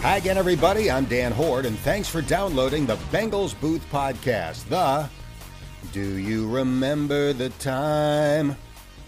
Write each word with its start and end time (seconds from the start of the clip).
Hi 0.00 0.16
again, 0.18 0.36
everybody. 0.36 0.90
I'm 0.90 1.06
Dan 1.06 1.32
Hoard, 1.32 1.64
and 1.64 1.78
thanks 1.78 2.08
for 2.08 2.20
downloading 2.20 2.84
the 2.84 2.96
Bengals 3.10 3.58
Booth 3.58 3.82
Podcast, 3.90 4.68
the 4.68 5.08
Do 5.92 6.18
You 6.18 6.46
Remember 6.50 7.32
the 7.32 7.48
Time 7.50 8.54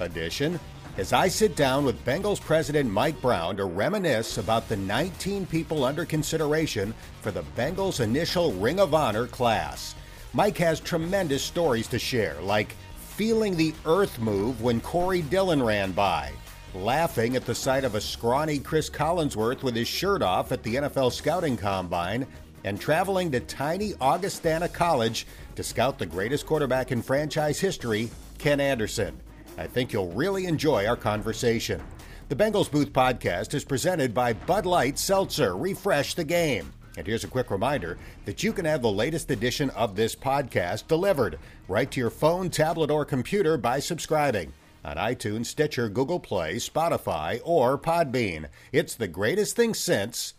edition, 0.00 0.58
as 0.96 1.12
I 1.12 1.28
sit 1.28 1.54
down 1.54 1.84
with 1.84 2.02
Bengals 2.06 2.40
President 2.40 2.90
Mike 2.90 3.20
Brown 3.20 3.58
to 3.58 3.66
reminisce 3.66 4.38
about 4.38 4.70
the 4.70 4.76
19 4.76 5.44
people 5.46 5.84
under 5.84 6.06
consideration 6.06 6.94
for 7.20 7.30
the 7.30 7.44
Bengals' 7.54 8.00
initial 8.00 8.52
Ring 8.54 8.80
of 8.80 8.94
Honor 8.94 9.26
class. 9.26 9.94
Mike 10.32 10.56
has 10.56 10.80
tremendous 10.80 11.42
stories 11.42 11.88
to 11.88 11.98
share, 11.98 12.40
like 12.40 12.74
feeling 12.96 13.54
the 13.54 13.74
earth 13.84 14.18
move 14.18 14.62
when 14.62 14.80
Corey 14.80 15.20
Dillon 15.20 15.62
ran 15.62 15.92
by 15.92 16.32
laughing 16.74 17.36
at 17.36 17.44
the 17.44 17.54
sight 17.54 17.84
of 17.84 17.94
a 17.94 18.00
scrawny 18.00 18.58
Cris 18.58 18.88
Collinsworth 18.88 19.62
with 19.62 19.76
his 19.76 19.88
shirt 19.88 20.22
off 20.22 20.52
at 20.52 20.62
the 20.62 20.76
NFL 20.76 21.12
Scouting 21.12 21.56
Combine, 21.56 22.26
and 22.64 22.80
traveling 22.80 23.30
to 23.32 23.40
tiny 23.40 23.94
Augustana 24.00 24.68
College 24.68 25.26
to 25.56 25.62
scout 25.62 25.98
the 25.98 26.06
greatest 26.06 26.46
quarterback 26.46 26.92
in 26.92 27.02
franchise 27.02 27.58
history, 27.58 28.08
Ken 28.38 28.60
Anderson. 28.60 29.20
I 29.58 29.66
think 29.66 29.92
you'll 29.92 30.12
really 30.12 30.46
enjoy 30.46 30.86
our 30.86 30.96
conversation. 30.96 31.82
The 32.28 32.36
Bengals 32.36 32.70
Booth 32.70 32.92
podcast 32.92 33.52
is 33.52 33.64
presented 33.64 34.14
by 34.14 34.32
Bud 34.32 34.64
Light 34.64 34.98
Seltzer. 34.98 35.56
Refresh 35.56 36.14
the 36.14 36.24
game. 36.24 36.72
And 36.96 37.06
here's 37.06 37.24
a 37.24 37.28
quick 37.28 37.50
reminder 37.50 37.98
that 38.24 38.42
you 38.42 38.52
can 38.52 38.64
have 38.64 38.82
the 38.82 38.90
latest 38.90 39.30
edition 39.30 39.70
of 39.70 39.96
this 39.96 40.14
podcast 40.14 40.86
delivered 40.86 41.38
right 41.68 41.90
to 41.90 42.00
your 42.00 42.10
phone, 42.10 42.48
tablet, 42.48 42.90
or 42.90 43.04
computer 43.04 43.56
by 43.58 43.80
subscribing 43.80 44.52
on 44.84 44.96
iTunes, 44.96 45.46
Stitcher, 45.46 45.88
Google 45.88 46.20
Play, 46.20 46.56
Spotify, 46.56 47.40
or 47.44 47.78
Podbean. 47.78 48.48
It's 48.72 48.94
the 48.94 49.08
greatest 49.08 49.56
thing 49.56 49.74
since 49.74 50.34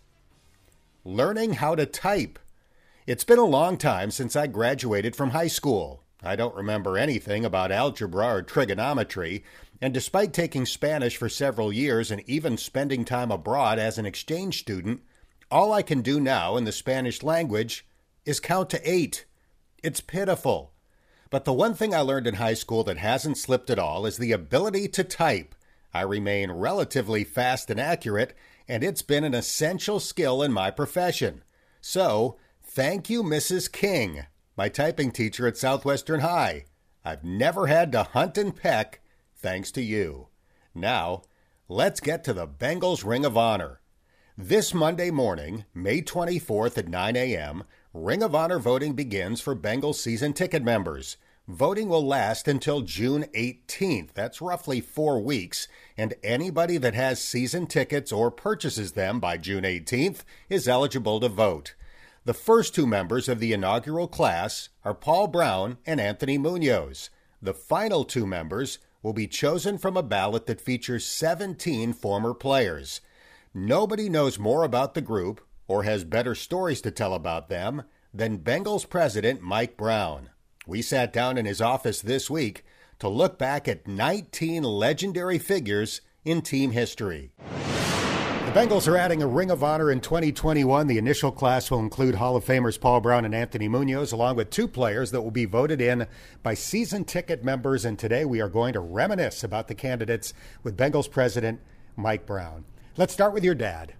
learning 1.05 1.53
how 1.53 1.75
to 1.75 1.85
type. 1.85 2.39
It's 3.05 3.23
been 3.23 3.39
a 3.39 3.45
long 3.45 3.77
time 3.77 4.11
since 4.11 4.35
I 4.35 4.47
graduated 4.47 5.15
from 5.15 5.31
high 5.31 5.47
school. 5.47 6.03
I 6.21 6.35
don't 6.35 6.55
remember 6.55 6.97
anything 6.97 7.43
about 7.43 7.71
algebra 7.71 8.35
or 8.35 8.41
trigonometry, 8.41 9.43
and 9.81 9.93
despite 9.93 10.31
taking 10.31 10.65
Spanish 10.65 11.17
for 11.17 11.27
several 11.27 11.73
years 11.73 12.11
and 12.11 12.23
even 12.29 12.57
spending 12.57 13.03
time 13.03 13.31
abroad 13.31 13.79
as 13.79 13.97
an 13.97 14.05
exchange 14.05 14.59
student, 14.59 15.01
all 15.51 15.73
I 15.73 15.81
can 15.81 16.01
do 16.01 16.19
now 16.21 16.55
in 16.55 16.63
the 16.63 16.71
Spanish 16.71 17.21
language 17.23 17.85
is 18.25 18.39
count 18.39 18.69
to 18.69 18.89
eight. 18.89 19.25
It's 19.83 19.99
pitiful. 19.99 20.72
But 21.33 21.45
the 21.45 21.51
one 21.51 21.73
thing 21.73 21.95
I 21.95 22.01
learned 22.01 22.27
in 22.27 22.35
high 22.35 22.53
school 22.53 22.83
that 22.83 22.97
hasn't 22.97 23.39
slipped 23.39 23.71
at 23.71 23.79
all 23.79 24.05
is 24.05 24.17
the 24.17 24.31
ability 24.31 24.87
to 24.89 25.03
type. 25.03 25.55
I 25.91 26.01
remain 26.01 26.51
relatively 26.51 27.23
fast 27.23 27.71
and 27.71 27.79
accurate, 27.79 28.35
and 28.67 28.83
it's 28.83 29.01
been 29.01 29.23
an 29.23 29.33
essential 29.33 29.99
skill 29.99 30.43
in 30.43 30.53
my 30.53 30.69
profession. 30.69 31.43
So, 31.81 32.37
thank 32.61 33.09
you, 33.09 33.23
Mrs. 33.23 33.71
King, 33.71 34.27
my 34.55 34.69
typing 34.69 35.09
teacher 35.09 35.47
at 35.47 35.57
Southwestern 35.57 36.19
High. 36.19 36.65
I've 37.03 37.23
never 37.23 37.65
had 37.65 37.91
to 37.93 38.03
hunt 38.03 38.37
and 38.37 38.55
peck 38.55 39.01
thanks 39.35 39.71
to 39.71 39.81
you. 39.81 40.27
Now, 40.75 41.23
let's 41.67 41.99
get 41.99 42.23
to 42.25 42.33
the 42.33 42.47
Bengals 42.47 43.03
Ring 43.03 43.25
of 43.25 43.35
Honor. 43.35 43.81
This 44.37 44.71
Monday 44.71 45.09
morning, 45.09 45.65
May 45.73 46.03
24th 46.03 46.77
at 46.77 46.87
9 46.87 47.15
a.m., 47.15 47.63
Ring 47.95 48.23
of 48.23 48.33
Honor 48.33 48.57
voting 48.57 48.93
begins 48.93 49.39
for 49.39 49.55
Bengals 49.55 49.97
season 49.97 50.33
ticket 50.33 50.63
members. 50.63 51.17
Voting 51.47 51.87
will 51.87 52.03
last 52.03 52.47
until 52.47 52.81
June 52.81 53.25
18th. 53.35 54.13
That's 54.15 54.41
roughly 54.41 54.81
four 54.81 55.21
weeks. 55.21 55.67
And 55.95 56.15
anybody 56.23 56.77
that 56.79 56.95
has 56.95 57.21
season 57.21 57.67
tickets 57.67 58.11
or 58.11 58.31
purchases 58.31 58.93
them 58.93 59.19
by 59.19 59.37
June 59.37 59.63
18th 59.63 60.23
is 60.49 60.67
eligible 60.67 61.19
to 61.19 61.29
vote. 61.29 61.75
The 62.25 62.33
first 62.33 62.73
two 62.73 62.87
members 62.87 63.29
of 63.29 63.39
the 63.39 63.53
inaugural 63.53 64.07
class 64.07 64.69
are 64.83 64.95
Paul 64.95 65.27
Brown 65.27 65.77
and 65.85 66.01
Anthony 66.01 66.39
Munoz. 66.39 67.11
The 67.43 67.53
final 67.53 68.05
two 68.05 68.25
members 68.25 68.79
will 69.03 69.13
be 69.13 69.27
chosen 69.27 69.77
from 69.77 69.97
a 69.97 70.01
ballot 70.01 70.47
that 70.47 70.61
features 70.61 71.05
17 71.05 71.93
former 71.93 72.33
players. 72.33 73.01
Nobody 73.53 74.09
knows 74.09 74.39
more 74.39 74.63
about 74.63 74.95
the 74.95 75.01
group 75.01 75.41
or 75.73 75.81
has 75.81 76.03
better 76.03 76.35
stories 76.35 76.81
to 76.81 76.91
tell 76.91 77.15
about 77.15 77.49
them 77.49 77.81
than 78.13 78.37
Bengals 78.37 78.87
president 78.87 79.41
Mike 79.41 79.75
Brown. 79.75 80.29
We 80.67 80.83
sat 80.83 81.11
down 81.11 81.35
in 81.35 81.47
his 81.47 81.61
office 81.61 81.99
this 81.99 82.29
week 82.29 82.63
to 82.99 83.09
look 83.09 83.39
back 83.39 83.67
at 83.67 83.87
19 83.87 84.61
legendary 84.61 85.39
figures 85.39 86.01
in 86.23 86.43
team 86.43 86.73
history. 86.73 87.31
The 87.39 88.51
Bengals 88.51 88.87
are 88.87 88.95
adding 88.95 89.23
a 89.23 89.27
Ring 89.27 89.49
of 89.49 89.63
Honor 89.63 89.89
in 89.89 89.99
2021. 89.99 90.85
The 90.85 90.99
initial 90.99 91.31
class 91.31 91.71
will 91.71 91.79
include 91.79 92.13
Hall 92.13 92.35
of 92.35 92.45
Famers 92.45 92.79
Paul 92.79 93.01
Brown 93.01 93.25
and 93.25 93.33
Anthony 93.33 93.67
Munoz, 93.67 94.11
along 94.11 94.35
with 94.35 94.51
two 94.51 94.67
players 94.67 95.09
that 95.09 95.23
will 95.23 95.31
be 95.31 95.45
voted 95.45 95.81
in 95.81 96.05
by 96.43 96.53
season 96.53 97.03
ticket 97.03 97.43
members. 97.43 97.83
And 97.83 97.97
today 97.97 98.25
we 98.25 98.41
are 98.41 98.47
going 98.47 98.73
to 98.73 98.79
reminisce 98.79 99.43
about 99.43 99.69
the 99.69 99.75
candidates 99.75 100.35
with 100.61 100.77
Bengals 100.77 101.09
president 101.09 101.61
Mike 101.95 102.27
Brown. 102.27 102.63
Let's 102.95 103.13
start 103.13 103.33
with 103.33 103.43
your 103.43 103.55
dad 103.55 103.95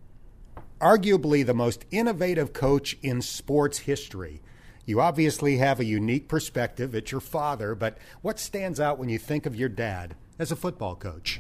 arguably 0.83 1.45
the 1.45 1.53
most 1.53 1.85
innovative 1.91 2.51
coach 2.51 2.97
in 3.01 3.21
sports 3.21 3.79
history. 3.79 4.41
You 4.85 4.99
obviously 4.99 5.57
have 5.57 5.79
a 5.79 5.85
unique 5.85 6.27
perspective. 6.27 6.93
It's 6.93 7.09
your 7.09 7.21
father, 7.21 7.73
but 7.73 7.97
what 8.21 8.37
stands 8.37 8.81
out 8.81 8.99
when 8.99 9.07
you 9.07 9.17
think 9.17 9.45
of 9.45 9.55
your 9.55 9.69
dad 9.69 10.15
as 10.37 10.51
a 10.51 10.57
football 10.57 10.95
coach? 10.95 11.39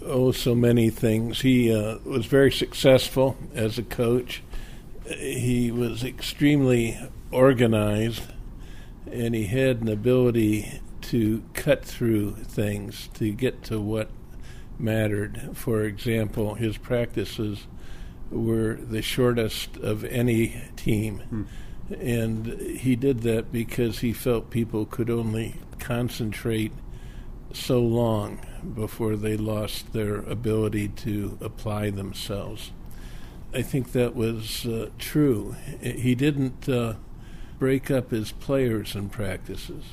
Oh, 0.00 0.30
so 0.30 0.54
many 0.54 0.88
things. 0.88 1.40
He 1.40 1.74
uh, 1.74 1.98
was 2.04 2.26
very 2.26 2.52
successful 2.52 3.36
as 3.54 3.76
a 3.76 3.82
coach. 3.82 4.44
He 5.04 5.72
was 5.72 6.04
extremely 6.04 6.96
organized, 7.32 8.22
and 9.10 9.34
he 9.34 9.46
had 9.46 9.80
an 9.80 9.88
ability 9.88 10.80
to 11.02 11.42
cut 11.54 11.84
through 11.84 12.36
things 12.36 13.08
to 13.14 13.32
get 13.32 13.64
to 13.64 13.80
what 13.80 14.10
mattered. 14.78 15.50
For 15.54 15.82
example, 15.82 16.54
his 16.54 16.78
practices 16.78 17.66
were 18.34 18.74
the 18.74 19.02
shortest 19.02 19.76
of 19.78 20.04
any 20.04 20.62
team. 20.76 21.18
Hmm. 21.18 21.42
And 22.00 22.46
he 22.60 22.96
did 22.96 23.20
that 23.20 23.52
because 23.52 23.98
he 23.98 24.12
felt 24.12 24.50
people 24.50 24.86
could 24.86 25.10
only 25.10 25.56
concentrate 25.78 26.72
so 27.52 27.80
long 27.80 28.40
before 28.74 29.16
they 29.16 29.36
lost 29.36 29.92
their 29.92 30.16
ability 30.16 30.88
to 30.88 31.38
apply 31.40 31.90
themselves. 31.90 32.72
I 33.52 33.62
think 33.62 33.92
that 33.92 34.16
was 34.16 34.66
uh, 34.66 34.90
true. 34.98 35.54
He 35.80 36.14
didn't 36.14 36.68
uh, 36.68 36.94
break 37.58 37.90
up 37.90 38.10
his 38.10 38.32
players 38.32 38.94
in 38.94 39.08
practices, 39.08 39.84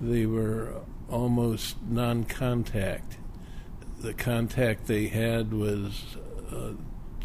they 0.00 0.26
were 0.26 0.74
almost 1.08 1.76
non 1.88 2.24
contact. 2.24 3.16
The 4.00 4.14
contact 4.14 4.86
they 4.86 5.06
had 5.06 5.52
was 5.52 6.16
uh, 6.52 6.72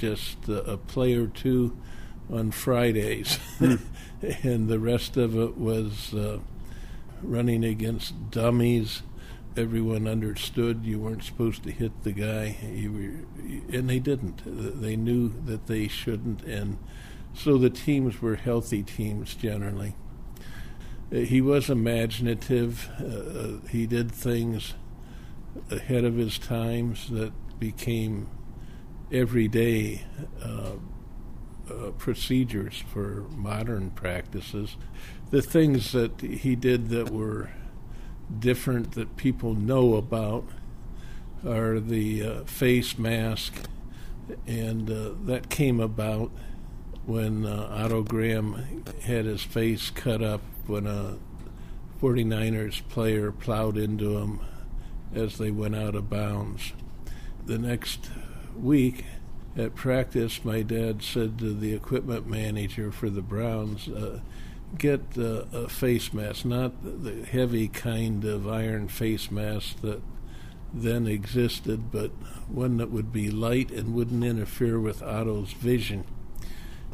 just 0.04 0.50
a, 0.50 0.76
play 0.76 1.14
or 1.14 1.28
two 1.28 1.78
on 2.30 2.52
Fridays, 2.52 3.38
hmm. 3.58 3.76
and 4.44 4.68
the 4.68 4.78
rest 4.78 5.16
of 5.16 5.38
it 5.38 5.58
was 5.58 6.14
uh, 6.14 6.40
running 7.22 7.64
against 7.64 8.30
dummies. 8.30 9.02
Everyone 9.56 10.06
understood 10.06 10.84
you 10.84 11.00
weren't 11.00 11.24
supposed 11.24 11.64
to 11.64 11.72
hit 11.72 12.04
the 12.04 12.12
guy, 12.12 12.58
were, 12.92 13.78
and 13.78 13.90
they 13.90 14.00
didn't. 14.00 14.42
They 14.46 14.98
knew 14.98 15.30
that 15.46 15.68
they 15.68 15.88
shouldn't, 15.88 16.42
and 16.44 16.80
so 17.34 17.58
the 17.58 17.70
teams 17.70 18.22
were 18.22 18.36
healthy 18.36 18.84
teams 18.84 19.36
generally. 19.36 19.96
Uh, 21.14 21.20
he 21.20 21.40
was 21.40 21.70
imaginative. 21.70 22.90
Uh, 23.00 23.06
uh, 23.06 23.68
he 23.70 23.88
did 23.88 24.12
things 24.12 24.74
ahead 25.72 26.04
of 26.04 26.18
his 26.18 26.38
times 26.38 27.10
that 27.10 27.32
became 27.58 28.28
everyday 29.14 30.04
uh, 30.44 30.72
uh, 31.70 31.92
procedures 31.92 32.84
for 32.92 33.26
modern 33.30 33.92
practices. 33.92 34.76
The 35.30 35.42
things 35.42 35.92
that 35.94 36.20
he 36.20 36.56
did 36.56 36.90
that 36.90 37.12
were 37.12 37.52
different 38.40 38.94
that 38.94 39.16
people 39.16 39.54
know 39.54 39.96
about 39.96 40.46
are 41.46 41.80
the 41.80 42.24
uh, 42.24 42.44
face 42.46 42.98
mask, 42.98 43.54
and 44.48 44.90
uh, 44.90 45.12
that 45.26 45.50
came 45.50 45.80
about 45.80 46.32
when 47.06 47.46
uh, 47.46 47.68
Otto 47.72 48.02
Graham 48.04 48.84
had 49.04 49.26
his 49.26 49.44
face 49.44 49.90
cut 49.90 50.24
up 50.24 50.42
when 50.68 50.88
a 50.88 51.18
49ers 52.02 52.88
player 52.90 53.32
plowed 53.32 53.78
into 53.78 54.18
him 54.18 54.40
as 55.14 55.38
they 55.38 55.52
went 55.52 55.76
out 55.76 55.96
of 55.96 56.10
bounds. 56.10 56.74
The 57.46 57.58
next 57.58 58.10
week 58.58 59.06
at 59.56 59.76
practice, 59.76 60.44
my 60.44 60.62
dad 60.62 61.04
said 61.04 61.38
to 61.40 61.54
the 61.54 61.74
equipment 61.74 62.28
manager 62.28 62.92
for 62.92 63.10
the 63.10 63.22
Browns, 63.22 63.88
uh, 63.88 64.20
get 64.78 65.02
uh, 65.18 65.46
a 65.54 65.70
face 65.70 66.14
mask, 66.14 66.46
not 66.46 66.74
the 66.84 67.26
heavy 67.26 67.68
kind 67.68 68.26
of 68.26 68.48
iron 68.48 68.88
face 68.88 69.30
mask 69.30 69.82
that 69.82 70.02
then 70.74 71.06
existed, 71.06 71.92
but 71.92 72.10
one 72.48 72.78
that 72.78 72.90
would 72.90 73.14
be 73.14 73.30
light 73.30 73.70
and 73.70 73.94
wouldn't 73.94 74.24
interfere 74.24 74.80
with 74.80 75.04
Otto's 75.04 75.54
vision. 75.54 76.04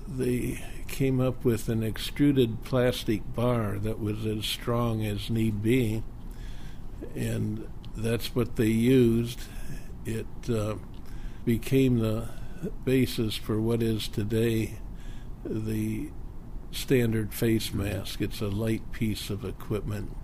They 0.05 0.61
came 0.87 1.21
up 1.21 1.45
with 1.45 1.69
an 1.69 1.81
extruded 1.81 2.63
plastic 2.63 3.21
bar 3.33 3.79
that 3.79 3.99
was 3.99 4.25
as 4.25 4.45
strong 4.45 5.05
as 5.05 5.29
need 5.29 5.63
be, 5.63 6.03
and 7.15 7.65
that's 7.95 8.35
what 8.35 8.57
they 8.57 8.67
used. 8.67 9.43
It 10.05 10.27
uh, 10.49 10.75
became 11.49 11.97
the 11.97 12.27
basis 12.85 13.35
for 13.35 13.59
what 13.59 13.81
is 13.81 14.07
today 14.07 14.77
the 15.43 16.07
standard 16.69 17.33
face 17.33 17.73
mask. 17.73 18.21
It's 18.21 18.39
a 18.39 18.49
light 18.49 18.91
piece 18.91 19.31
of 19.31 19.43
equipment, 19.43 20.15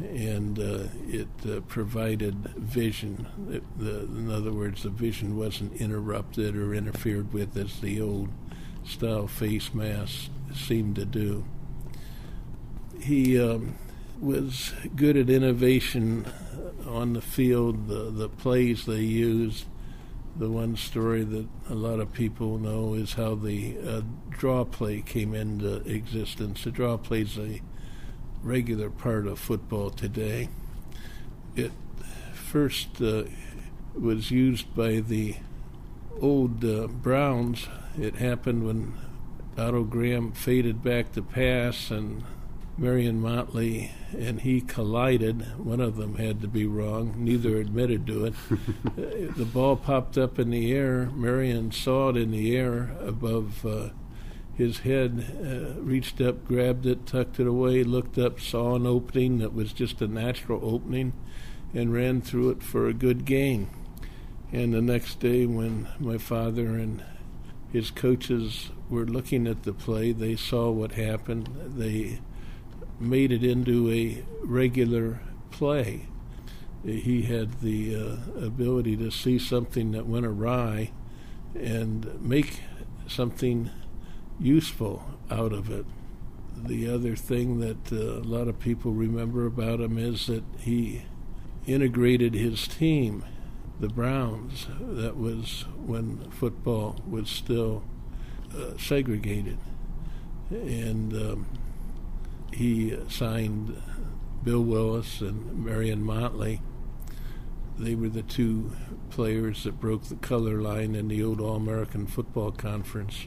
and 0.00 0.58
uh, 0.58 0.88
it 1.06 1.28
uh, 1.48 1.60
provided 1.68 2.48
vision. 2.56 3.28
It, 3.48 3.62
the, 3.78 4.00
in 4.00 4.28
other 4.28 4.52
words, 4.52 4.82
the 4.82 4.88
vision 4.88 5.36
wasn't 5.36 5.80
interrupted 5.80 6.56
or 6.56 6.74
interfered 6.74 7.32
with 7.32 7.56
as 7.56 7.78
the 7.78 8.00
old 8.00 8.30
style 8.84 9.28
face 9.28 9.72
masks 9.72 10.30
seemed 10.52 10.96
to 10.96 11.04
do. 11.04 11.44
He 12.98 13.40
um, 13.40 13.76
was 14.20 14.72
good 14.96 15.16
at 15.16 15.30
innovation 15.30 16.26
on 16.84 17.12
the 17.12 17.22
field, 17.22 17.86
the, 17.86 18.10
the 18.10 18.28
plays 18.28 18.84
they 18.84 19.02
used 19.02 19.66
the 20.38 20.50
one 20.50 20.76
story 20.76 21.24
that 21.24 21.46
a 21.70 21.74
lot 21.74 21.98
of 21.98 22.12
people 22.12 22.58
know 22.58 22.94
is 22.94 23.14
how 23.14 23.34
the 23.34 23.76
uh, 23.86 24.02
draw 24.30 24.64
play 24.64 25.00
came 25.00 25.34
into 25.34 25.76
existence. 25.88 26.64
The 26.64 26.70
draw 26.70 26.96
play 26.96 27.22
is 27.22 27.38
a 27.38 27.60
regular 28.42 28.90
part 28.90 29.26
of 29.26 29.38
football 29.38 29.90
today. 29.90 30.48
It 31.54 31.72
first 32.34 33.00
uh, 33.00 33.24
was 33.98 34.30
used 34.30 34.74
by 34.74 35.00
the 35.00 35.36
old 36.20 36.64
uh, 36.64 36.86
Browns. 36.86 37.68
It 37.98 38.16
happened 38.16 38.66
when 38.66 38.94
Otto 39.56 39.84
Graham 39.84 40.32
faded 40.32 40.82
back 40.82 41.12
to 41.12 41.22
pass 41.22 41.90
and 41.90 42.24
Marion 42.78 43.20
Motley 43.20 43.92
and 44.16 44.42
he 44.42 44.60
collided. 44.60 45.58
One 45.58 45.80
of 45.80 45.96
them 45.96 46.16
had 46.16 46.42
to 46.42 46.48
be 46.48 46.66
wrong. 46.66 47.14
Neither 47.16 47.56
admitted 47.56 48.06
to 48.06 48.26
it. 48.26 48.34
the 49.36 49.46
ball 49.46 49.76
popped 49.76 50.18
up 50.18 50.38
in 50.38 50.50
the 50.50 50.72
air. 50.72 51.10
Marion 51.14 51.72
saw 51.72 52.10
it 52.10 52.16
in 52.16 52.30
the 52.30 52.54
air 52.54 52.94
above 53.00 53.64
uh, 53.64 53.88
his 54.56 54.80
head, 54.80 55.24
uh, 55.40 55.80
reached 55.80 56.20
up, 56.20 56.46
grabbed 56.46 56.86
it, 56.86 57.06
tucked 57.06 57.40
it 57.40 57.46
away, 57.46 57.82
looked 57.82 58.18
up, 58.18 58.40
saw 58.40 58.74
an 58.74 58.86
opening 58.86 59.38
that 59.38 59.54
was 59.54 59.72
just 59.72 60.00
a 60.00 60.06
natural 60.06 60.60
opening, 60.62 61.12
and 61.74 61.92
ran 61.92 62.20
through 62.20 62.50
it 62.50 62.62
for 62.62 62.86
a 62.86 62.94
good 62.94 63.24
gain. 63.24 63.68
And 64.52 64.72
the 64.72 64.82
next 64.82 65.20
day, 65.20 65.44
when 65.44 65.88
my 65.98 66.18
father 66.18 66.76
and 66.76 67.02
his 67.72 67.90
coaches 67.90 68.70
were 68.88 69.04
looking 69.04 69.46
at 69.46 69.64
the 69.64 69.72
play, 69.72 70.12
they 70.12 70.36
saw 70.36 70.70
what 70.70 70.92
happened. 70.92 71.50
They 71.76 72.20
made 72.98 73.32
it 73.32 73.44
into 73.44 73.90
a 73.90 74.24
regular 74.42 75.20
play. 75.50 76.06
He 76.84 77.22
had 77.22 77.60
the 77.60 77.96
uh, 77.96 78.44
ability 78.44 78.96
to 78.98 79.10
see 79.10 79.38
something 79.38 79.92
that 79.92 80.06
went 80.06 80.26
awry 80.26 80.92
and 81.54 82.20
make 82.20 82.60
something 83.08 83.70
useful 84.38 85.04
out 85.30 85.52
of 85.52 85.70
it. 85.70 85.86
The 86.56 86.88
other 86.88 87.16
thing 87.16 87.60
that 87.60 87.92
uh, 87.92 88.20
a 88.20 88.26
lot 88.26 88.48
of 88.48 88.58
people 88.58 88.92
remember 88.92 89.46
about 89.46 89.80
him 89.80 89.98
is 89.98 90.26
that 90.26 90.44
he 90.58 91.02
integrated 91.66 92.34
his 92.34 92.66
team, 92.66 93.24
the 93.80 93.88
Browns. 93.88 94.66
That 94.80 95.16
was 95.16 95.64
when 95.84 96.30
football 96.30 96.96
was 97.08 97.28
still 97.28 97.82
uh, 98.56 98.78
segregated. 98.78 99.58
And 100.50 101.12
um, 101.12 101.46
he 102.52 102.96
signed 103.08 103.80
Bill 104.42 104.62
Willis 104.62 105.20
and 105.20 105.64
Marion 105.64 106.02
Motley. 106.02 106.60
They 107.78 107.94
were 107.94 108.08
the 108.08 108.22
two 108.22 108.72
players 109.10 109.64
that 109.64 109.78
broke 109.80 110.04
the 110.04 110.16
color 110.16 110.62
line 110.62 110.94
in 110.94 111.08
the 111.08 111.22
old 111.22 111.38
All 111.40 111.56
American 111.56 112.06
Football 112.06 112.52
Conference. 112.52 113.26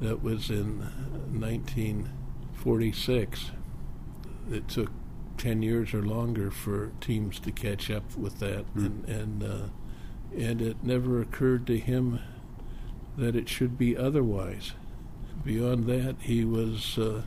That 0.00 0.22
was 0.22 0.50
in 0.50 0.80
1946. 1.30 3.50
It 4.50 4.66
took 4.68 4.90
10 5.38 5.62
years 5.62 5.94
or 5.94 6.02
longer 6.02 6.50
for 6.50 6.92
teams 7.00 7.38
to 7.40 7.52
catch 7.52 7.90
up 7.90 8.16
with 8.16 8.38
that. 8.40 8.64
Mm. 8.74 8.86
And, 8.86 9.08
and, 9.08 9.44
uh, 9.44 9.68
and 10.36 10.62
it 10.62 10.82
never 10.82 11.20
occurred 11.20 11.66
to 11.68 11.78
him 11.78 12.18
that 13.16 13.36
it 13.36 13.48
should 13.48 13.78
be 13.78 13.96
otherwise. 13.96 14.72
Beyond 15.44 15.86
that, 15.86 16.16
he 16.20 16.44
was. 16.44 16.98
Uh, 16.98 17.22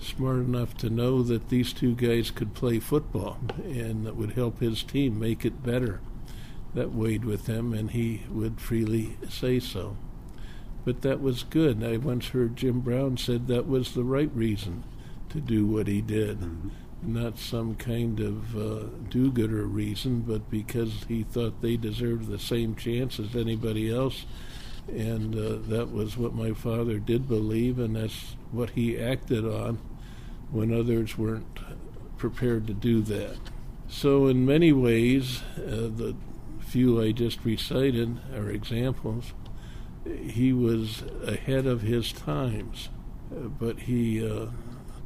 smart 0.00 0.38
enough 0.38 0.76
to 0.78 0.90
know 0.90 1.22
that 1.22 1.48
these 1.48 1.72
two 1.72 1.94
guys 1.94 2.30
could 2.30 2.54
play 2.54 2.78
football 2.78 3.38
and 3.64 4.06
that 4.06 4.16
would 4.16 4.32
help 4.32 4.60
his 4.60 4.82
team 4.82 5.18
make 5.18 5.44
it 5.44 5.62
better. 5.62 6.00
That 6.74 6.92
weighed 6.92 7.24
with 7.24 7.46
him, 7.46 7.72
and 7.72 7.90
he 7.90 8.24
would 8.30 8.60
freely 8.60 9.16
say 9.28 9.58
so. 9.58 9.96
But 10.84 11.00
that 11.02 11.20
was 11.20 11.42
good. 11.42 11.82
I 11.82 11.96
once 11.96 12.28
heard 12.28 12.56
Jim 12.56 12.80
Brown 12.80 13.16
said 13.16 13.46
that 13.46 13.66
was 13.66 13.94
the 13.94 14.04
right 14.04 14.30
reason 14.34 14.84
to 15.30 15.40
do 15.40 15.66
what 15.66 15.86
he 15.86 16.00
did. 16.00 16.40
Mm-hmm. 16.40 16.68
Not 17.02 17.38
some 17.38 17.74
kind 17.74 18.20
of 18.20 18.56
uh, 18.56 18.86
do 19.08 19.30
gooder 19.30 19.64
reason, 19.64 20.20
but 20.20 20.50
because 20.50 21.04
he 21.08 21.22
thought 21.22 21.62
they 21.62 21.76
deserved 21.76 22.28
the 22.28 22.38
same 22.38 22.74
chance 22.74 23.18
as 23.18 23.34
anybody 23.34 23.90
else. 23.90 24.26
And 24.88 25.34
uh, 25.34 25.58
that 25.68 25.92
was 25.92 26.16
what 26.16 26.34
my 26.34 26.52
father 26.52 26.98
did 26.98 27.28
believe, 27.28 27.78
and 27.78 27.94
that's 27.94 28.36
what 28.50 28.70
he 28.70 28.98
acted 28.98 29.44
on 29.44 29.78
when 30.50 30.72
others 30.72 31.18
weren't 31.18 31.58
prepared 32.16 32.66
to 32.66 32.74
do 32.74 33.02
that. 33.02 33.36
So, 33.88 34.26
in 34.26 34.44
many 34.44 34.72
ways, 34.72 35.42
uh, 35.56 35.88
the 35.88 36.16
few 36.60 37.00
I 37.00 37.12
just 37.12 37.44
recited 37.44 38.18
are 38.34 38.50
examples. 38.50 39.32
He 40.04 40.52
was 40.52 41.02
ahead 41.22 41.66
of 41.66 41.82
his 41.82 42.12
times, 42.12 42.90
but 43.30 43.80
he 43.80 44.26
uh, 44.26 44.46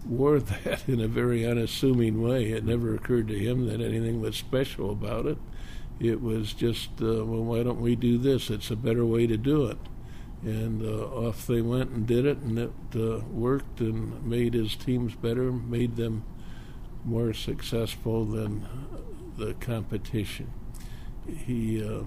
wore 0.05 0.38
that 0.40 0.88
in 0.88 1.00
a 1.00 1.08
very 1.08 1.46
unassuming 1.46 2.23
way. 2.23 2.50
It 2.50 2.64
never 2.64 2.94
occurred 2.94 3.29
to 3.29 3.38
him 3.38 3.67
that 3.67 3.81
anything 3.81 4.20
was 4.20 4.37
special 4.37 4.90
about 4.90 5.26
it. 5.26 5.38
It 6.03 6.21
was 6.21 6.53
just, 6.53 6.91
uh, 7.01 7.25
well, 7.25 7.45
why 7.45 7.63
don't 7.63 7.81
we 7.81 7.97
do 7.97 8.19
this? 8.19 8.51
It's 8.51 8.71
a 8.71 8.77
better 8.77 9.07
way 9.07 9.27
to 9.27 9.37
do 9.37 9.67
it 9.67 9.79
and 10.44 10.85
uh, 10.85 11.05
off 11.06 11.47
they 11.47 11.61
went 11.61 11.91
and 11.91 12.06
did 12.06 12.27
it, 12.27 12.39
and 12.39 12.59
it 12.59 12.73
uh, 12.97 13.21
worked 13.31 13.81
and 13.81 14.25
made 14.25 14.55
his 14.55 14.75
teams 14.75 15.15
better, 15.15 15.53
made 15.53 15.97
them 15.97 16.25
more 17.05 17.32
successful 17.32 18.25
than 18.25 18.67
the 19.37 19.55
competition. 19.55 20.53
He 21.27 21.82
uh, 21.82 22.03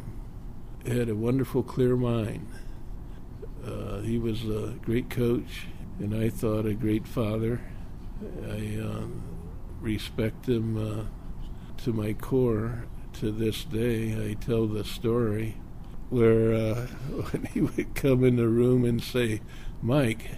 had 0.86 1.10
a 1.10 1.16
wonderful, 1.16 1.64
clear 1.64 1.96
mind. 1.96 2.48
Uh, 3.66 4.00
he 4.00 4.18
was 4.18 4.44
a 4.44 4.76
great 4.82 5.10
coach, 5.10 5.68
and 6.00 6.14
I 6.14 6.30
thought 6.30 6.66
a 6.66 6.74
great 6.74 7.08
father. 7.08 7.62
I 8.50 8.78
uh, 8.82 9.06
respect 9.80 10.48
him 10.48 11.10
to 11.78 11.94
my 11.94 12.14
core 12.14 12.86
to 13.20 13.32
this 13.32 13.64
day. 13.64 14.30
I 14.30 14.34
tell 14.34 14.68
the 14.68 14.84
story 14.84 15.56
where 16.10 16.54
uh, 16.54 16.88
when 17.32 17.46
he 17.46 17.62
would 17.62 17.96
come 17.96 18.24
in 18.24 18.36
the 18.36 18.48
room 18.48 18.86
and 18.86 19.02
say, 19.02 19.42
Mike, 19.82 20.32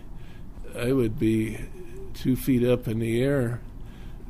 I 0.77 0.91
would 0.93 1.19
be 1.19 1.59
two 2.13 2.35
feet 2.35 2.63
up 2.63 2.87
in 2.87 2.99
the 2.99 3.23
air 3.23 3.61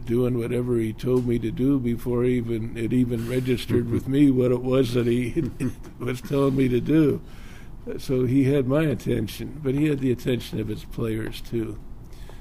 doing 0.05 0.37
whatever 0.37 0.77
he 0.77 0.93
told 0.93 1.27
me 1.27 1.37
to 1.37 1.51
do 1.51 1.77
before 1.79 2.23
even 2.23 2.77
it 2.77 2.93
even 2.93 3.29
registered 3.29 3.89
with 3.89 4.07
me 4.07 4.31
what 4.31 4.51
it 4.51 4.61
was 4.61 4.93
that 4.93 5.05
he 5.05 5.51
was 5.99 6.21
telling 6.21 6.55
me 6.55 6.67
to 6.69 6.79
do. 6.79 7.21
So 7.97 8.25
he 8.25 8.45
had 8.45 8.67
my 8.67 8.83
attention, 8.83 9.59
but 9.63 9.73
he 9.73 9.87
had 9.87 9.99
the 9.99 10.11
attention 10.11 10.59
of 10.59 10.67
his 10.67 10.85
players 10.85 11.41
too. 11.41 11.79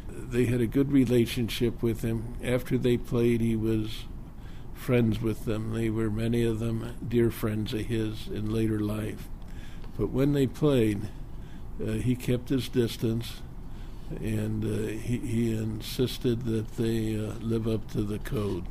They 0.09 0.47
had 0.47 0.61
a 0.61 0.67
good 0.67 0.93
relationship 0.93 1.83
with 1.83 2.03
him. 2.03 2.35
After 2.43 2.79
they 2.79 2.97
played, 2.97 3.41
he 3.41 3.55
was 3.55 4.05
friends 4.77 5.21
with 5.21 5.45
them. 5.45 5.73
They 5.73 5.91
were 5.91 6.11
many 6.11 6.45
of 6.45 6.61
them 6.61 6.95
dear 7.07 7.31
friends 7.31 7.73
of 7.73 7.81
his 7.81 8.29
in 8.29 8.53
later 8.53 8.79
life. 8.79 9.29
But 9.99 10.11
when 10.11 10.33
they 10.33 10.47
played, 10.47 11.09
uh, 11.83 11.93
he 11.93 12.15
kept 12.15 12.49
his 12.49 12.69
distance, 12.69 13.41
and 14.21 14.65
uh, 14.65 14.89
he, 14.89 15.19
he, 15.19 15.53
insisted 15.53 16.45
that 16.45 16.77
they 16.77 17.17
uh, 17.17 17.35
live 17.41 17.67
up 17.67 17.91
to 17.93 18.03
the 18.03 18.19
code. 18.19 18.65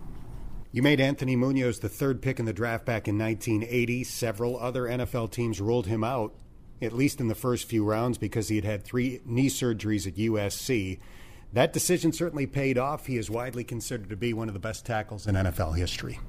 You 0.71 0.81
made 0.81 0.99
Anthony 0.99 1.35
Munoz 1.35 1.79
the 1.79 1.89
third 1.89 2.21
pick 2.21 2.39
in 2.39 2.45
the 2.45 2.53
draft 2.53 2.85
back 2.85 3.07
in 3.07 3.17
1980. 3.17 4.03
Several 4.03 4.59
other 4.59 4.83
NFL 4.83 5.31
teams 5.31 5.61
ruled 5.61 5.87
him 5.87 6.03
out, 6.03 6.33
at 6.81 6.93
least 6.93 7.19
in 7.19 7.27
the 7.27 7.35
first 7.35 7.67
few 7.67 7.83
rounds, 7.83 8.17
because 8.17 8.49
he 8.49 8.55
had 8.55 8.65
had 8.65 8.83
three 8.83 9.21
knee 9.25 9.49
surgeries 9.49 10.07
at 10.07 10.15
USC. 10.15 10.99
That 11.55 11.71
decision 11.71 12.11
certainly 12.11 12.47
paid 12.47 12.77
off. 12.77 13.05
He 13.05 13.15
is 13.15 13.29
widely 13.29 13.63
considered 13.63 14.09
to 14.09 14.17
be 14.17 14.33
one 14.33 14.49
of 14.49 14.53
the 14.53 14.59
best 14.59 14.85
tackles 14.85 15.25
in 15.25 15.35
NFL 15.35 15.77
history. 15.77 16.19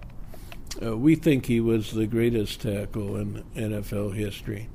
Uh, 0.81 0.97
we 0.97 1.17
think 1.17 1.47
he 1.47 1.59
was 1.59 1.91
the 1.91 2.07
greatest 2.07 2.61
tackle 2.61 3.17
in 3.17 3.43
NFL 3.57 4.15
history. 4.15 4.69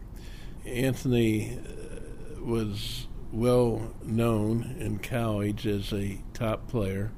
Anthony 0.65 1.58
uh, 1.58 2.43
was 2.43 3.08
well 3.31 3.93
known 4.03 4.75
in 4.77 5.00
college 5.00 5.65
as 5.65 5.93
a 5.93 6.20
top 6.34 6.67
player, 6.67 7.13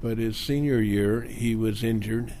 but 0.00 0.18
his 0.18 0.36
senior 0.36 0.80
year 0.80 1.22
he 1.22 1.56
was 1.56 1.82
injured. 1.82 2.34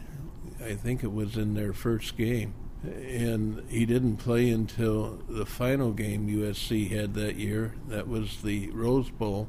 I 0.64 0.74
think 0.74 1.02
it 1.02 1.12
was 1.12 1.36
in 1.36 1.54
their 1.54 1.72
first 1.72 2.16
game. 2.16 2.54
And 2.84 3.68
he 3.68 3.84
didn't 3.84 4.18
play 4.18 4.50
until 4.50 5.18
the 5.28 5.44
final 5.44 5.90
game 5.90 6.28
USC 6.28 6.88
had 6.92 7.14
that 7.14 7.34
year. 7.34 7.74
That 7.88 8.06
was 8.06 8.42
the 8.42 8.70
Rose 8.70 9.10
Bowl 9.10 9.48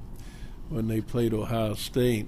when 0.69 0.87
they 0.87 1.01
played 1.01 1.33
Ohio 1.33 1.73
State. 1.73 2.27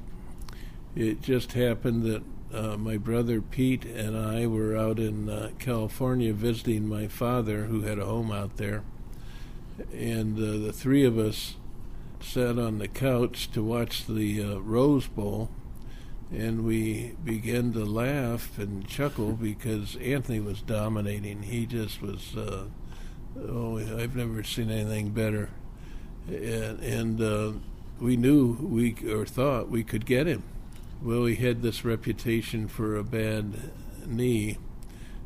It 0.96 1.22
just 1.22 1.54
happened 1.54 2.04
that 2.04 2.24
uh, 2.54 2.78
my 2.78 2.98
brother 2.98 3.42
Pete 3.42 3.86
and 3.86 4.18
I 4.18 4.48
were 4.48 4.76
out 4.76 5.00
in 5.00 5.30
uh, 5.30 5.52
California 5.60 6.34
visiting 6.34 6.88
my 6.88 7.08
father, 7.08 7.66
who 7.66 7.82
had 7.82 8.00
a 8.00 8.06
home 8.06 8.32
out 8.32 8.58
there. 8.58 8.84
And 9.94 10.38
uh, 10.38 10.66
the 10.66 10.74
three 10.74 11.06
of 11.06 11.18
us 11.18 11.56
sat 12.20 12.58
on 12.60 12.80
the 12.80 12.88
couch 12.88 13.52
to 13.52 13.64
watch 13.64 14.06
the 14.08 14.44
uh, 14.44 14.60
Rose 14.60 15.08
Bowl 15.08 15.50
and 16.32 16.64
we 16.64 17.16
began 17.24 17.74
to 17.74 17.84
laugh 17.84 18.60
and 18.60 18.88
chuckle 18.88 19.34
because 19.34 19.96
Anthony 19.98 20.40
was 20.40 20.62
dominating. 20.62 21.44
He 21.44 21.66
just 21.66 22.02
was, 22.02 22.36
uh, 22.38 22.66
oh, 23.48 23.78
I've 23.78 24.16
never 24.16 24.44
seen 24.44 24.70
anything 24.70 25.10
better. 25.10 25.50
And, 26.28 26.80
and 26.82 27.22
uh, 27.22 27.54
we 28.00 28.18
knew 28.18 28.58
we 28.62 28.96
or 29.10 29.26
thought 29.26 29.70
we 29.70 29.84
could 29.84 30.06
get 30.06 30.28
him. 30.28 30.44
Well, 31.02 31.26
he 31.26 31.36
had 31.36 31.62
this 31.62 31.86
reputation 31.86 32.68
for 32.68 32.96
a 32.96 33.04
bad 33.04 33.72
knee, 34.06 34.58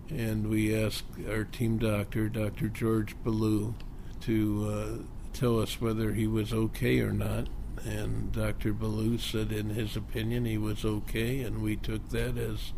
and 0.10 0.50
we 0.50 0.76
asked 0.76 1.06
our 1.28 1.44
team 1.44 1.78
doctor, 1.78 2.30
Dr. 2.30 2.70
George 2.70 3.16
Ballou, 3.24 3.74
to 4.22 4.70
uh, 4.70 5.04
tell 5.34 5.60
us 5.60 5.82
whether 5.82 6.14
he 6.14 6.28
was 6.28 6.54
okay 6.54 7.00
or 7.00 7.12
not 7.12 7.48
and 7.86 8.32
Dr. 8.32 8.74
Ballou 8.74 9.18
said 9.18 9.52
in 9.52 9.72
his 9.72 9.96
opinion 9.96 10.46
he 10.46 10.58
was 10.58 10.86
okay, 10.86 11.42
and 11.42 11.62
we 11.62 11.76
took 11.76 12.10
that 12.10 12.38
as 12.38 12.72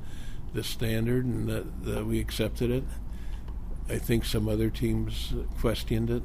the 0.54 0.64
standard 0.64 1.26
and 1.26 1.48
that, 1.48 1.86
that 1.86 2.06
we 2.06 2.20
accepted 2.20 2.72
it. 2.72 2.84
I 3.88 3.98
think 4.00 4.26
some 4.26 4.48
other 4.48 4.70
teams 4.70 5.34
questioned 5.60 6.10
it. 6.10 6.24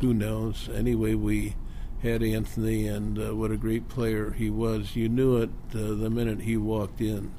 Who 0.00 0.14
knows? 0.14 0.68
Anyway, 0.72 1.14
we 1.14 1.56
had 2.02 2.22
Anthony, 2.22 2.86
and 2.86 3.18
uh, 3.18 3.36
what 3.36 3.50
a 3.50 3.56
great 3.56 3.88
player 3.88 4.30
he 4.30 4.50
was. 4.50 4.96
You 4.96 5.08
knew 5.08 5.36
it 5.36 5.50
uh, 5.74 5.94
the 5.94 6.10
minute 6.10 6.42
he 6.42 6.56
walked 6.56 7.00
in 7.00 7.32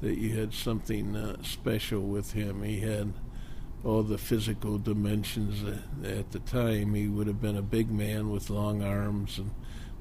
that 0.00 0.18
you 0.18 0.38
had 0.38 0.52
something 0.52 1.16
uh, 1.16 1.42
special 1.42 2.02
with 2.02 2.32
him. 2.32 2.62
He 2.62 2.80
had 2.80 3.14
all 3.82 4.02
the 4.02 4.18
physical 4.18 4.78
dimensions. 4.78 5.64
At 6.04 6.32
the 6.32 6.40
time, 6.40 6.94
he 6.94 7.08
would 7.08 7.26
have 7.26 7.40
been 7.40 7.56
a 7.56 7.62
big 7.62 7.90
man 7.90 8.30
with 8.30 8.50
long 8.50 8.82
arms 8.82 9.38
and 9.38 9.50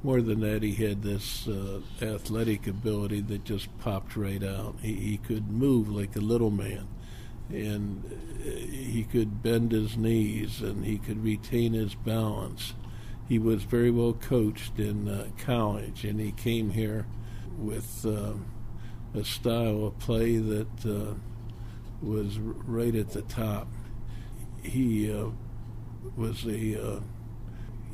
more 0.03 0.21
than 0.21 0.41
that, 0.41 0.63
he 0.63 0.73
had 0.73 1.01
this 1.01 1.47
uh, 1.47 1.79
athletic 2.01 2.67
ability 2.67 3.21
that 3.21 3.45
just 3.45 3.75
popped 3.79 4.17
right 4.17 4.43
out. 4.43 4.75
He, 4.81 4.95
he 4.95 5.17
could 5.17 5.49
move 5.49 5.89
like 5.89 6.17
a 6.17 6.19
little 6.19 6.51
man, 6.51 6.87
and 7.49 8.03
uh, 8.45 8.49
he 8.49 9.07
could 9.09 9.41
bend 9.41 9.71
his 9.71 9.95
knees, 9.95 10.61
and 10.61 10.83
he 10.83 10.97
could 10.97 11.23
retain 11.23 11.71
his 11.71 11.95
balance. 11.95 12.73
He 13.33 13.39
was 13.39 13.63
very 13.63 13.89
well 13.89 14.13
coached 14.13 14.77
in 14.77 15.09
uh, 15.09 15.25
college, 15.39 16.05
and 16.05 16.19
he 16.19 16.31
came 16.33 16.69
here 16.69 17.07
with 17.57 18.05
uh, 18.05 18.33
a 19.19 19.23
style 19.23 19.87
of 19.87 19.97
play 19.97 20.37
that 20.37 20.85
uh, 20.85 21.15
was 21.99 22.37
right 22.37 22.93
at 22.93 23.09
the 23.09 23.23
top. 23.23 23.67
He 24.61 25.11
uh, 25.11 25.29
was 26.15 26.45
a 26.45 27.01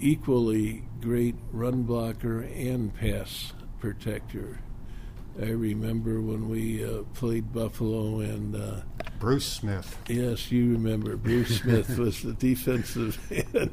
equally 0.01 0.84
great 1.00 1.36
run 1.53 1.84
blocker 1.84 2.41
and 2.41 2.93
pass 2.93 3.53
protector. 3.79 4.60
I 5.41 5.51
remember 5.51 6.19
when 6.19 6.50
we 6.50 6.84
uh, 6.84 7.03
played 7.13 7.53
Buffalo 7.53 8.19
and 8.19 8.58
uh, 8.58 8.81
Bruce 9.19 9.48
Smith. 9.48 9.98
Yes, 10.10 10.51
you 10.51 10.74
remember 10.74 11.15
Bruce 11.15 11.62
Smith 11.62 11.98
was 11.98 12.24
the 12.24 12.34
defensive 12.34 13.17
end 13.55 13.72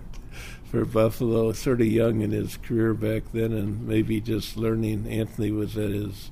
for 0.71 0.85
Buffalo. 0.85 1.53
Sort 1.53 1.81
of 1.81 1.87
young 1.87 2.21
in 2.21 2.31
his 2.33 2.57
career 2.57 2.95
back 2.95 3.33
then, 3.33 3.53
and 3.53 3.87
maybe 3.87 4.21
just 4.21 4.57
learning. 4.57 5.07
Anthony 5.07 5.51
was 5.51 5.77
at 5.77 5.91
his 5.91 6.31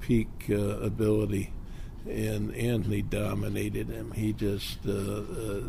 peak 0.00 0.28
uh, 0.50 0.78
ability, 0.80 1.52
and 2.08 2.54
Anthony 2.54 3.02
dominated 3.02 3.88
him. 3.88 4.12
He 4.12 4.32
just 4.32 4.78
uh, 4.86 4.92
uh, 4.92 5.60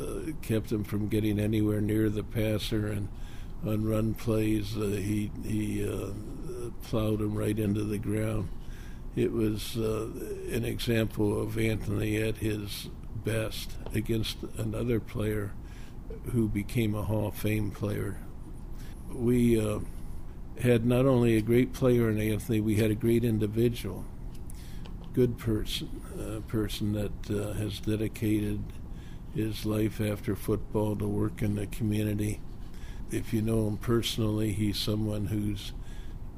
uh, 0.00 0.20
kept 0.42 0.72
him 0.72 0.84
from 0.84 1.08
getting 1.08 1.38
anywhere 1.38 1.80
near 1.80 2.08
the 2.08 2.24
passer, 2.24 2.86
and 2.86 3.08
on 3.64 3.84
run 3.84 4.14
plays, 4.14 4.76
uh, 4.76 4.80
he 4.80 5.30
he 5.44 5.86
uh, 5.88 6.10
plowed 6.82 7.20
him 7.20 7.34
right 7.34 7.58
into 7.58 7.84
the 7.84 7.98
ground. 7.98 8.48
It 9.16 9.30
was 9.30 9.76
an 9.76 10.64
example 10.64 11.40
of 11.40 11.56
Anthony 11.56 12.20
at 12.20 12.38
his 12.38 12.88
best 13.24 13.70
against 13.94 14.38
another 14.58 14.98
player 14.98 15.52
who 16.32 16.48
became 16.48 16.94
a 16.94 17.02
Hall 17.02 17.28
of 17.28 17.34
Fame 17.34 17.70
player. 17.70 18.18
We 19.12 19.60
uh, 19.60 19.80
had 20.60 20.84
not 20.84 21.06
only 21.06 21.36
a 21.36 21.42
great 21.42 21.72
player 21.72 22.08
in 22.10 22.20
Anthony, 22.20 22.60
we 22.60 22.76
had 22.76 22.90
a 22.90 22.94
great 22.94 23.24
individual, 23.24 24.04
good 25.12 25.38
person, 25.38 26.00
a 26.18 26.40
person 26.40 26.92
that 26.92 27.30
uh, 27.30 27.52
has 27.54 27.80
dedicated 27.80 28.62
his 29.34 29.66
life 29.66 30.00
after 30.00 30.36
football 30.36 30.96
to 30.96 31.06
work 31.06 31.42
in 31.42 31.56
the 31.56 31.66
community. 31.66 32.40
If 33.10 33.32
you 33.34 33.42
know 33.42 33.66
him 33.66 33.76
personally, 33.76 34.52
he's 34.52 34.78
someone 34.78 35.26
who's 35.26 35.72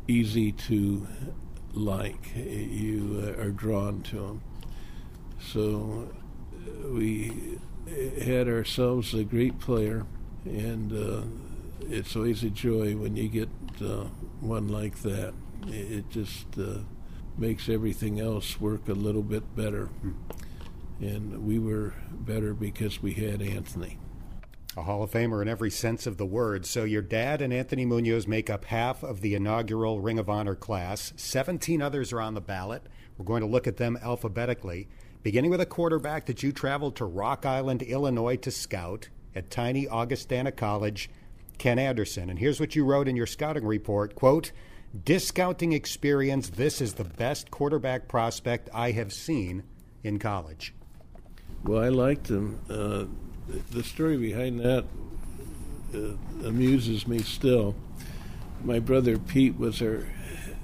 easy 0.08 0.52
to 0.52 1.06
like. 1.72 2.34
You 2.34 3.34
uh, 3.38 3.42
are 3.42 3.50
drawn 3.50 4.02
to 4.04 4.24
him. 4.24 4.40
So 5.38 6.10
uh, 6.54 6.88
we 6.88 7.58
had 8.22 8.48
ourselves 8.48 9.14
a 9.14 9.24
great 9.24 9.58
player, 9.58 10.04
and 10.44 10.92
uh, 10.92 11.22
it's 11.88 12.16
always 12.16 12.42
a 12.42 12.50
joy 12.50 12.96
when 12.96 13.16
you 13.16 13.28
get 13.28 13.48
uh, 13.80 14.06
one 14.40 14.68
like 14.68 15.02
that. 15.02 15.34
It 15.68 16.08
just 16.10 16.46
uh, 16.58 16.78
makes 17.38 17.68
everything 17.68 18.20
else 18.20 18.60
work 18.60 18.88
a 18.88 18.92
little 18.92 19.22
bit 19.22 19.54
better. 19.56 19.88
And 21.00 21.46
we 21.46 21.58
were 21.58 21.94
better 22.10 22.54
because 22.54 23.02
we 23.02 23.14
had 23.14 23.42
Anthony. 23.42 23.98
A 24.76 24.82
Hall 24.82 25.02
of 25.02 25.10
Famer 25.10 25.40
in 25.40 25.48
every 25.48 25.70
sense 25.70 26.06
of 26.06 26.18
the 26.18 26.26
word. 26.26 26.66
So 26.66 26.84
your 26.84 27.02
dad 27.02 27.40
and 27.40 27.52
Anthony 27.52 27.86
Munoz 27.86 28.26
make 28.26 28.50
up 28.50 28.66
half 28.66 29.02
of 29.02 29.22
the 29.22 29.34
inaugural 29.34 30.00
Ring 30.00 30.18
of 30.18 30.28
Honor 30.28 30.54
class. 30.54 31.12
17 31.16 31.80
others 31.80 32.12
are 32.12 32.20
on 32.20 32.34
the 32.34 32.40
ballot. 32.42 32.82
We're 33.16 33.24
going 33.24 33.40
to 33.40 33.48
look 33.48 33.66
at 33.66 33.78
them 33.78 33.98
alphabetically, 34.02 34.88
beginning 35.26 35.50
with 35.50 35.60
a 35.60 35.66
quarterback 35.66 36.24
that 36.26 36.44
you 36.44 36.52
traveled 36.52 36.94
to 36.94 37.04
Rock 37.04 37.44
Island, 37.44 37.82
Illinois 37.82 38.36
to 38.36 38.50
scout 38.52 39.08
at 39.34 39.50
tiny 39.50 39.88
Augustana 39.88 40.52
College, 40.52 41.10
Ken 41.58 41.80
Anderson. 41.80 42.30
And 42.30 42.38
here's 42.38 42.60
what 42.60 42.76
you 42.76 42.84
wrote 42.84 43.08
in 43.08 43.16
your 43.16 43.26
scouting 43.26 43.66
report, 43.66 44.14
quote, 44.14 44.52
"Discounting 45.04 45.72
experience, 45.72 46.48
this 46.50 46.80
is 46.80 46.94
the 46.94 47.02
best 47.02 47.50
quarterback 47.50 48.06
prospect 48.06 48.70
I 48.72 48.92
have 48.92 49.12
seen 49.12 49.64
in 50.04 50.20
college." 50.20 50.72
Well, 51.64 51.82
I 51.82 51.88
liked 51.88 52.30
him. 52.30 52.60
Uh, 52.70 53.06
the 53.72 53.82
story 53.82 54.16
behind 54.18 54.60
that 54.60 54.84
uh, 55.92 56.46
amuses 56.46 57.08
me 57.08 57.18
still. 57.18 57.74
My 58.62 58.78
brother 58.78 59.18
Pete 59.18 59.58
was 59.58 59.82
our 59.82 60.06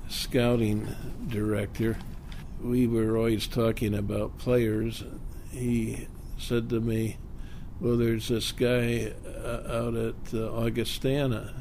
scouting 0.09 0.87
director. 1.26 1.97
We 2.62 2.87
were 2.87 3.16
always 3.16 3.49
talking 3.49 3.95
about 3.95 4.38
players. 4.38 5.02
He 5.50 6.07
said 6.38 6.69
to 6.71 6.81
me, 6.81 7.16
Well, 7.81 7.97
there's 7.97 8.28
this 8.28 8.52
guy 8.52 9.12
uh, 9.26 9.62
out 9.69 9.97
at 9.97 10.14
uh, 10.33 10.52
Augustana. 10.52 11.52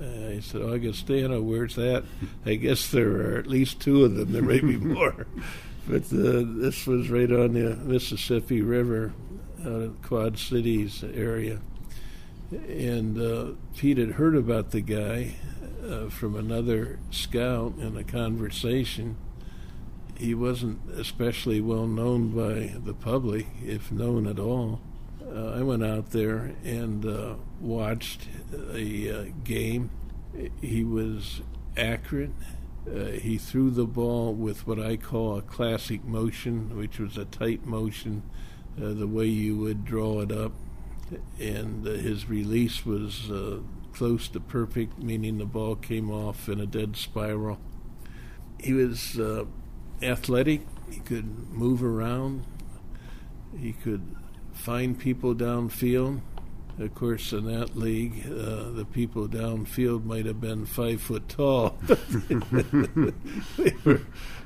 Uh, 0.00 0.36
I 0.36 0.40
said, 0.40 0.62
Augustana, 0.62 1.40
where's 1.40 1.74
that? 1.74 2.04
I 2.46 2.54
guess 2.54 2.90
there 2.90 3.34
are 3.34 3.38
at 3.38 3.46
least 3.46 3.80
two 3.80 4.04
of 4.04 4.14
them. 4.14 4.32
There 4.32 4.42
may 4.42 4.60
be 4.60 4.76
more. 4.94 5.26
But 5.88 6.02
uh, 6.12 6.42
this 6.44 6.86
was 6.86 7.10
right 7.10 7.30
on 7.30 7.54
the 7.54 7.76
Mississippi 7.76 8.62
River, 8.62 9.12
out 9.60 9.66
of 9.66 10.02
Quad 10.02 10.38
Cities 10.38 11.02
area. 11.02 11.60
And 12.50 13.20
uh, 13.20 13.52
Pete 13.76 13.98
had 13.98 14.12
heard 14.12 14.36
about 14.36 14.70
the 14.70 14.80
guy 14.80 15.36
uh, 15.84 16.08
from 16.10 16.36
another 16.36 16.98
scout 17.10 17.74
in 17.78 17.96
a 17.96 18.04
conversation. 18.04 19.16
He 20.18 20.34
wasn't 20.34 20.80
especially 20.90 21.60
well 21.60 21.86
known 21.86 22.30
by 22.30 22.78
the 22.84 22.94
public, 22.94 23.46
if 23.64 23.92
known 23.92 24.26
at 24.26 24.38
all. 24.38 24.80
Uh, 25.22 25.50
I 25.58 25.62
went 25.62 25.84
out 25.84 26.10
there 26.10 26.54
and 26.64 27.04
uh, 27.04 27.34
watched 27.60 28.28
a 28.72 29.10
uh, 29.10 29.24
game. 29.44 29.90
He 30.60 30.84
was 30.84 31.42
accurate 31.76 32.30
Uh, 32.86 33.06
he 33.06 33.36
threw 33.36 33.70
the 33.70 33.84
ball 33.84 34.32
with 34.32 34.66
what 34.66 34.78
I 34.78 34.96
call 34.96 35.36
a 35.36 35.42
classic 35.42 36.04
motion, 36.04 36.76
which 36.76 37.00
was 37.00 37.18
a 37.18 37.24
tight 37.24 37.66
motion, 37.66 38.22
uh, 38.80 38.92
the 38.92 39.08
way 39.08 39.26
you 39.26 39.56
would 39.56 39.84
draw 39.84 40.20
it 40.20 40.30
up. 40.30 40.52
And 41.40 41.86
uh, 41.86 41.90
his 41.90 42.28
release 42.28 42.86
was 42.86 43.30
close 43.92 44.28
to 44.28 44.40
perfect, 44.40 44.98
meaning 45.02 45.38
the 45.38 45.44
ball 45.46 45.74
came 45.74 46.10
off 46.10 46.48
in 46.48 46.60
a 46.60 46.66
dead 46.66 46.96
spiral. 46.96 47.58
He 48.60 48.72
was 48.72 49.18
athletic, 50.02 50.62
he 50.90 51.00
could 51.00 51.52
move 51.52 51.82
around, 51.82 52.44
he 53.58 53.72
could 53.72 54.16
find 54.52 54.98
people 54.98 55.34
downfield. 55.34 56.20
Of 56.78 56.94
course, 56.94 57.32
in 57.32 57.46
that 57.46 57.74
league, 57.74 58.26
uh, 58.26 58.70
the 58.70 58.84
people 58.84 59.26
downfield 59.28 60.04
might 60.04 60.26
have 60.26 60.42
been 60.42 60.66
five 60.66 61.00
foot 61.00 61.26
tall. 61.26 61.78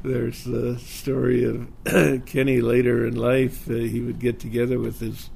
There's 0.04 0.44
the 0.44 0.78
story 0.78 1.42
of 1.44 1.66
Kenny 2.26 2.60
later 2.60 3.04
in 3.04 3.16
life. 3.16 3.68
Uh, 3.68 3.74
he 3.74 4.00
would 4.00 4.20
get 4.20 4.38
together 4.38 4.78
with 4.78 5.00
his 5.00 5.30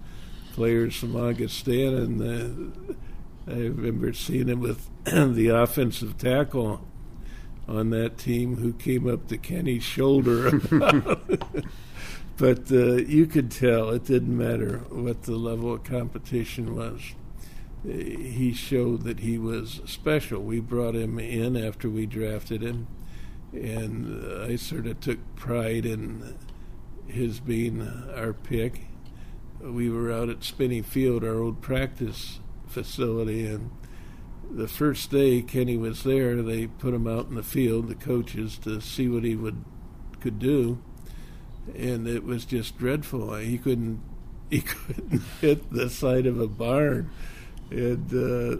players 0.52 0.94
from 0.94 1.16
Augustana, 1.16 1.97
and 1.97 2.23
uh, 2.23 2.94
I 3.50 3.56
remember 3.56 4.12
seeing 4.12 4.47
him 4.47 4.61
with 4.61 4.88
the 5.04 5.49
offensive 5.49 6.16
tackle 6.16 6.87
on 7.68 7.90
that 7.90 8.18
team 8.18 8.56
who 8.56 8.73
came 8.73 9.09
up 9.09 9.28
to 9.28 9.38
Kenny's 9.38 9.83
shoulder. 9.83 10.61
but 12.37 12.71
uh, 12.71 12.97
you 12.97 13.26
could 13.26 13.50
tell 13.50 13.90
it 13.90 14.04
didn't 14.04 14.37
matter 14.37 14.78
what 14.90 15.23
the 15.23 15.37
level 15.37 15.73
of 15.73 15.85
competition 15.85 16.75
was. 16.75 17.00
He 17.85 18.54
showed 18.54 19.02
that 19.02 19.21
he 19.21 19.38
was 19.38 19.83
special. 19.85 20.42
We 20.42 20.61
brought 20.61 20.94
him 20.94 21.18
in 21.18 21.56
after 21.56 21.90
we 21.90 22.06
drafted 22.06 22.62
him, 22.62 22.87
and 23.52 24.42
I 24.42 24.56
sort 24.56 24.87
of 24.87 25.00
took 25.00 25.18
pride 25.37 25.85
in 25.85 26.37
his 27.06 27.40
being 27.40 27.87
our 28.14 28.33
pick. 28.33 28.87
We 29.61 29.90
were 29.90 30.11
out 30.11 30.30
at 30.30 30.44
Spinney 30.44 30.80
Field, 30.80 31.25
our 31.25 31.40
old 31.42 31.61
practice 31.61 32.40
facility, 32.66 33.47
and 33.47 33.71
the 34.50 34.68
first 34.68 35.10
day 35.10 35.42
Kenny 35.42 35.76
was 35.76 36.02
there, 36.02 36.42
they 36.42 36.66
put 36.66 36.94
him 36.94 37.06
out 37.06 37.28
in 37.28 37.34
the 37.34 37.42
field, 37.42 37.88
the 37.88 37.94
coaches, 37.94 38.58
to 38.58 38.80
see 38.80 39.08
what 39.08 39.24
he 39.24 39.34
would 39.34 39.64
could 40.20 40.38
do 40.38 40.78
and 41.74 42.06
it 42.06 42.24
was 42.24 42.44
just 42.44 42.76
dreadful. 42.78 43.34
He 43.36 43.58
couldn't 43.58 44.00
he 44.50 44.60
couldn't 44.60 45.22
hit 45.40 45.72
the 45.72 45.88
side 45.88 46.26
of 46.26 46.38
a 46.38 46.46
barn, 46.46 47.10
and 47.70 48.12
uh, 48.12 48.58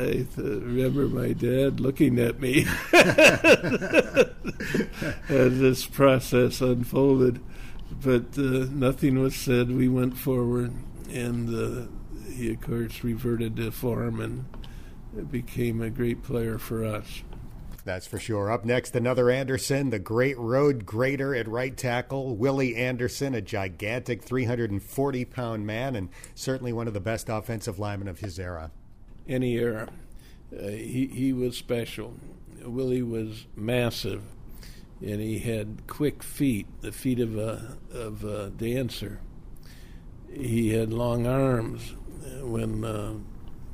I 0.00 0.26
remember 0.36 1.08
my 1.08 1.32
dad 1.32 1.80
looking 1.80 2.18
at 2.18 2.38
me 2.38 2.66
as 5.28 5.58
this 5.58 5.86
process 5.86 6.60
unfolded, 6.60 7.40
but 8.02 8.38
uh, 8.38 8.66
nothing 8.70 9.18
was 9.18 9.34
said. 9.34 9.70
We 9.70 9.88
went 9.88 10.18
forward, 10.18 10.74
and 11.10 11.48
uh, 11.48 11.86
he 12.30 12.52
of 12.52 12.60
course 12.60 13.02
reverted 13.02 13.56
to 13.56 13.70
form 13.70 14.20
and 14.20 14.44
became 15.30 15.80
a 15.82 15.90
great 15.90 16.22
player 16.22 16.58
for 16.58 16.84
us. 16.84 17.22
That's 17.86 18.06
for 18.06 18.18
sure. 18.18 18.50
Up 18.50 18.64
next, 18.64 18.96
another 18.96 19.30
Anderson, 19.30 19.90
the 19.90 20.00
great 20.00 20.36
road 20.38 20.84
grader 20.84 21.36
at 21.36 21.46
right 21.46 21.76
tackle. 21.76 22.34
Willie 22.34 22.74
Anderson, 22.74 23.32
a 23.32 23.40
gigantic 23.40 24.24
340 24.24 25.24
pound 25.26 25.64
man, 25.64 25.94
and 25.94 26.08
certainly 26.34 26.72
one 26.72 26.88
of 26.88 26.94
the 26.94 27.00
best 27.00 27.28
offensive 27.28 27.78
linemen 27.78 28.08
of 28.08 28.18
his 28.18 28.40
era. 28.40 28.72
Any 29.28 29.54
era. 29.54 29.88
Uh, 30.52 30.66
he, 30.66 31.06
he 31.06 31.32
was 31.32 31.56
special. 31.56 32.14
Willie 32.64 33.02
was 33.02 33.46
massive, 33.54 34.22
and 35.00 35.20
he 35.20 35.38
had 35.38 35.86
quick 35.86 36.24
feet, 36.24 36.66
the 36.80 36.90
feet 36.90 37.20
of 37.20 37.38
a, 37.38 37.78
of 37.92 38.24
a 38.24 38.50
dancer. 38.50 39.20
He 40.28 40.70
had 40.70 40.92
long 40.92 41.24
arms. 41.28 41.94
When 42.42 42.84
uh, 42.84 43.14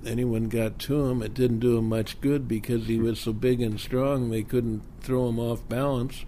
anyone 0.06 0.48
got 0.48 0.78
to 0.80 1.06
him, 1.06 1.22
it 1.22 1.34
didn't 1.34 1.60
do 1.60 1.78
him 1.78 1.88
much 1.88 2.20
good 2.20 2.48
because 2.48 2.86
he 2.86 2.98
was 2.98 3.20
so 3.20 3.32
big 3.32 3.60
and 3.60 3.78
strong 3.78 4.30
they 4.30 4.42
couldn't 4.42 4.82
throw 5.00 5.28
him 5.28 5.38
off 5.38 5.68
balance. 5.68 6.24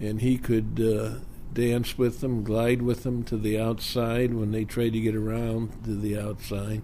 And 0.00 0.20
he 0.20 0.38
could 0.38 0.80
uh, 0.80 1.20
dance 1.52 1.98
with 1.98 2.20
them, 2.20 2.44
glide 2.44 2.82
with 2.82 3.02
them 3.02 3.24
to 3.24 3.36
the 3.36 3.58
outside 3.58 4.34
when 4.34 4.52
they 4.52 4.64
tried 4.64 4.92
to 4.92 5.00
get 5.00 5.14
around 5.14 5.84
to 5.84 5.96
the 5.96 6.18
outside. 6.18 6.82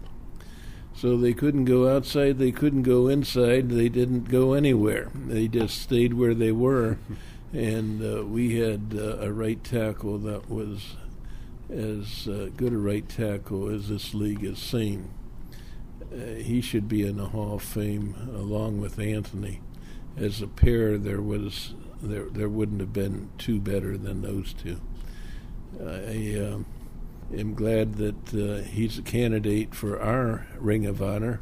So 0.93 1.17
they 1.17 1.33
couldn't 1.33 1.65
go 1.65 1.93
outside, 1.93 2.37
they 2.37 2.51
couldn't 2.51 2.83
go 2.83 3.07
inside, 3.07 3.69
they 3.69 3.89
didn't 3.89 4.29
go 4.29 4.53
anywhere. 4.53 5.11
They 5.13 5.47
just 5.47 5.81
stayed 5.81 6.13
where 6.13 6.33
they 6.33 6.51
were. 6.51 6.97
and 7.53 8.01
uh, 8.01 8.25
we 8.25 8.59
had 8.59 8.95
uh, 8.97 9.17
a 9.19 9.31
right 9.31 9.63
tackle 9.63 10.17
that 10.19 10.49
was 10.49 10.95
as 11.69 12.27
uh, 12.27 12.49
good 12.55 12.73
a 12.73 12.77
right 12.77 13.07
tackle 13.07 13.69
as 13.69 13.89
this 13.89 14.13
league 14.13 14.45
has 14.45 14.59
seen 14.59 15.09
he 16.11 16.61
should 16.61 16.87
be 16.87 17.05
in 17.05 17.17
the 17.17 17.27
Hall 17.27 17.55
of 17.55 17.63
Fame 17.63 18.15
along 18.35 18.79
with 18.81 18.99
Anthony. 18.99 19.61
As 20.17 20.41
a 20.41 20.47
pair, 20.47 20.97
there 20.97 21.21
was 21.21 21.73
there 22.01 22.29
there 22.29 22.49
wouldn't 22.49 22.79
have 22.79 22.93
been 22.93 23.29
two 23.37 23.59
better 23.59 23.97
than 23.97 24.21
those 24.21 24.53
two. 24.53 24.79
I 25.79 26.37
uh, 26.39 26.59
am 27.37 27.53
glad 27.53 27.95
that 27.95 28.33
uh, 28.33 28.63
he's 28.63 28.97
a 28.97 29.01
candidate 29.01 29.75
for 29.75 29.99
our 29.99 30.47
Ring 30.57 30.85
of 30.85 31.01
Honor, 31.01 31.41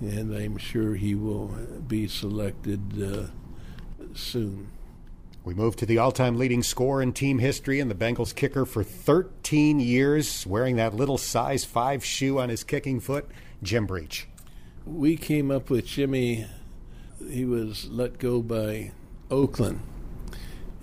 and 0.00 0.34
I'm 0.34 0.56
sure 0.56 0.94
he 0.94 1.14
will 1.14 1.48
be 1.86 2.08
selected 2.08 3.02
uh, 3.02 3.26
soon. 4.14 4.68
We 5.44 5.54
move 5.54 5.76
to 5.76 5.86
the 5.86 5.98
all 5.98 6.12
time 6.12 6.36
leading 6.36 6.62
scorer 6.62 7.02
in 7.02 7.12
team 7.12 7.38
history 7.38 7.80
and 7.80 7.90
the 7.90 7.94
Bengals 7.94 8.34
kicker 8.34 8.66
for 8.66 8.82
13 8.82 9.80
years, 9.80 10.46
wearing 10.46 10.76
that 10.76 10.94
little 10.94 11.18
size 11.18 11.64
5 11.64 12.04
shoe 12.04 12.38
on 12.38 12.48
his 12.48 12.64
kicking 12.64 13.00
foot. 13.00 13.28
Jim 13.62 13.86
Breech? 13.86 14.28
We 14.86 15.16
came 15.16 15.50
up 15.50 15.68
with 15.68 15.86
Jimmy. 15.86 16.46
He 17.28 17.44
was 17.44 17.88
let 17.90 18.18
go 18.18 18.40
by 18.40 18.92
Oakland, 19.30 19.80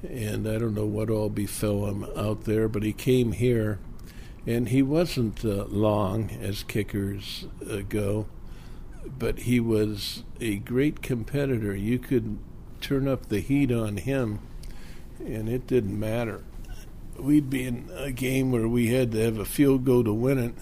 and 0.03 0.47
I 0.47 0.57
don't 0.57 0.75
know 0.75 0.85
what 0.85 1.09
all 1.09 1.29
befell 1.29 1.85
him 1.85 2.05
out 2.15 2.43
there, 2.43 2.67
but 2.67 2.83
he 2.83 2.91
came 2.91 3.31
here, 3.31 3.79
and 4.45 4.69
he 4.69 4.81
wasn't 4.81 5.45
uh, 5.45 5.65
long 5.69 6.29
as 6.41 6.63
kickers 6.63 7.47
uh, 7.69 7.77
go, 7.87 8.27
but 9.17 9.39
he 9.39 9.61
was 9.61 10.23
a 10.41 10.57
great 10.57 11.01
competitor. 11.01 11.73
You 11.73 11.97
could 11.97 12.37
turn 12.81 13.07
up 13.07 13.29
the 13.29 13.39
heat 13.39 13.71
on 13.71 13.97
him, 13.97 14.39
and 15.19 15.47
it 15.47 15.65
didn't 15.65 15.97
matter. 15.97 16.43
We'd 17.17 17.49
be 17.49 17.63
in 17.63 17.89
a 17.95 18.11
game 18.11 18.51
where 18.51 18.67
we 18.67 18.87
had 18.87 19.13
to 19.13 19.19
have 19.19 19.37
a 19.37 19.45
field 19.45 19.85
goal 19.85 20.03
to 20.03 20.13
win 20.13 20.37
it, 20.37 20.53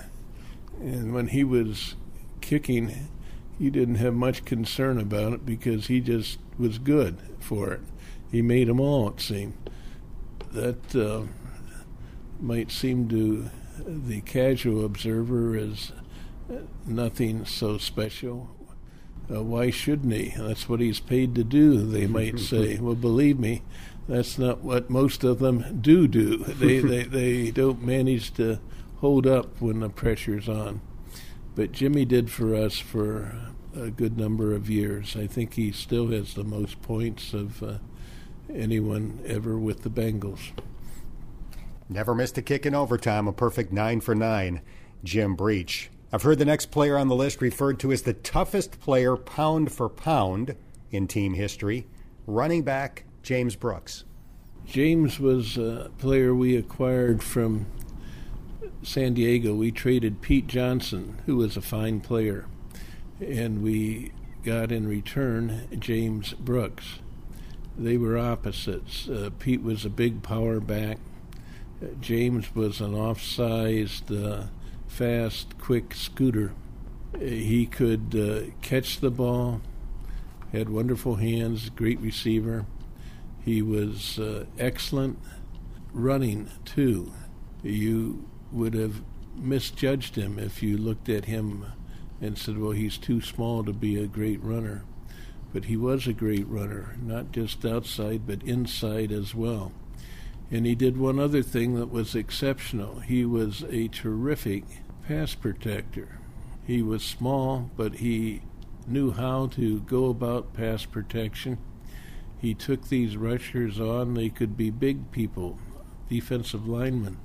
and 0.80 1.13
when 1.13 1.30
he 1.30 1.43
was 1.43 1.95
kicking, 2.43 3.10
he 3.58 3.69
didn't 3.69 3.95
have 3.95 4.13
much 4.13 4.45
concern 4.45 4.99
about 4.99 5.34
it 5.34 5.45
because 5.45 5.88
he 5.88 6.01
just 6.01 6.38
was 6.60 6.77
good 6.77 7.17
for 7.39 7.71
it. 7.71 7.82
He 8.32 8.41
made 8.41 8.67
them 8.67 8.79
all, 8.79 9.10
it 9.10 9.21
seemed. 9.21 9.56
That 10.51 10.95
uh, 10.95 11.23
might 12.39 12.71
seem 12.71 13.08
to 13.10 13.49
the 13.88 14.21
casual 14.21 14.86
observer 14.86 15.56
as 15.56 15.91
nothing 16.86 17.45
so 17.45 17.77
special. 17.77 18.49
Uh, 19.34 19.41
why 19.41 19.69
shouldn't 19.69 20.13
he? 20.13 20.34
That's 20.38 20.67
what 20.67 20.82
he's 20.82 20.99
paid 20.99 21.34
to 21.36 21.43
do, 21.43 21.86
they 21.86 22.06
might 22.06 22.39
say. 22.51 22.77
well, 22.79 22.95
believe 22.95 23.39
me, 23.39 23.62
that's 24.08 24.38
not 24.38 24.60
what 24.60 24.89
most 24.89 25.23
of 25.23 25.39
them 25.39 25.79
do 25.82 26.08
do. 26.08 26.38
They, 26.38 26.79
they, 26.79 27.03
they 27.03 27.51
don't 27.51 27.82
manage 27.82 28.34
to 28.34 28.60
hold 28.97 29.25
up 29.25 29.62
when 29.62 29.79
the 29.79 29.89
pressure's 29.89 30.49
on. 30.49 30.82
But 31.55 31.71
Jimmy 31.71 32.05
did 32.05 32.31
for 32.31 32.55
us 32.55 32.79
for 32.79 33.35
a 33.75 33.89
good 33.89 34.17
number 34.17 34.53
of 34.53 34.69
years. 34.69 35.15
I 35.15 35.27
think 35.27 35.53
he 35.53 35.71
still 35.71 36.07
has 36.07 36.33
the 36.33 36.43
most 36.43 36.81
points 36.81 37.33
of 37.33 37.61
uh, 37.61 37.77
anyone 38.53 39.21
ever 39.25 39.57
with 39.57 39.83
the 39.83 39.89
Bengals. 39.89 40.51
Never 41.89 42.15
missed 42.15 42.37
a 42.37 42.41
kick 42.41 42.65
in 42.65 42.73
overtime, 42.73 43.27
a 43.27 43.33
perfect 43.33 43.71
nine 43.71 44.01
for 44.01 44.15
nine. 44.15 44.61
Jim 45.03 45.35
Breech. 45.35 45.91
I've 46.11 46.23
heard 46.23 46.39
the 46.39 46.45
next 46.45 46.67
player 46.67 46.97
on 46.97 47.07
the 47.07 47.15
list 47.15 47.41
referred 47.41 47.79
to 47.79 47.91
as 47.91 48.03
the 48.03 48.13
toughest 48.13 48.79
player 48.79 49.17
pound 49.17 49.71
for 49.71 49.89
pound 49.89 50.55
in 50.91 51.07
team 51.07 51.33
history, 51.33 51.87
running 52.25 52.63
back 52.63 53.05
James 53.21 53.55
Brooks. 53.55 54.05
James 54.65 55.19
was 55.19 55.57
a 55.57 55.91
player 55.97 56.33
we 56.33 56.55
acquired 56.55 57.21
from 57.21 57.65
San 58.83 59.13
Diego, 59.13 59.55
we 59.55 59.71
traded 59.71 60.21
Pete 60.21 60.47
Johnson, 60.47 61.21
who 61.25 61.37
was 61.37 61.55
a 61.55 61.61
fine 61.61 62.01
player, 62.01 62.45
and 63.21 63.63
we 63.63 64.11
got 64.43 64.73
in 64.73 64.87
return 64.87 65.67
James 65.79 66.33
Brooks. 66.33 66.99
They 67.77 67.95
were 67.95 68.17
opposites. 68.17 69.07
Uh, 69.07 69.29
Pete 69.39 69.63
was 69.63 69.85
a 69.85 69.89
big 69.89 70.21
power 70.21 70.59
back. 70.59 70.97
Uh, 71.81 71.87
James 72.01 72.53
was 72.53 72.81
an 72.81 72.93
off-sized, 72.93 74.11
uh, 74.11 74.47
fast, 74.87 75.57
quick 75.57 75.95
scooter. 75.95 76.53
Uh, 77.15 77.19
he 77.19 77.65
could 77.65 78.13
uh, 78.13 78.51
catch 78.61 78.99
the 78.99 79.11
ball, 79.11 79.61
had 80.51 80.69
wonderful 80.69 81.15
hands, 81.15 81.69
great 81.69 81.99
receiver. 82.01 82.65
He 83.45 83.61
was 83.61 84.19
excellent 84.59 85.19
running, 85.93 86.49
too. 86.65 87.11
You 87.61 88.25
would 88.53 88.73
have 88.73 89.01
misjudged 89.35 90.15
him 90.15 90.37
if 90.37 90.61
you 90.61 90.77
looked 90.77 91.09
at 91.09 91.25
him 91.25 91.65
and 92.21 92.37
said, 92.37 92.57
well, 92.57 92.71
he's 92.71 92.97
too 92.97 93.21
small 93.21 93.63
to 93.63 93.73
be 93.73 93.97
a 93.97 94.07
great 94.07 94.41
runner. 94.43 94.83
But 95.51 95.65
he 95.65 95.77
was 95.77 96.07
a 96.07 96.13
great 96.13 96.47
runner, 96.47 96.95
not 97.01 97.31
just 97.31 97.65
outside, 97.65 98.25
but 98.25 98.43
inside 98.43 99.11
as 99.11 99.35
well. 99.35 99.71
And 100.49 100.65
he 100.65 100.75
did 100.75 100.97
one 100.97 101.19
other 101.19 101.41
thing 101.41 101.75
that 101.75 101.91
was 101.91 102.15
exceptional. 102.15 102.99
He 102.99 103.25
was 103.25 103.63
a 103.69 103.87
terrific 103.87 104.63
pass 105.07 105.35
protector. 105.35 106.19
He 106.65 106.81
was 106.81 107.03
small, 107.03 107.69
but 107.75 107.95
he 107.95 108.41
knew 108.87 109.11
how 109.11 109.47
to 109.47 109.81
go 109.81 110.05
about 110.05 110.53
pass 110.53 110.85
protection. 110.85 111.57
He 112.39 112.53
took 112.53 112.87
these 112.87 113.17
rushers 113.17 113.79
on. 113.79 114.13
They 114.13 114.29
could 114.29 114.57
be 114.57 114.69
big 114.69 115.11
people, 115.11 115.57
defensive 116.09 116.67
linemen. 116.67 117.17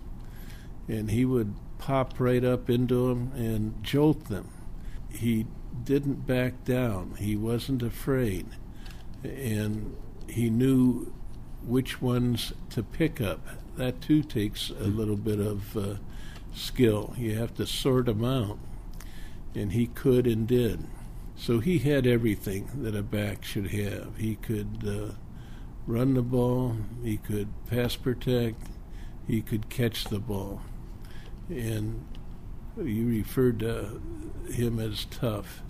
And 0.88 1.11
he 1.11 1.24
would 1.24 1.55
pop 1.79 2.18
right 2.18 2.44
up 2.44 2.68
into 2.70 3.09
them 3.09 3.33
and 3.37 3.83
jolt 3.83 4.29
them. 4.29 4.48
He 5.11 5.46
didn't 5.85 6.27
back 6.27 6.64
down. 6.64 7.16
He 7.18 7.37
wasn't 7.37 7.83
afraid. 7.83 8.46
And 9.22 9.96
he 10.29 10.51
knew 10.51 11.12
which 11.64 12.01
ones 12.01 12.53
to 12.70 12.83
pick 12.83 13.20
up. 13.20 13.40
That 13.77 14.01
too 14.01 14.22
takes 14.22 14.70
a 14.70 14.85
little 14.85 15.16
bit 15.16 15.38
of 15.38 15.77
uh, 15.77 15.94
skill. 16.55 17.14
You 17.16 17.37
have 17.37 17.55
to 17.57 17.66
sort 17.66 18.07
them 18.07 18.24
out. 18.24 18.59
And 19.55 19.72
he 19.72 19.87
could 19.87 20.27
and 20.27 20.46
did. 20.46 20.85
So 21.37 21.61
he 21.61 21.79
had 21.79 22.07
everything 22.07 22.68
that 22.83 22.96
a 22.96 23.03
back 23.03 23.44
should 23.44 23.70
have. 23.70 24.16
He 24.16 24.35
could 24.37 24.85
uh, 24.85 25.14
run 25.87 26.14
the 26.14 26.22
ball, 26.22 26.77
he 27.03 27.16
could 27.16 27.48
pass 27.66 27.94
protect, 27.96 28.61
he 29.27 29.40
could 29.40 29.70
catch 29.70 30.05
the 30.05 30.18
ball. 30.18 30.61
And 31.48 32.04
you 32.76 33.06
referred 33.08 33.61
to 33.61 34.00
him 34.50 34.78
as 34.78 35.06
tough. 35.06 35.62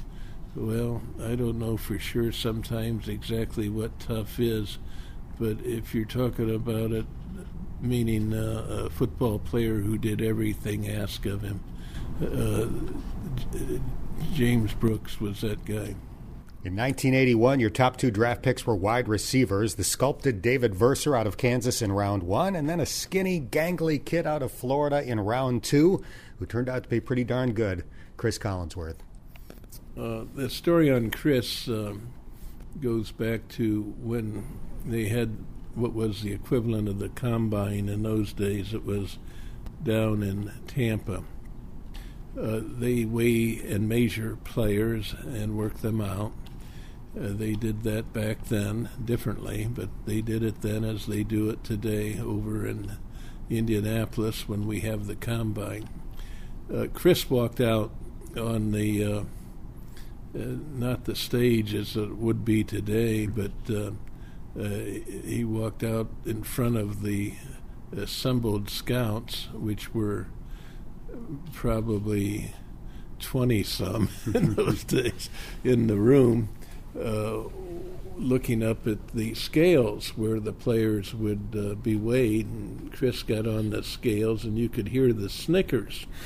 Well, 0.55 1.03
I 1.23 1.35
don't 1.37 1.59
know 1.59 1.77
for 1.77 1.99
sure 1.99 2.33
sometimes 2.33 3.09
exactly 3.09 3.69
what 3.69 3.99
tough 4.01 4.41
is, 4.41 4.79
but 5.39 5.59
if 5.65 5.95
you're 5.95 6.05
talking 6.05 6.53
about 6.55 6.91
it, 6.91 7.07
meaning 7.81 8.35
uh, 8.35 8.87
a 8.87 8.91
football 8.91 9.39
player 9.39 9.77
who 9.77 9.99
did 9.99 10.21
everything 10.21 10.89
asked 10.89 11.27
of 11.27 11.43
him, 11.43 11.61
uh, 12.21 12.67
James 14.35 14.75
Brooks 14.75 15.21
was 15.21 15.43
that 15.43 15.65
guy. 15.65 15.95
In 16.69 16.77
1981, 16.77 17.61
your 17.61 17.71
top 17.71 17.97
two 17.97 18.11
draft 18.11 18.43
picks 18.43 18.67
were 18.67 18.77
wide 18.77 19.09
receivers 19.09 19.77
the 19.77 19.85
sculpted 19.85 20.43
David 20.43 20.75
Verser 20.75 21.17
out 21.17 21.27
of 21.27 21.39
Kansas 21.39 21.81
in 21.81 21.91
round 21.91 22.23
one, 22.23 22.55
and 22.55 22.69
then 22.69 22.79
a 22.79 22.85
skinny, 22.85 23.41
gangly 23.41 24.05
kid 24.05 24.27
out 24.27 24.43
of 24.43 24.53
Florida 24.53 25.03
in 25.03 25.19
round 25.19 25.65
two, 25.65 26.05
who 26.39 26.45
turned 26.45 26.69
out 26.69 26.83
to 26.83 26.89
be 26.91 27.01
pretty 27.01 27.25
darn 27.25 27.55
good, 27.55 27.85
Cris 28.19 28.39
Collinsworth. 28.39 28.99
Uh, 29.99 30.25
the 30.35 30.51
story 30.51 30.91
on 30.91 31.11
Cris 31.11 31.71
uh, 31.71 31.95
goes 32.83 33.13
back 33.13 33.49
to 33.49 33.95
when 34.03 34.45
they 34.85 35.09
had 35.09 35.39
what 35.75 35.95
was 35.95 36.21
the 36.21 36.35
equivalent 36.35 36.87
of 36.87 36.99
the 36.99 37.09
combine 37.09 37.89
in 37.89 38.03
those 38.03 38.35
days. 38.35 38.75
It 38.75 38.85
was 38.85 39.17
down 39.83 40.23
in 40.23 40.53
Tampa 40.67 41.25
uh, 42.41 42.61
they 42.63 43.05
weigh 43.05 43.59
and 43.69 43.89
measure 43.89 44.37
players 44.45 45.15
and 45.27 45.57
work 45.57 45.79
them 45.79 46.01
out. 46.01 46.33
Uh, 47.17 47.29
they 47.33 47.53
did 47.53 47.83
that 47.83 48.13
back 48.13 48.45
then 48.45 48.89
differently, 49.03 49.69
but 49.71 49.89
they 50.07 50.21
did 50.21 50.43
it 50.43 50.61
then 50.61 50.85
as 50.85 51.07
they 51.07 51.23
do 51.23 51.49
it 51.49 51.65
today 51.65 52.19
over 52.21 52.67
in 52.67 52.93
Indianapolis 53.51 54.49
when 54.49 54.67
we 54.67 54.81
have 54.81 55.07
the 55.07 55.17
combine. 55.17 55.89
Uh, 56.73 56.87
Cris 56.93 57.31
walked 57.31 57.61
out 57.61 57.91
on 58.37 58.73
the 58.73 59.05
uh, 59.05 59.21
uh, 60.39 60.57
not 60.75 61.07
the 61.07 61.17
stage 61.17 61.75
as 61.75 61.97
it 61.97 62.17
would 62.17 62.45
be 62.45 62.63
today, 62.63 63.27
but 63.27 63.53
uh, 63.75 63.91
he 65.25 65.45
walked 65.45 65.83
out 65.83 66.09
in 66.27 66.43
front 66.43 66.77
of 66.77 67.03
the 67.03 67.33
assembled 67.97 68.69
scouts, 68.69 69.49
which 69.55 69.95
were 69.95 70.27
probably 71.53 72.55
20 73.21 73.63
some 73.63 74.09
in 74.35 74.55
those 74.55 74.85
days 74.85 75.31
in 75.65 75.87
the 75.87 75.97
room 75.97 76.51
uh, 76.97 77.43
looking 78.17 78.63
up 78.63 78.87
at 78.87 79.09
the 79.09 79.35
scales 79.35 80.11
where 80.17 80.41
the 80.41 80.53
players 80.53 81.15
would 81.15 81.55
uh, 81.57 81.75
be 81.75 81.95
weighed 81.97 82.47
and 82.47 82.93
Cris 82.93 83.23
got 83.23 83.47
on 83.47 83.71
the 83.71 83.83
scales 83.83 84.45
and 84.45 84.59
you 84.59 84.69
could 84.69 84.89
hear 84.89 85.13
the 85.13 85.29
snickers. 85.29 86.07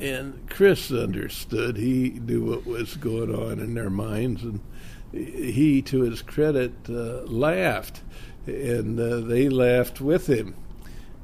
And 0.00 0.48
Cris 0.50 0.92
understood. 0.92 1.76
He 1.76 2.10
knew 2.10 2.44
what 2.44 2.66
was 2.66 2.96
going 2.96 3.34
on 3.34 3.58
in 3.58 3.74
their 3.74 3.90
minds 3.90 4.42
and 4.42 4.60
he 5.12 5.80
to 5.82 6.02
his 6.02 6.22
credit 6.22 6.72
uh, 6.88 7.22
laughed 7.22 8.02
and 8.46 8.98
uh, 9.00 9.20
they 9.20 9.48
laughed 9.48 10.00
with 10.00 10.26
him. 10.28 10.54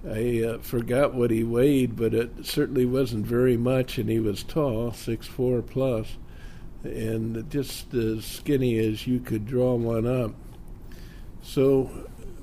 I 0.09 0.43
uh, 0.43 0.59
forgot 0.61 1.15
what 1.15 1.31
he 1.31 1.45
weighed, 1.45 1.97
but 1.97 2.15
it 2.15 2.47
certainly 2.47 2.87
wasn't 2.87 3.27
very 3.27 3.59
much, 3.59 3.99
and 3.99 4.09
he 4.09 4.19
was 4.19 4.43
tall, 4.43 4.93
six 4.93 5.27
four 5.27 5.61
plus, 5.61 6.17
and 6.83 7.49
just 7.51 7.93
as 7.95 8.25
skinny 8.25 8.79
as 8.79 9.07
you 9.07 9.21
could 9.21 9.47
draw 9.47 9.75
one 9.75 10.07
up. 10.07 10.33
So, 11.43 11.85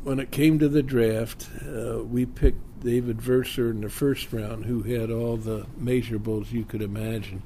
when 0.03 0.19
it 0.19 0.31
came 0.31 0.59
to 0.59 0.69
the 0.69 0.83
draft, 0.83 1.49
uh, 1.67 2.03
we 2.03 2.25
picked 2.25 2.83
David 2.83 3.21
Verser 3.21 3.69
in 3.71 3.81
the 3.81 3.89
first 3.89 4.31
round, 4.31 4.65
who 4.65 4.83
had 4.83 5.11
all 5.11 5.37
the 5.37 5.65
measurables 5.79 6.51
you 6.51 6.63
could 6.63 6.81
imagine. 6.81 7.41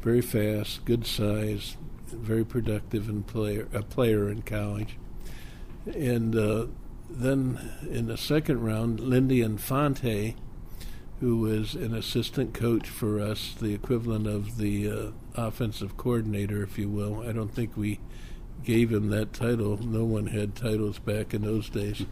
Very 0.00 0.20
fast, 0.20 0.84
good 0.84 1.06
size, 1.06 1.76
very 2.06 2.44
productive 2.44 3.08
and 3.08 3.26
player, 3.26 3.68
a 3.72 3.82
player 3.82 4.28
in 4.28 4.42
college, 4.42 4.96
and. 5.86 6.34
Uh, 6.36 6.66
then 7.10 7.72
in 7.90 8.06
the 8.06 8.16
second 8.16 8.62
round, 8.62 9.00
Lindy 9.00 9.40
Infante, 9.40 10.36
who 11.20 11.38
was 11.38 11.74
an 11.74 11.94
assistant 11.94 12.54
coach 12.54 12.88
for 12.88 13.20
us, 13.20 13.54
the 13.60 13.74
equivalent 13.74 14.26
of 14.26 14.56
the 14.58 14.90
uh, 14.90 15.10
offensive 15.34 15.96
coordinator, 15.96 16.62
if 16.62 16.78
you 16.78 16.88
will. 16.88 17.28
I 17.28 17.32
don't 17.32 17.54
think 17.54 17.76
we 17.76 17.98
gave 18.64 18.92
him 18.92 19.10
that 19.10 19.32
title. 19.32 19.76
No 19.78 20.04
one 20.04 20.26
had 20.26 20.54
titles 20.54 20.98
back 20.98 21.34
in 21.34 21.42
those 21.42 21.68
days. 21.68 22.04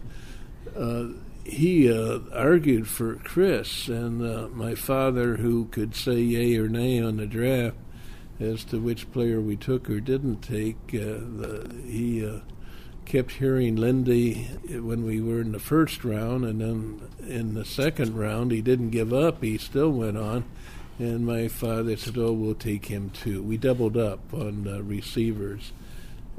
Uh, 0.77 1.09
he 1.45 1.93
uh, 1.93 2.19
argued 2.33 2.89
for 2.89 3.15
Cris, 3.17 3.87
and 3.89 4.21
uh, 4.23 4.49
my 4.49 4.75
father, 4.75 5.37
who 5.37 5.67
could 5.67 5.95
say 5.95 6.19
yay 6.19 6.57
or 6.57 6.69
nay 6.69 7.01
on 7.01 7.19
the 7.19 7.27
draft 7.27 7.77
as 8.41 8.65
to 8.65 8.81
which 8.81 9.11
player 9.13 9.41
we 9.41 9.57
took 9.57 9.89
or 9.89 10.01
didn't 10.01 10.43
take, 10.43 10.77
uh, 10.93 11.23
the, 11.39 11.83
he 11.87 12.27
uh, 12.27 12.41
kept 13.07 13.33
hearing 13.33 13.77
Lindy 13.77 14.45
when 14.69 15.05
we 15.05 15.21
were 15.21 15.41
in 15.41 15.53
the 15.53 15.59
first 15.59 16.05
round, 16.05 16.45
and 16.45 16.61
then 16.61 17.01
in 17.27 17.55
the 17.55 17.65
second 17.65 18.17
round, 18.17 18.51
he 18.51 18.61
didn't 18.61 18.91
give 18.91 19.13
up. 19.13 19.43
He 19.43 19.57
still 19.57 19.91
went 19.91 20.19
on. 20.19 20.45
And 20.99 21.27
my 21.27 21.49
father 21.49 21.97
said, 21.97 22.17
Oh, 22.19 22.33
we'll 22.33 22.55
take 22.55 22.87
him 22.87 23.11
too. 23.11 23.43
We 23.43 23.57
doubled 23.57 23.97
up 23.97 24.33
on 24.33 24.67
uh, 24.67 24.83
receivers. 24.83 25.73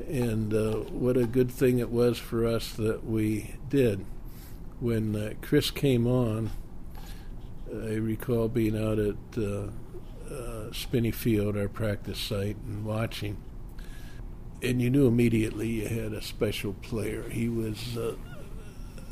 And 0.07 0.53
uh, 0.53 0.77
what 0.91 1.17
a 1.17 1.25
good 1.25 1.51
thing 1.51 1.79
it 1.79 1.89
was 1.89 2.17
for 2.17 2.45
us 2.45 2.73
that 2.73 3.05
we 3.05 3.55
did. 3.69 4.05
When 4.79 5.15
uh, 5.15 5.33
Cris 5.41 5.71
came 5.71 6.05
on, 6.05 6.51
I 7.71 7.95
recall 7.95 8.47
being 8.47 8.77
out 8.77 8.99
at 8.99 9.15
uh, 9.37 9.67
uh, 10.31 10.71
Spinney 10.71 11.11
Field, 11.11 11.57
our 11.57 11.67
practice 11.67 12.19
site, 12.19 12.57
and 12.67 12.85
watching 12.85 13.37
and 14.61 14.81
you 14.81 14.89
knew 14.89 15.07
immediately 15.07 15.67
you 15.67 15.87
had 15.87 16.13
a 16.13 16.21
special 16.21 16.73
player. 16.73 17.29
He 17.29 17.47
was, 17.47 17.97
uh, 17.97 18.15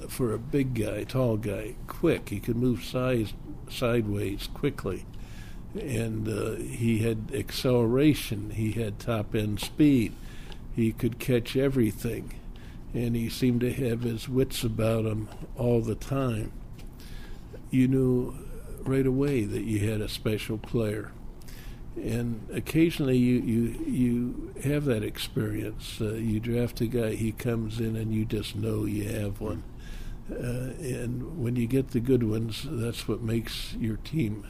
for 0.08 0.34
a 0.34 0.40
big 0.40 0.74
guy, 0.74 1.04
tall 1.04 1.38
guy, 1.38 1.76
quick. 1.88 2.30
He 2.30 2.40
could 2.40 2.56
move 2.56 2.84
size, 2.84 3.34
sideways 3.70 4.48
quickly. 4.54 5.06
And 5.76 6.28
uh, 6.28 6.56
he 6.56 7.00
had 7.00 7.32
acceleration. 7.34 8.52
He 8.52 8.72
had 8.72 8.98
top 8.98 9.36
end 9.36 9.60
speed. 9.60 10.14
He 10.76 10.92
could 10.92 11.20
catch 11.20 11.56
everything. 11.56 12.34
And 12.94 13.16
he 13.16 13.30
seemed 13.30 13.62
to 13.62 13.74
have 13.74 14.02
his 14.02 14.30
wits 14.30 14.64
about 14.64 15.06
him 15.06 15.28
all 15.58 15.82
the 15.82 15.96
time. 15.96 16.54
You 17.70 17.88
knew 17.88 18.36
right 18.84 19.06
away 19.06 19.44
that 19.44 19.64
you 19.64 19.90
had 19.90 20.00
a 20.00 20.08
special 20.08 20.58
player 20.58 21.12
and 21.96 22.48
occasionally 22.54 23.18
you 23.18 23.36
you 23.36 23.86
you 23.86 24.54
have 24.64 24.86
that 24.86 25.04
experience. 25.04 25.98
Uh, 26.00 26.14
you 26.14 26.40
draft 26.40 26.82
a 26.82 26.88
guy, 26.88 27.16
he 27.16 27.32
comes 27.32 27.80
in, 27.80 27.96
and 27.96 28.14
you 28.14 28.26
just 28.26 28.56
know 28.56 28.86
you 28.86 29.08
have 29.10 29.40
one. 29.40 29.64
Uh, 30.32 30.74
and 30.80 31.42
when 31.42 31.56
you 31.56 31.68
get 31.68 31.90
the 31.92 32.00
good 32.00 32.24
ones, 32.24 32.66
that's 32.68 33.08
what 33.08 33.22
makes 33.22 33.74
your 33.76 33.98
team 33.98 34.46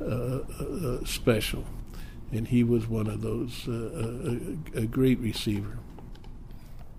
uh, 0.00 0.04
uh, 0.04 0.40
uh 0.60 1.04
special. 1.04 1.64
And 2.32 2.48
he 2.48 2.64
was 2.64 2.88
one 2.88 3.06
of 3.06 3.22
those, 3.22 3.68
uh, 3.68 4.32
a, 4.74 4.80
a, 4.80 4.86
great 4.86 5.20
receiver. 5.20 5.78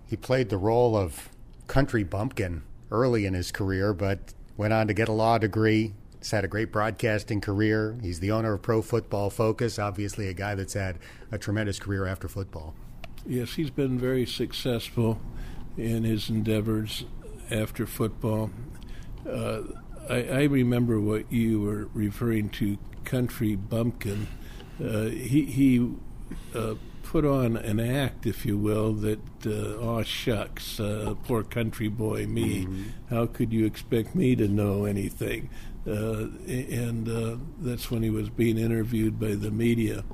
He 0.06 0.16
played 0.16 0.48
the 0.48 0.56
role 0.56 0.96
of 0.96 1.28
country 1.66 2.02
bumpkin 2.02 2.62
early 2.90 3.26
in 3.26 3.34
his 3.34 3.52
career, 3.52 3.92
but 3.92 4.32
went 4.56 4.72
on 4.72 4.86
to 4.88 4.94
get 4.94 5.08
a 5.08 5.12
law 5.12 5.36
degree. 5.36 5.92
He's 6.18 6.30
had 6.30 6.44
a 6.44 6.48
great 6.48 6.72
broadcasting 6.72 7.40
career. 7.40 7.96
He's 8.02 8.20
the 8.20 8.32
owner 8.32 8.54
of 8.54 8.62
Pro 8.62 8.82
Football 8.82 9.30
Focus, 9.30 9.78
obviously, 9.78 10.28
a 10.28 10.34
guy 10.34 10.54
that's 10.54 10.74
had 10.74 10.98
a 11.30 11.38
tremendous 11.38 11.78
career 11.78 12.06
after 12.06 12.28
football. 12.28 12.74
Yes, 13.26 13.54
he's 13.54 13.70
been 13.70 13.98
very 13.98 14.26
successful 14.26 15.20
in 15.76 16.04
his 16.04 16.28
endeavors 16.28 17.04
after 17.50 17.86
football. 17.86 18.50
Uh, 19.28 19.62
I, 20.08 20.22
I, 20.22 20.42
remember 20.44 21.00
what 21.00 21.30
you 21.30 21.60
were 21.60 21.88
referring 21.92 22.48
to, 22.50 22.78
country 23.04 23.54
bumpkin. 23.54 24.26
Uh, 24.82 25.04
he 25.04 25.44
he 25.44 25.92
uh, 26.54 26.74
put 27.02 27.24
on 27.24 27.56
an 27.56 27.80
act, 27.80 28.26
if 28.26 28.44
you 28.44 28.56
will, 28.56 28.92
that 28.92 29.20
uh, 29.46 29.76
oh 29.80 30.02
shucks, 30.02 30.78
uh, 30.80 31.14
poor 31.24 31.42
country 31.42 31.88
boy 31.88 32.26
me. 32.26 32.64
Mm-hmm. 32.64 32.82
How 33.10 33.26
could 33.26 33.52
you 33.52 33.66
expect 33.66 34.14
me 34.14 34.36
to 34.36 34.48
know 34.48 34.84
anything? 34.84 35.50
Uh, 35.88 36.28
and 36.46 37.08
uh, 37.08 37.36
that's 37.60 37.90
when 37.90 38.02
he 38.02 38.10
was 38.10 38.28
being 38.28 38.58
interviewed 38.58 39.18
by 39.18 39.34
the 39.34 39.50
media. 39.50 40.04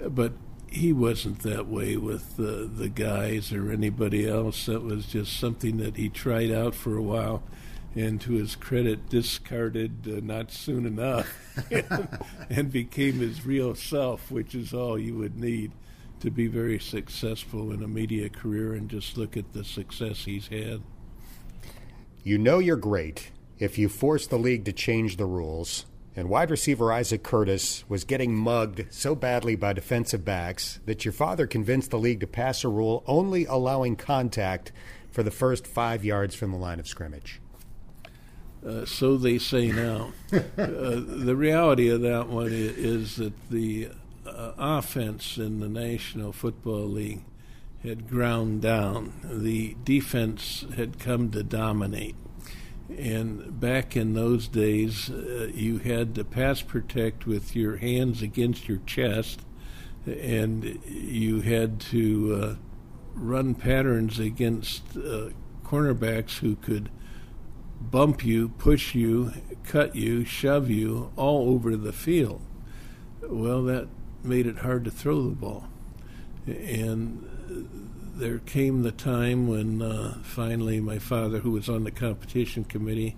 But 0.00 0.32
he 0.68 0.92
wasn't 0.92 1.40
that 1.40 1.68
way 1.68 1.96
with 1.96 2.38
uh, 2.40 2.66
the 2.76 2.90
guys 2.92 3.52
or 3.52 3.70
anybody 3.70 4.28
else. 4.28 4.66
That 4.66 4.82
was 4.82 5.06
just 5.06 5.38
something 5.38 5.76
that 5.76 5.96
he 5.96 6.08
tried 6.08 6.50
out 6.50 6.74
for 6.74 6.96
a 6.96 7.02
while 7.02 7.44
and 7.94 8.20
to 8.22 8.32
his 8.32 8.56
credit, 8.56 9.08
discarded 9.08 10.08
uh, 10.08 10.20
not 10.20 10.50
soon 10.50 10.84
enough 10.84 11.32
and, 11.70 12.08
and, 12.50 12.72
became 12.72 13.20
his 13.20 13.46
real 13.46 13.76
self, 13.76 14.32
which 14.32 14.52
is 14.52 14.74
all 14.74 14.98
you 14.98 15.16
would 15.16 15.36
need 15.36 15.70
to 16.18 16.28
be 16.28 16.48
very 16.48 16.80
successful 16.80 17.70
in 17.70 17.84
a 17.84 17.86
media 17.86 18.28
career 18.28 18.74
and 18.74 18.88
just 18.88 19.16
look 19.16 19.36
at 19.36 19.52
the 19.52 19.62
success 19.62 20.24
he's 20.24 20.48
had. 20.48 20.82
You 22.24 22.38
know 22.38 22.58
you're 22.58 22.76
great 22.76 23.30
if 23.58 23.78
you 23.78 23.88
force 23.88 24.26
the 24.26 24.38
league 24.38 24.64
to 24.64 24.72
change 24.72 25.16
the 25.16 25.26
rules. 25.26 25.86
And 26.16 26.28
wide 26.28 26.50
receiver 26.50 26.92
Isaac 26.92 27.22
Curtis 27.22 27.84
was 27.88 28.04
getting 28.04 28.34
mugged 28.34 28.86
so 28.90 29.14
badly 29.14 29.56
by 29.56 29.72
defensive 29.72 30.24
backs 30.24 30.78
that 30.86 31.04
your 31.04 31.12
father 31.12 31.46
convinced 31.46 31.90
the 31.90 31.98
league 31.98 32.20
to 32.20 32.26
pass 32.26 32.62
a 32.62 32.68
rule 32.68 33.02
only 33.06 33.44
allowing 33.46 33.96
contact 33.96 34.70
for 35.10 35.22
the 35.22 35.30
first 35.32 35.66
five 35.66 36.04
yards 36.04 36.34
from 36.34 36.52
the 36.52 36.56
line 36.56 36.78
of 36.78 36.86
scrimmage. 36.86 37.40
Uh, 38.66 38.84
so 38.84 39.16
they 39.16 39.38
say 39.38 39.68
now. 39.68 40.12
uh, 40.32 40.38
the 40.56 41.34
reality 41.36 41.88
of 41.88 42.00
that 42.00 42.28
one 42.28 42.50
is 42.50 43.16
that 43.16 43.32
the 43.50 43.88
uh, 44.26 44.52
offense 44.56 45.36
in 45.36 45.60
the 45.60 45.68
National 45.68 46.32
Football 46.32 46.86
League 46.86 47.22
had 47.82 48.08
ground 48.08 48.62
down. 48.62 49.12
The 49.22 49.76
defense 49.84 50.64
had 50.76 50.98
come 50.98 51.30
to 51.32 51.42
dominate. 51.42 52.16
And 52.88 53.58
back 53.58 53.96
in 53.96 54.12
those 54.14 54.46
days, 54.46 55.08
uh, 55.08 55.50
you 55.54 55.78
had 55.78 56.14
to 56.16 56.24
pass 56.24 56.60
protect 56.60 57.26
with 57.26 57.56
your 57.56 57.76
hands 57.76 58.20
against 58.20 58.68
your 58.68 58.80
chest, 58.86 59.40
and 60.06 60.78
you 60.86 61.40
had 61.40 61.80
to 61.80 62.40
uh, 62.42 62.54
run 63.14 63.54
patterns 63.54 64.18
against 64.18 64.96
uh, 64.96 65.30
cornerbacks 65.64 66.38
who 66.38 66.56
could 66.56 66.90
bump 67.80 68.24
you, 68.24 68.50
push 68.50 68.94
you, 68.94 69.32
cut 69.64 69.96
you, 69.96 70.24
shove 70.24 70.70
you 70.70 71.10
all 71.16 71.48
over 71.50 71.76
the 71.76 71.92
field. 71.92 72.42
Well, 73.22 73.62
that 73.64 73.88
made 74.22 74.46
it 74.46 74.58
hard 74.58 74.84
to 74.84 74.90
throw 74.90 75.22
the 75.22 75.34
ball. 75.34 75.68
And 76.46 77.26
there 78.16 78.38
came 78.38 78.82
the 78.82 78.92
time 78.92 79.46
when 79.48 79.82
uh, 79.82 80.18
finally 80.22 80.80
my 80.80 80.98
father, 80.98 81.38
who 81.38 81.52
was 81.52 81.68
on 81.68 81.84
the 81.84 81.90
competition 81.90 82.64
committee, 82.64 83.16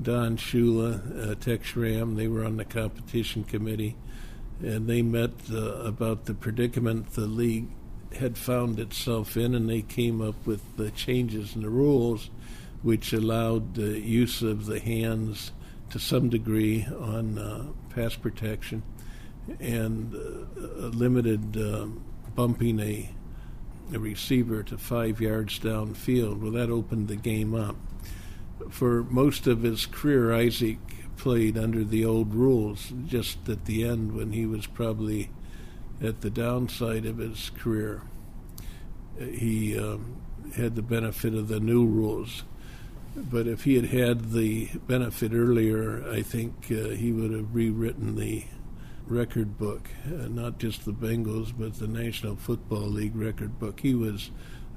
Don 0.00 0.36
Shula, 0.36 1.30
uh, 1.30 1.34
Tex 1.36 1.68
Schramm, 1.68 2.16
they 2.16 2.28
were 2.28 2.44
on 2.44 2.56
the 2.56 2.64
competition 2.64 3.44
committee, 3.44 3.96
and 4.60 4.86
they 4.86 5.02
met 5.02 5.30
uh, 5.50 5.56
about 5.56 6.26
the 6.26 6.34
predicament 6.34 7.12
the 7.12 7.26
league 7.26 7.68
had 8.16 8.38
found 8.38 8.78
itself 8.78 9.36
in, 9.36 9.54
and 9.54 9.68
they 9.68 9.82
came 9.82 10.20
up 10.20 10.46
with 10.46 10.76
the 10.76 10.90
changes 10.90 11.54
in 11.54 11.62
the 11.62 11.70
rules, 11.70 12.30
which 12.82 13.12
allowed 13.12 13.74
the 13.74 14.00
use 14.00 14.42
of 14.42 14.66
the 14.66 14.78
hands 14.78 15.52
to 15.90 15.98
some 15.98 16.28
degree 16.28 16.86
on 17.00 17.38
uh, 17.38 17.64
pass 17.90 18.14
protection 18.16 18.82
and 19.60 20.14
uh, 20.14 20.86
limited 20.88 21.56
um, 21.56 22.04
bumping 22.34 22.80
a, 22.80 23.10
a 23.92 23.98
receiver 23.98 24.62
to 24.62 24.78
five 24.78 25.20
yards 25.20 25.58
downfield. 25.58 26.40
Well, 26.40 26.52
that 26.52 26.70
opened 26.70 27.08
the 27.08 27.16
game 27.16 27.54
up. 27.54 27.76
For 28.70 29.04
most 29.04 29.46
of 29.46 29.62
his 29.62 29.86
career, 29.86 30.32
Isaac 30.32 30.78
played 31.16 31.58
under 31.58 31.84
the 31.84 32.04
old 32.04 32.34
rules, 32.34 32.92
just 33.06 33.48
at 33.48 33.66
the 33.66 33.84
end 33.84 34.14
when 34.16 34.32
he 34.32 34.46
was 34.46 34.66
probably 34.66 35.30
at 36.02 36.20
the 36.20 36.30
downside 36.30 37.06
of 37.06 37.18
his 37.18 37.50
career. 37.50 38.02
He 39.18 39.78
um, 39.78 40.16
had 40.56 40.74
the 40.74 40.82
benefit 40.82 41.34
of 41.34 41.48
the 41.48 41.60
new 41.60 41.86
rules. 41.86 42.44
But 43.16 43.46
if 43.46 43.62
he 43.64 43.76
had 43.76 43.86
had 43.86 44.32
the 44.32 44.70
benefit 44.88 45.32
earlier, 45.32 46.04
I 46.10 46.22
think 46.22 46.66
uh, 46.70 46.88
he 46.90 47.12
would 47.12 47.30
have 47.30 47.54
rewritten 47.54 48.16
the 48.16 48.44
record 49.06 49.58
book, 49.58 49.88
uh, 50.06 50.28
not 50.28 50.58
just 50.58 50.84
the 50.84 50.92
Bengals, 50.92 51.52
but 51.56 51.78
the 51.78 51.86
National 51.86 52.36
Football 52.36 52.88
League 52.88 53.16
record 53.16 53.58
book. 53.58 53.80
He 53.80 53.94
was 53.94 54.30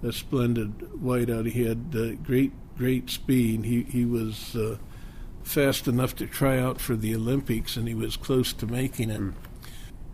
a 0.04 0.12
splendid 0.12 0.80
wideout. 0.80 1.52
He 1.52 1.64
had 1.64 1.94
uh, 1.96 2.12
great, 2.24 2.52
great 2.78 3.10
speed. 3.10 3.66
He 3.66 3.84
he 3.84 4.06
was 4.06 4.56
uh, 4.56 4.78
fast 5.44 5.88
enough 5.88 6.16
to 6.18 6.28
try 6.28 6.60
out 6.60 6.80
for 6.80 6.96
the 6.96 7.16
Olympics, 7.16 7.78
and 7.78 7.88
he 7.88 7.94
was 7.94 8.18
close 8.18 8.54
to 8.54 8.68
making 8.68 9.10
it. 9.10 9.22
Mm. 9.22 9.34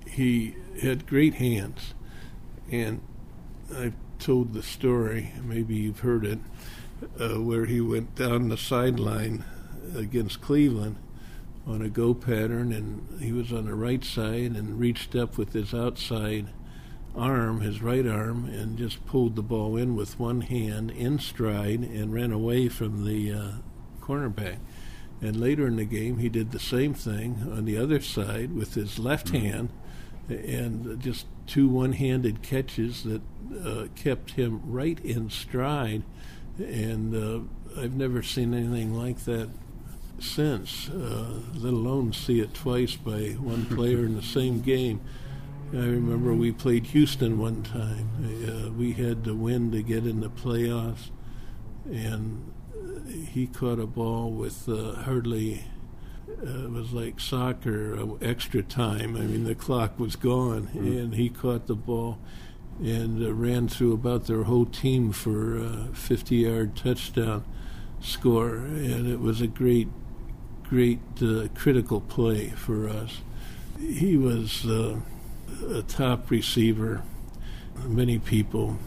He 0.07 0.55
had 0.81 1.07
great 1.07 1.35
hands, 1.35 1.93
and 2.71 3.01
I've 3.75 3.95
told 4.19 4.53
the 4.53 4.63
story. 4.63 5.33
Maybe 5.43 5.75
you've 5.75 6.01
heard 6.01 6.25
it, 6.25 6.39
uh, 7.19 7.41
where 7.41 7.65
he 7.65 7.81
went 7.81 8.15
down 8.15 8.49
the 8.49 8.57
sideline 8.57 9.43
against 9.95 10.41
Cleveland 10.41 10.97
on 11.65 11.81
a 11.81 11.89
go 11.89 12.13
pattern, 12.13 12.73
and 12.73 13.21
he 13.21 13.31
was 13.31 13.53
on 13.53 13.65
the 13.65 13.75
right 13.75 14.03
side 14.03 14.51
and 14.51 14.79
reached 14.79 15.15
up 15.15 15.37
with 15.37 15.53
his 15.53 15.73
outside 15.73 16.47
arm, 17.15 17.61
his 17.61 17.81
right 17.81 18.05
arm, 18.07 18.45
and 18.45 18.77
just 18.77 19.05
pulled 19.05 19.35
the 19.35 19.41
ball 19.41 19.77
in 19.77 19.95
with 19.95 20.19
one 20.19 20.41
hand 20.41 20.91
in 20.91 21.19
stride 21.19 21.79
and 21.79 22.13
ran 22.13 22.31
away 22.31 22.67
from 22.67 23.05
the 23.05 23.31
uh, 23.31 23.51
cornerback. 24.01 24.57
And 25.21 25.39
later 25.39 25.67
in 25.67 25.77
the 25.77 25.85
game, 25.85 26.17
he 26.17 26.27
did 26.27 26.51
the 26.51 26.59
same 26.59 26.93
thing 26.93 27.49
on 27.55 27.65
the 27.65 27.77
other 27.77 28.01
side 28.01 28.53
with 28.53 28.73
his 28.73 28.99
left 28.99 29.27
mm-hmm. 29.27 29.45
hand, 29.45 29.69
and 30.27 30.99
just 31.01 31.27
two 31.47 31.67
one-handed 31.67 32.41
catches 32.41 33.03
that 33.03 33.21
uh, 33.63 33.87
kept 33.95 34.31
him 34.31 34.61
right 34.65 34.99
in 34.99 35.29
stride. 35.29 36.03
And 36.57 37.15
uh, 37.15 37.81
I've 37.81 37.95
never 37.95 38.21
seen 38.21 38.53
anything 38.53 38.93
like 38.93 39.19
that 39.25 39.49
since, 40.23 40.89
uh, 40.89 41.39
let 41.55 41.73
alone 41.73 42.13
see 42.13 42.39
it 42.39 42.53
twice 42.53 42.95
by 42.95 43.31
one 43.39 43.65
player 43.75 44.05
in 44.05 44.15
the 44.15 44.23
same 44.23 44.61
game. 44.61 45.01
I 45.73 45.77
remember 45.77 46.33
we 46.33 46.51
played 46.51 46.87
Houston 46.87 47.39
one 47.39 47.63
time. 47.63 48.09
Uh, 48.47 48.71
we 48.71 48.93
had 48.93 49.23
to 49.23 49.33
win 49.33 49.71
to 49.71 49.81
get 49.81 50.05
in 50.05 50.21
the 50.21 50.29
playoffs, 50.29 51.09
and 51.85 52.53
he 53.31 53.47
caught 53.47 53.79
a 53.79 53.87
ball 53.87 54.31
with 54.31 54.69
uh, 54.69 54.93
hardly. 55.01 55.65
Uh, 56.29 56.65
it 56.65 56.71
was 56.71 56.93
like 56.93 57.19
soccer, 57.19 57.97
uh, 57.97 58.15
extra 58.21 58.61
time. 58.61 59.15
I 59.15 59.21
mean, 59.21 59.43
the 59.43 59.55
clock 59.55 59.99
was 59.99 60.15
gone, 60.15 60.67
mm-hmm. 60.67 60.87
and 60.87 61.15
he 61.15 61.29
caught 61.29 61.67
the 61.67 61.75
ball 61.75 62.19
and 62.79 63.23
uh, 63.23 63.33
ran 63.33 63.67
through 63.67 63.93
about 63.93 64.25
their 64.25 64.43
whole 64.43 64.65
team 64.65 65.11
for 65.11 65.57
a 65.57 65.89
50 65.93 66.35
yard 66.35 66.75
touchdown 66.75 67.43
score. 67.99 68.57
And 68.57 69.07
it 69.07 69.19
was 69.19 69.41
a 69.41 69.47
great 69.47 69.89
great 70.73 70.99
uh, 71.21 71.47
critical 71.53 72.01
play 72.01 72.47
for 72.49 72.89
us. 72.89 73.21
He 73.79 74.17
was 74.17 74.65
uh, 74.65 74.99
a 75.71 75.83
top 75.83 76.31
receiver. 76.31 77.03
Many 77.85 78.17
people 78.17 78.79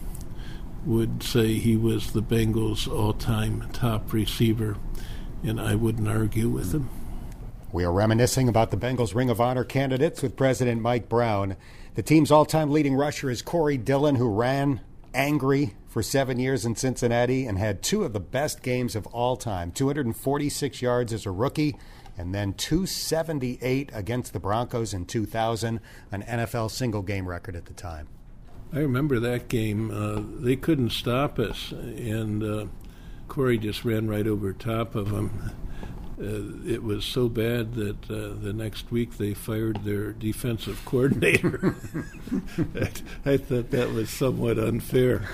would 0.85 1.23
say 1.23 1.53
he 1.53 1.77
was 1.77 2.11
the 2.11 2.21
Bengals' 2.21 2.91
all 2.91 3.13
time 3.13 3.69
top 3.71 4.11
receiver, 4.11 4.75
and 5.43 5.61
I 5.61 5.75
wouldn't 5.75 6.09
argue 6.09 6.49
with 6.49 6.73
him. 6.73 6.89
We 7.71 7.85
are 7.85 7.93
reminiscing 7.93 8.49
about 8.49 8.71
the 8.71 8.77
Bengals 8.77 9.15
Ring 9.15 9.29
of 9.29 9.39
Honor 9.39 9.63
candidates 9.63 10.21
with 10.21 10.35
President 10.35 10.81
Mike 10.81 11.07
Brown. 11.07 11.55
The 11.95 12.03
team's 12.03 12.31
all 12.31 12.45
time 12.45 12.69
leading 12.69 12.95
rusher 12.95 13.29
is 13.29 13.41
Corey 13.41 13.77
Dillon, 13.77 14.15
who 14.15 14.27
ran 14.27 14.81
angry 15.13 15.75
for 15.97 16.03
seven 16.03 16.37
years 16.37 16.63
in 16.63 16.75
Cincinnati 16.75 17.47
and 17.47 17.57
had 17.57 17.81
two 17.81 18.03
of 18.03 18.13
the 18.13 18.19
best 18.19 18.61
games 18.61 18.95
of 18.95 19.07
all 19.07 19.35
time 19.35 19.71
246 19.71 20.79
yards 20.79 21.11
as 21.11 21.25
a 21.25 21.31
rookie 21.31 21.75
and 22.15 22.35
then 22.35 22.53
278 22.53 23.89
against 23.95 24.31
the 24.31 24.39
Broncos 24.39 24.93
in 24.93 25.05
2000, 25.05 25.79
an 26.11 26.21
NFL 26.21 26.69
single 26.69 27.01
game 27.01 27.27
record 27.27 27.55
at 27.55 27.65
the 27.65 27.73
time. 27.73 28.07
I 28.71 28.77
remember 28.77 29.19
that 29.21 29.47
game. 29.47 29.89
Uh, 29.89 30.21
they 30.39 30.55
couldn't 30.55 30.91
stop 30.91 31.39
us, 31.39 31.71
and 31.71 32.43
uh, 32.43 32.67
Corey 33.27 33.57
just 33.57 33.83
ran 33.83 34.07
right 34.07 34.27
over 34.27 34.53
top 34.53 34.93
of 34.93 35.09
them. 35.09 35.51
Uh, 36.19 36.65
it 36.65 36.81
was 36.81 37.05
so 37.05 37.29
bad 37.29 37.75
that 37.75 38.09
uh, 38.09 38.33
the 38.41 38.51
next 38.51 38.91
week 38.91 39.17
they 39.17 39.35
fired 39.35 39.83
their 39.83 40.11
defensive 40.13 40.83
coordinator. 40.83 41.75
I 43.25 43.37
thought 43.37 43.69
that 43.69 43.91
was 43.93 44.09
somewhat 44.09 44.57
unfair. 44.57 45.29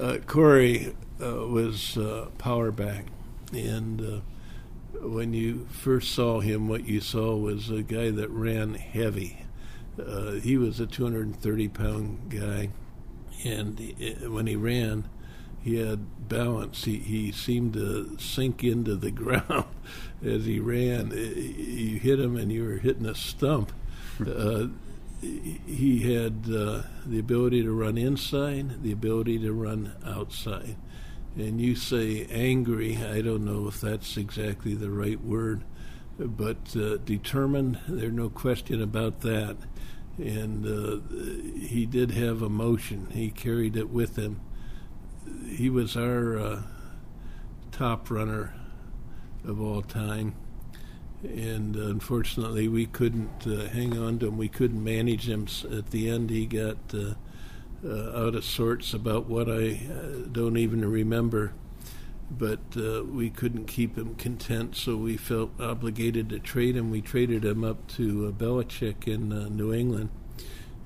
Uh, 0.00 0.18
Corey 0.26 0.94
uh, 1.22 1.46
was 1.46 1.98
power 2.38 2.70
back, 2.70 3.06
and 3.52 4.22
when 5.02 5.34
you 5.34 5.66
first 5.70 6.14
saw 6.14 6.40
him, 6.40 6.68
what 6.68 6.86
you 6.86 7.00
saw 7.00 7.36
was 7.36 7.70
a 7.70 7.82
guy 7.82 8.10
that 8.10 8.30
ran 8.30 8.74
heavy. 8.74 9.44
Uh, 9.98 10.32
he 10.32 10.56
was 10.56 10.80
a 10.80 10.86
230 10.86 11.68
pound 11.68 12.30
guy, 12.30 12.70
and 13.44 13.78
he, 13.78 14.12
when 14.26 14.46
he 14.46 14.56
ran, 14.56 15.08
he 15.62 15.76
had 15.76 16.28
balance. 16.28 16.84
He, 16.84 16.98
he 16.98 17.32
seemed 17.32 17.74
to 17.74 18.16
sink 18.18 18.64
into 18.64 18.96
the 18.96 19.10
ground 19.22 19.66
as 20.24 20.44
he 20.44 20.60
ran. 20.60 21.10
You 21.10 21.98
hit 21.98 22.20
him, 22.20 22.36
and 22.36 22.52
you 22.52 22.64
were 22.64 22.76
hitting 22.76 23.06
a 23.06 23.14
stump. 23.14 23.72
Uh, 24.20 24.68
he 25.20 26.12
had 26.12 26.46
uh, 26.52 26.82
the 27.06 27.18
ability 27.18 27.62
to 27.62 27.72
run 27.72 27.96
inside, 27.96 28.82
the 28.82 28.92
ability 28.92 29.38
to 29.38 29.52
run 29.52 29.94
outside 30.04 30.76
and 31.36 31.60
you 31.60 31.74
say 31.74 32.26
angry, 32.30 32.98
I 32.98 33.22
don't 33.22 33.44
know 33.44 33.66
if 33.66 33.80
that's 33.80 34.16
exactly 34.16 34.74
the 34.74 34.90
right 34.90 35.20
word, 35.22 35.64
but 36.18 36.76
uh, 36.76 36.98
determined, 36.98 37.78
there's 37.88 38.12
no 38.12 38.28
question 38.28 38.82
about 38.82 39.20
that. 39.22 39.56
And 40.18 40.66
uh, 40.66 41.66
he 41.66 41.86
did 41.86 42.10
have 42.10 42.42
emotion, 42.42 43.08
he 43.12 43.30
carried 43.30 43.76
it 43.76 43.88
with 43.88 44.16
him. 44.16 44.40
He 45.48 45.70
was 45.70 45.96
our 45.96 46.38
uh, 46.38 46.62
top 47.70 48.10
runner 48.10 48.54
of 49.44 49.60
all 49.60 49.82
time. 49.82 50.34
And 51.22 51.76
unfortunately, 51.76 52.66
we 52.66 52.86
couldn't 52.86 53.46
uh, 53.46 53.68
hang 53.68 53.96
on 53.96 54.18
to 54.20 54.28
him. 54.28 54.36
We 54.36 54.48
couldn't 54.48 54.82
manage 54.82 55.28
him. 55.28 55.46
At 55.70 55.90
the 55.90 56.08
end, 56.08 56.30
he 56.30 56.46
got 56.46 56.78
uh, 56.92 57.14
uh, 57.84 58.26
out 58.26 58.34
of 58.34 58.44
sorts 58.44 58.92
about 58.92 59.26
what 59.26 59.48
I 59.48 59.80
uh, 59.90 60.26
don't 60.30 60.56
even 60.56 60.84
remember. 60.90 61.52
But 62.30 62.60
uh, 62.76 63.04
we 63.04 63.28
couldn't 63.28 63.66
keep 63.66 63.96
him 63.96 64.14
content, 64.14 64.74
so 64.74 64.96
we 64.96 65.16
felt 65.16 65.60
obligated 65.60 66.30
to 66.30 66.38
trade 66.38 66.76
him. 66.76 66.90
We 66.90 67.02
traded 67.02 67.44
him 67.44 67.62
up 67.62 67.86
to 67.88 68.28
uh, 68.28 68.30
Belichick 68.30 69.06
in 69.06 69.32
uh, 69.32 69.48
New 69.50 69.74
England, 69.74 70.08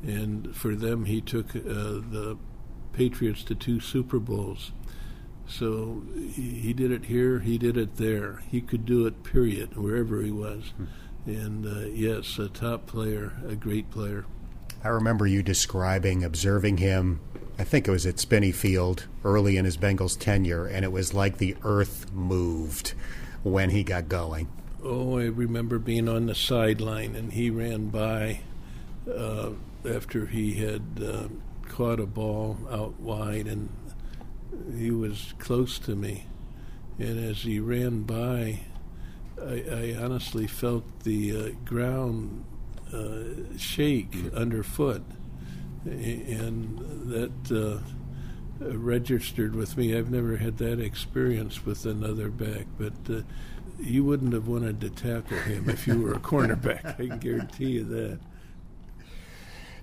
and 0.02 0.56
for 0.56 0.74
them, 0.74 1.04
he 1.04 1.20
took 1.20 1.54
uh, 1.54 1.61
the 1.61 2.37
Patriots 2.96 3.42
to 3.44 3.54
two 3.54 3.78
Super 3.78 4.18
Bowls. 4.18 4.72
So 5.46 6.02
he, 6.35 6.72
did 6.72 6.90
it 6.90 7.04
here, 7.04 7.40
he 7.40 7.59
did 7.59 7.76
it 7.76 7.96
there. 7.96 8.42
He 8.50 8.61
could 8.61 8.87
do 8.87 9.06
it, 9.06 9.22
period, 9.22 9.76
wherever 9.76 10.22
he 10.22 10.30
was. 10.30 10.72
Hmm. 10.76 10.85
And 11.26 11.66
uh, 11.66 11.87
yes, 11.88 12.38
a 12.38 12.48
top 12.48 12.87
player, 12.87 13.35
a 13.46 13.54
great 13.54 13.90
player. 13.90 14.24
I 14.82 14.88
remember 14.88 15.26
you 15.26 15.42
describing 15.42 16.24
observing 16.24 16.78
him. 16.78 17.20
I 17.59 17.64
think 17.64 17.87
it 17.87 17.90
was 17.90 18.06
at 18.06 18.18
Spinney 18.18 18.52
Field 18.52 19.06
early 19.24 19.56
in 19.56 19.64
his 19.64 19.76
Bengals 19.76 20.18
tenure, 20.18 20.66
and 20.66 20.85
it 20.85 20.92
was 20.92 21.12
like 21.12 21.38
the 21.38 21.56
earth 21.64 22.11
moved 22.12 22.94
when 23.42 23.70
he 23.70 23.82
got 23.85 24.09
going. 24.09 24.48
Oh, 24.82 25.18
I 25.18 25.24
remember 25.24 25.78
being 25.78 26.09
on 26.09 26.26
the 26.26 26.35
sideline, 26.35 27.14
and 27.14 27.32
he 27.32 27.50
ran 27.50 27.88
by 27.88 28.40
uh, 29.12 29.50
after 29.88 30.26
he 30.26 30.54
had 30.54 30.82
uh, 31.02 31.28
caught 31.68 32.00
a 32.00 32.07
ball 32.07 32.57
out 32.70 32.98
wide, 33.00 33.46
and 33.46 33.68
he 34.76 34.90
was 34.90 35.35
close 35.38 35.79
to 35.81 35.94
me. 35.94 36.26
And 36.98 37.22
as 37.22 37.42
he 37.42 37.61
ran 37.61 38.02
by, 38.02 38.61
I, 39.40 39.64
I 39.70 39.96
honestly 40.02 40.46
felt 40.46 40.85
the 41.00 41.37
uh, 41.37 41.50
ground 41.64 42.44
uh, 42.92 43.57
shake 43.59 44.12
mm-hmm. 44.12 44.37
underfoot, 44.37 45.02
and 45.85 46.79
that 47.11 47.52
uh, 47.52 47.79
registered 48.61 49.55
with 49.55 49.76
me. 49.76 49.96
I've 49.96 50.11
never 50.11 50.37
had 50.37 50.59
that 50.59 50.81
experience 50.81 51.66
with 51.66 51.85
another 51.85 52.31
back, 52.31 52.66
but 52.79 52.94
uh, 53.11 53.20
you 53.79 54.05
wouldn't 54.05 54.33
have 54.33 54.48
wanted 54.48 54.81
to 54.81 54.90
tackle 54.90 55.38
him 55.38 55.68
if 55.68 55.87
you 55.87 56.00
were 56.00 56.14
a 56.14 56.18
cornerback. 56.18 56.98
I 56.98 57.09
can 57.09 57.18
guarantee 57.18 57.72
you 57.72 57.85
that. 57.85 58.18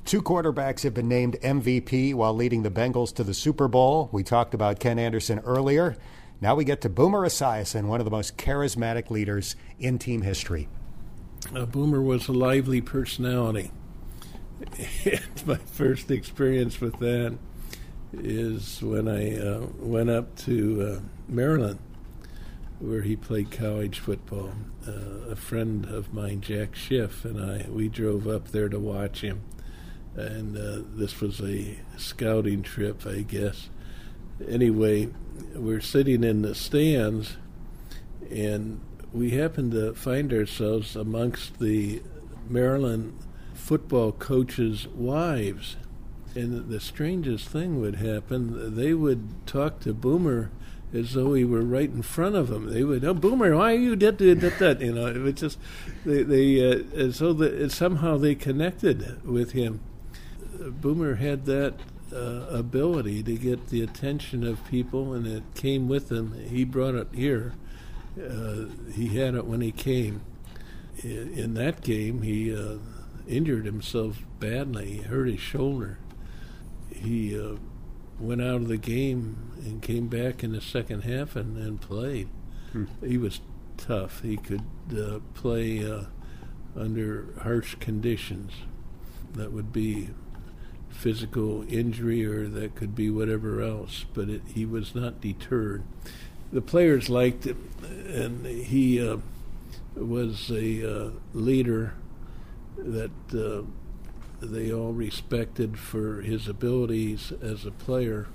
Two 0.06 0.22
quarterbacks 0.22 0.84
have 0.84 0.94
been 0.94 1.08
named 1.08 1.38
MVP 1.42 2.14
while 2.14 2.34
leading 2.34 2.64
the 2.64 2.70
Bengals 2.70 3.16
to 3.16 3.24
the 3.24 3.34
Super 3.34 3.70
Bowl. 3.70 4.10
We 4.12 4.22
talked 4.22 4.54
about 4.54 4.80
Ken 4.80 5.00
Anderson 5.00 5.40
earlier. 5.40 5.96
Now 6.42 6.56
we 6.56 6.66
get 6.66 6.82
to 6.82 6.90
Boomer 6.90 7.26
Esiason, 7.26 7.86
one 7.86 8.02
of 8.02 8.06
the 8.06 8.12
most 8.12 8.38
charismatic 8.38 9.10
leaders 9.10 9.56
in 9.80 9.98
team 9.98 10.22
history. 10.22 10.68
Uh, 11.56 11.66
Boomer 11.66 12.02
was 12.02 12.28
a 12.28 12.34
lively 12.34 12.82
personality. 12.82 13.72
And 15.06 15.22
my 15.46 15.56
first 15.56 16.12
experience 16.12 16.82
with 16.82 17.00
that 17.00 17.38
is 18.12 18.82
when 18.82 19.08
I 19.08 19.40
uh, 19.40 19.68
went 19.80 20.10
up 20.10 20.36
to 20.40 20.82
uh, 20.82 21.00
Maryland, 21.30 21.80
where 22.80 23.02
he 23.02 23.16
played 23.16 23.52
college 23.52 24.00
football. 24.00 24.52
Uh, 24.86 25.32
a 25.32 25.36
friend 25.38 25.86
of 25.86 26.14
mine, 26.14 26.42
Jack 26.42 26.76
Schiff, 26.76 27.24
and 27.24 27.40
I, 27.40 27.70
we 27.70 27.88
drove 27.88 28.28
up 28.28 28.50
there 28.50 28.68
to 28.68 28.80
watch 28.80 29.22
him. 29.22 29.44
And 30.16 30.58
uh, 30.58 30.84
this 30.94 31.20
was 31.22 31.42
a 31.42 31.80
scouting 31.98 32.62
trip, 32.62 33.06
I 33.06 33.22
guess. 33.22 33.70
Anyway, 34.48 35.10
we're 35.56 35.82
sitting 35.82 36.24
in 36.24 36.42
the 36.42 36.54
stands, 36.54 37.38
and 38.30 38.80
we 39.12 39.32
happened 39.32 39.72
to 39.72 39.94
find 39.94 40.32
ourselves 40.32 40.96
amongst 40.96 41.60
the 41.60 42.02
Maryland 42.48 43.18
football 43.54 44.12
coaches' 44.12 44.88
wives. 44.88 45.78
And 46.36 46.70
the 46.70 46.80
strangest 46.80 47.48
thing 47.48 47.80
would 47.80 47.96
happen, 47.96 48.76
they 48.76 48.94
would 48.94 49.46
talk 49.46 49.80
to 49.82 49.94
Boomer 49.94 50.52
as 50.94 51.14
though 51.14 51.34
he 51.34 51.44
were 51.44 51.62
right 51.62 51.90
in 51.90 52.02
front 52.02 52.36
of 52.36 52.50
them. 52.50 52.72
They 52.72 52.84
would, 52.84 53.04
oh, 53.04 53.14
Boomer, 53.14 53.56
why 53.56 53.74
are 53.74 53.78
you 53.78 53.96
did 53.96 54.20
that, 54.20 54.60
that, 54.60 54.82
You 54.82 54.94
know, 54.94 55.08
it 55.08 55.18
was 55.18 55.34
just, 55.34 55.60
they, 56.06 56.24
they 56.24 56.72
uh, 56.72 56.84
as 56.96 57.20
though 57.20 57.34
the, 57.34 57.70
somehow 57.70 58.18
they 58.18 58.36
connected 58.36 59.24
with 59.26 59.52
him. 59.52 59.80
Boomer 60.60 61.16
had 61.16 61.46
that 61.46 61.76
uh, 62.14 62.48
ability 62.50 63.24
to 63.24 63.36
get 63.36 63.68
the 63.68 63.82
attention 63.82 64.46
of 64.46 64.66
people, 64.68 65.14
and 65.14 65.26
it 65.26 65.44
came 65.56 65.88
with 65.88 66.12
him. 66.12 66.34
He 66.48 66.64
brought 66.64 66.96
it 66.96 67.08
here. 67.14 67.54
Uh, 68.18 68.66
he 68.94 69.18
had 69.18 69.36
it 69.36 69.46
when 69.46 69.62
he 69.62 69.72
came. 69.72 70.22
In, 71.02 71.34
in 71.34 71.54
that 71.56 71.82
game, 71.82 72.22
he 72.22 72.56
uh, 72.56 72.78
injured 73.28 73.66
himself 73.66 74.24
badly. 74.40 74.98
He 74.98 75.02
hurt 75.02 75.28
his 75.28 75.40
shoulder. 75.40 75.98
He 76.90 77.40
uh, 77.40 77.56
went 78.20 78.42
out 78.42 78.56
of 78.56 78.68
the 78.68 78.78
game 78.78 79.52
and 79.64 79.82
came 79.82 80.08
back 80.08 80.44
in 80.44 80.52
the 80.52 80.62
second 80.62 81.02
half 81.02 81.36
and, 81.36 81.58
and 81.58 81.82
played. 81.82 82.30
Hmm. 82.72 82.86
He 83.04 83.18
was 83.18 83.42
tough. 83.78 84.22
He 84.22 84.38
could 84.38 84.64
uh, 84.96 85.20
play 85.34 85.84
uh, 85.90 86.06
under 86.76 87.34
harsh 87.42 87.76
conditions. 87.76 88.52
That 89.34 89.52
would 89.52 89.74
be 89.74 90.10
physical 90.94 91.66
injury 91.68 92.26
or 92.26 92.48
that 92.48 92.76
could 92.76 92.96
be 92.96 93.10
whatever 93.10 93.62
else, 93.62 94.06
but 94.14 94.30
it, 94.30 94.42
he 94.54 94.66
was 94.66 94.96
not 94.96 95.20
deterred 95.20 95.84
the 96.54 96.62
players 96.62 97.10
liked 97.10 97.46
him, 97.46 97.70
and 98.08 98.46
he 98.46 99.06
uh, 99.06 99.18
was 99.96 100.52
a 100.52 101.08
uh, 101.08 101.10
leader 101.34 101.96
that 102.78 103.12
uh, 103.34 103.64
they 104.40 104.72
all 104.72 104.94
respected 104.94 105.80
for 105.80 106.22
his 106.22 106.48
abilities 106.48 107.34
as 107.42 107.66
a 107.66 107.72
player, 107.72 108.28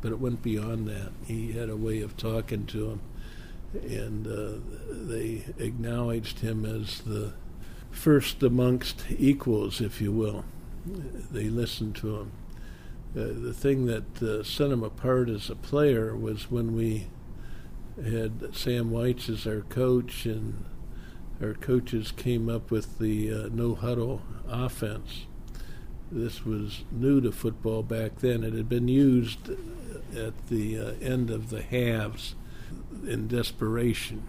but 0.00 0.10
it 0.10 0.18
went 0.18 0.42
beyond 0.42 0.88
that. 0.88 1.12
He 1.26 1.52
had 1.52 1.68
a 1.68 1.76
way 1.76 2.00
of 2.00 2.16
talking 2.16 2.64
to 2.66 2.88
them, 2.88 3.00
and 3.74 4.26
uh, 4.26 4.58
they 4.90 5.44
acknowledged 5.58 6.40
him 6.40 6.64
as 6.64 7.00
the 7.00 7.34
first 7.90 8.42
amongst 8.42 9.04
equals, 9.10 9.82
if 9.82 10.00
you 10.00 10.12
will. 10.12 10.46
They 10.86 11.48
listened 11.48 11.96
to 11.96 12.16
him. 12.16 12.32
Uh, 13.16 13.32
the 13.34 13.54
thing 13.54 13.86
that 13.86 14.22
uh, 14.22 14.42
set 14.42 14.70
him 14.70 14.82
apart 14.82 15.28
as 15.28 15.48
a 15.48 15.56
player 15.56 16.14
was 16.14 16.50
when 16.50 16.76
we 16.76 17.08
had 17.96 18.54
Sam 18.54 18.90
Wyche 18.90 19.30
as 19.30 19.46
our 19.46 19.62
coach, 19.62 20.26
and 20.26 20.64
our 21.40 21.54
coaches 21.54 22.12
came 22.12 22.48
up 22.48 22.70
with 22.70 22.98
the 22.98 23.32
uh, 23.32 23.48
no 23.50 23.74
huddle 23.74 24.22
offense. 24.48 25.26
This 26.12 26.44
was 26.44 26.84
new 26.92 27.20
to 27.20 27.32
football 27.32 27.82
back 27.82 28.16
then. 28.20 28.44
It 28.44 28.52
had 28.52 28.68
been 28.68 28.88
used 28.88 29.50
at 30.14 30.46
the 30.48 30.78
uh, 30.78 30.92
end 31.00 31.30
of 31.30 31.50
the 31.50 31.62
halves 31.62 32.34
in 33.06 33.28
desperation. 33.28 34.28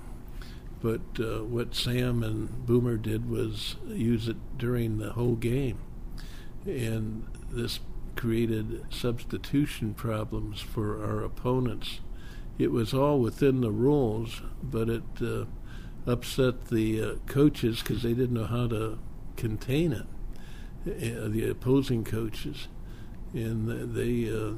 But 0.81 1.01
uh, 1.19 1.43
what 1.43 1.75
Sam 1.75 2.23
and 2.23 2.65
Boomer 2.65 2.97
did 2.97 3.29
was 3.29 3.75
use 3.87 4.27
it 4.27 4.37
during 4.57 4.97
the 4.97 5.13
whole 5.13 5.35
game. 5.35 5.79
And 6.67 7.25
this 7.49 7.79
created 8.17 8.85
substitution 8.89 9.93
problems 9.93 10.59
for 10.59 11.01
our 11.01 11.23
opponents. 11.23 12.01
It 12.57 12.71
was 12.71 12.93
all 12.93 13.19
within 13.21 13.61
the 13.61 13.71
rules, 13.71 14.41
but 14.61 14.89
it 14.89 15.03
uh, 15.21 15.45
upset 16.05 16.67
the 16.67 17.01
uh, 17.01 17.15
coaches 17.27 17.81
because 17.81 18.03
they 18.03 18.13
didn't 18.13 18.33
know 18.33 18.47
how 18.47 18.67
to 18.67 18.99
contain 19.37 19.93
it, 19.93 20.07
uh, 20.87 21.29
the 21.29 21.47
opposing 21.49 22.03
coaches. 22.03 22.67
And 23.33 23.93
they 23.93 24.29
uh, 24.29 24.53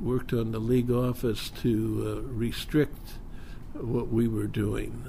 worked 0.00 0.32
on 0.32 0.52
the 0.52 0.58
league 0.58 0.90
office 0.90 1.50
to 1.62 2.22
uh, 2.22 2.28
restrict 2.28 3.18
what 3.72 4.08
we 4.08 4.28
were 4.28 4.46
doing. 4.46 5.02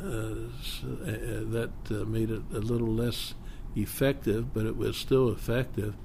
So 0.64 0.88
that 0.88 2.08
made 2.08 2.32
it 2.32 2.42
a 2.54 2.60
little 2.60 2.88
less 2.88 3.36
effective, 3.76 4.54
but 4.54 4.66
it 4.66 4.78
was 4.78 4.98
still 4.98 5.30
effective. 5.30 5.96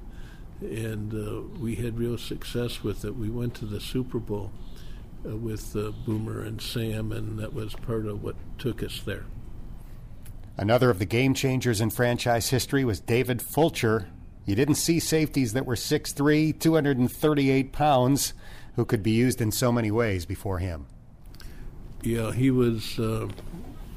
And 0.61 1.15
uh, 1.15 1.59
we 1.59 1.77
had 1.77 1.99
real 1.99 2.19
success 2.19 2.83
with 2.83 3.05
it. 3.05 3.17
We 3.17 3.31
went 3.31 3.55
to 3.57 3.65
the 3.65 3.81
Super 3.81 4.19
Bowl 4.19 4.53
uh, 5.27 5.37
with 5.37 5.75
uh, 5.75 5.93
Boomer 6.05 6.43
and 6.43 6.61
Sam, 6.61 7.13
and 7.13 7.39
that 7.39 7.55
was 7.55 7.75
part 7.75 8.07
of 8.07 8.23
what 8.23 8.37
took 8.59 8.83
us 8.83 9.01
there. 9.05 9.25
Another 10.57 10.91
of 10.91 10.99
the 10.99 11.07
game 11.07 11.33
changers 11.33 11.81
in 11.81 11.91
franchise 11.91 12.51
history 12.51 12.85
was 12.85 13.01
David 13.01 13.41
Fulcher. 13.41 14.09
You 14.45 14.55
didn't 14.55 14.75
see 14.75 15.01
safeties 15.01 15.55
that 15.55 15.65
were 15.65 15.75
6'3, 15.75 16.59
238 16.59 17.73
pounds, 17.73 18.35
who 18.77 18.85
could 18.85 19.03
be 19.03 19.13
used 19.13 19.41
in 19.41 19.53
so 19.53 19.73
many 19.73 19.91
ways 19.91 20.27
before 20.27 20.59
him. 20.59 20.87
Yeah, 22.03 22.33
he 22.33 22.51
was 22.51 22.99
uh, 22.99 23.29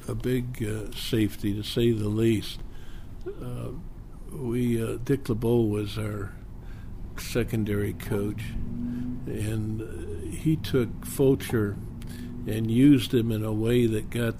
a 0.08 0.14
big 0.14 0.62
uh, 0.62 0.92
safety, 0.94 1.54
to 1.54 1.62
say 1.62 1.90
the 1.92 2.08
least. 2.08 2.60
Uh, 3.26 3.70
we 4.30 4.82
uh, 4.82 4.98
Dick 5.04 5.28
LeBeau 5.28 5.62
was 5.62 5.96
our 5.96 6.32
secondary 7.20 7.92
coach, 7.92 8.42
and 9.26 10.34
he 10.34 10.56
took 10.56 11.06
Fulcher 11.06 11.76
and 12.46 12.70
used 12.70 13.14
him 13.14 13.32
in 13.32 13.44
a 13.44 13.52
way 13.52 13.86
that 13.86 14.10
got 14.10 14.34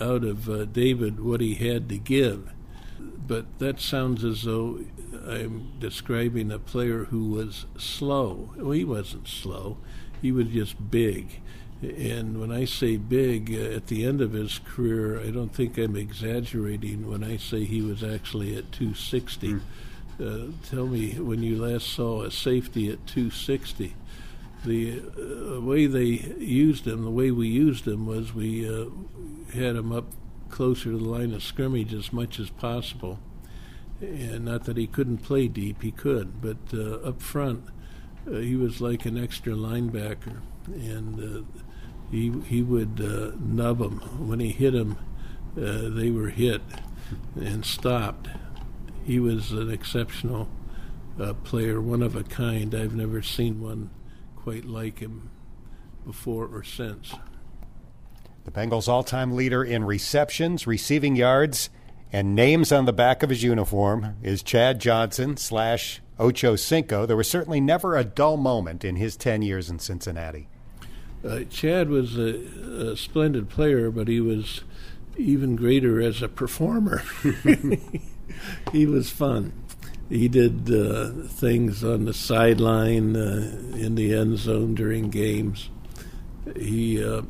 out 0.00 0.24
of 0.24 0.48
uh, 0.48 0.64
David 0.66 1.20
what 1.20 1.40
he 1.40 1.54
had 1.54 1.88
to 1.88 1.98
give. 1.98 2.52
But 2.98 3.58
that 3.58 3.80
sounds 3.80 4.24
as 4.24 4.42
though 4.42 4.80
I'm 5.26 5.72
describing 5.78 6.52
a 6.52 6.58
player 6.58 7.04
who 7.04 7.30
was 7.30 7.66
slow. 7.76 8.52
Well, 8.56 8.70
he 8.70 8.84
wasn't 8.84 9.28
slow, 9.28 9.78
he 10.22 10.32
was 10.32 10.48
just 10.48 10.90
big. 10.90 11.40
And 11.82 12.40
when 12.40 12.50
I 12.50 12.64
say 12.64 12.96
big, 12.96 13.52
uh, 13.52 13.76
at 13.76 13.88
the 13.88 14.06
end 14.06 14.22
of 14.22 14.32
his 14.32 14.60
career, 14.60 15.20
I 15.20 15.30
don't 15.30 15.54
think 15.54 15.76
I'm 15.76 15.94
exaggerating 15.94 17.08
when 17.08 17.22
I 17.22 17.36
say 17.36 17.64
he 17.64 17.82
was 17.82 18.02
actually 18.02 18.56
at 18.56 18.72
260. 18.72 19.48
Mm. 19.48 19.60
Uh, 20.18 20.46
tell 20.70 20.86
me 20.86 21.12
when 21.18 21.42
you 21.42 21.56
last 21.56 21.88
saw 21.88 22.22
a 22.22 22.30
safety 22.30 22.90
at 22.90 23.06
260 23.06 23.94
the 24.64 25.00
uh, 25.00 25.60
way 25.60 25.86
they 25.86 26.34
used 26.38 26.86
him, 26.86 27.04
the 27.04 27.10
way 27.10 27.30
we 27.30 27.46
used 27.46 27.86
him 27.86 28.06
was 28.06 28.34
we 28.34 28.68
uh, 28.68 28.86
had 29.52 29.76
him 29.76 29.92
up 29.92 30.06
closer 30.50 30.90
to 30.90 30.98
the 30.98 31.04
line 31.04 31.32
of 31.32 31.42
scrimmage 31.42 31.94
as 31.94 32.12
much 32.12 32.40
as 32.40 32.50
possible. 32.50 33.18
And 34.00 34.44
not 34.46 34.64
that 34.64 34.76
he 34.76 34.86
couldn't 34.86 35.18
play 35.18 35.48
deep, 35.48 35.82
he 35.82 35.92
could, 35.92 36.42
but 36.42 36.56
uh, 36.74 37.08
up 37.08 37.22
front, 37.22 37.64
uh, 38.26 38.38
he 38.38 38.56
was 38.56 38.80
like 38.80 39.06
an 39.06 39.22
extra 39.22 39.52
linebacker, 39.52 40.40
and 40.66 41.46
he 42.10 42.32
he 42.46 42.62
would 42.62 42.98
nub 43.40 43.78
them 43.78 44.28
when 44.28 44.40
he 44.40 44.48
hit 44.48 44.72
them. 44.72 44.98
they 45.54 46.10
were 46.10 46.28
hit 46.28 46.60
and 47.36 47.64
stopped. 47.64 48.28
He 49.06 49.20
was 49.20 49.52
an 49.52 49.70
exceptional 49.70 50.48
player, 51.44 51.80
one 51.80 52.02
of 52.02 52.16
a 52.16 52.24
kind. 52.24 52.74
I've 52.74 52.94
never 52.94 53.22
seen 53.22 53.60
one 53.60 53.90
quite 54.34 54.64
like 54.64 54.98
him 54.98 55.30
before 56.04 56.46
or 56.46 56.64
since. 56.64 57.14
The 58.44 58.50
Bengals' 58.50 58.88
all 58.88 59.04
time 59.04 59.36
leader 59.36 59.62
in 59.62 59.84
receptions, 59.84 60.66
receiving 60.66 61.14
yards, 61.14 61.70
and 62.12 62.34
names 62.34 62.72
on 62.72 62.84
the 62.84 62.92
back 62.92 63.22
of 63.22 63.30
his 63.30 63.44
uniform 63.44 64.16
is 64.22 64.42
Chad 64.42 64.80
Johnson 64.80 65.36
slash 65.36 66.00
Ocho 66.18 66.56
Cinco. 66.56 67.06
There 67.06 67.16
was 67.16 67.30
certainly 67.30 67.60
never 67.60 67.96
a 67.96 68.04
dull 68.04 68.36
moment 68.36 68.84
in 68.84 68.96
his 68.96 69.16
10 69.16 69.42
years 69.42 69.70
in 69.70 69.78
Cincinnati. 69.78 70.48
Uh, 71.24 71.40
Chad 71.50 71.90
was 71.90 72.16
a, 72.18 72.90
a, 72.92 72.96
splendid 72.96 73.48
player, 73.48 73.90
but 73.90 74.06
he 74.08 74.20
was 74.20 74.62
even 75.16 75.54
greater 75.56 76.00
as 76.00 76.22
a 76.22 76.28
performer. 76.28 77.02
he 78.72 78.86
was 78.86 79.10
fun 79.10 79.52
he 80.08 80.28
did 80.28 80.72
uh, 80.72 81.10
things 81.26 81.82
on 81.82 82.04
the 82.04 82.14
sideline, 82.14 83.16
uh, 83.16 83.76
in 83.76 83.96
the 83.96 84.14
end 84.14 84.38
zone 84.38 84.74
during 84.74 85.10
games. 85.10 85.68
He 86.54 87.02
uh, 87.02 87.22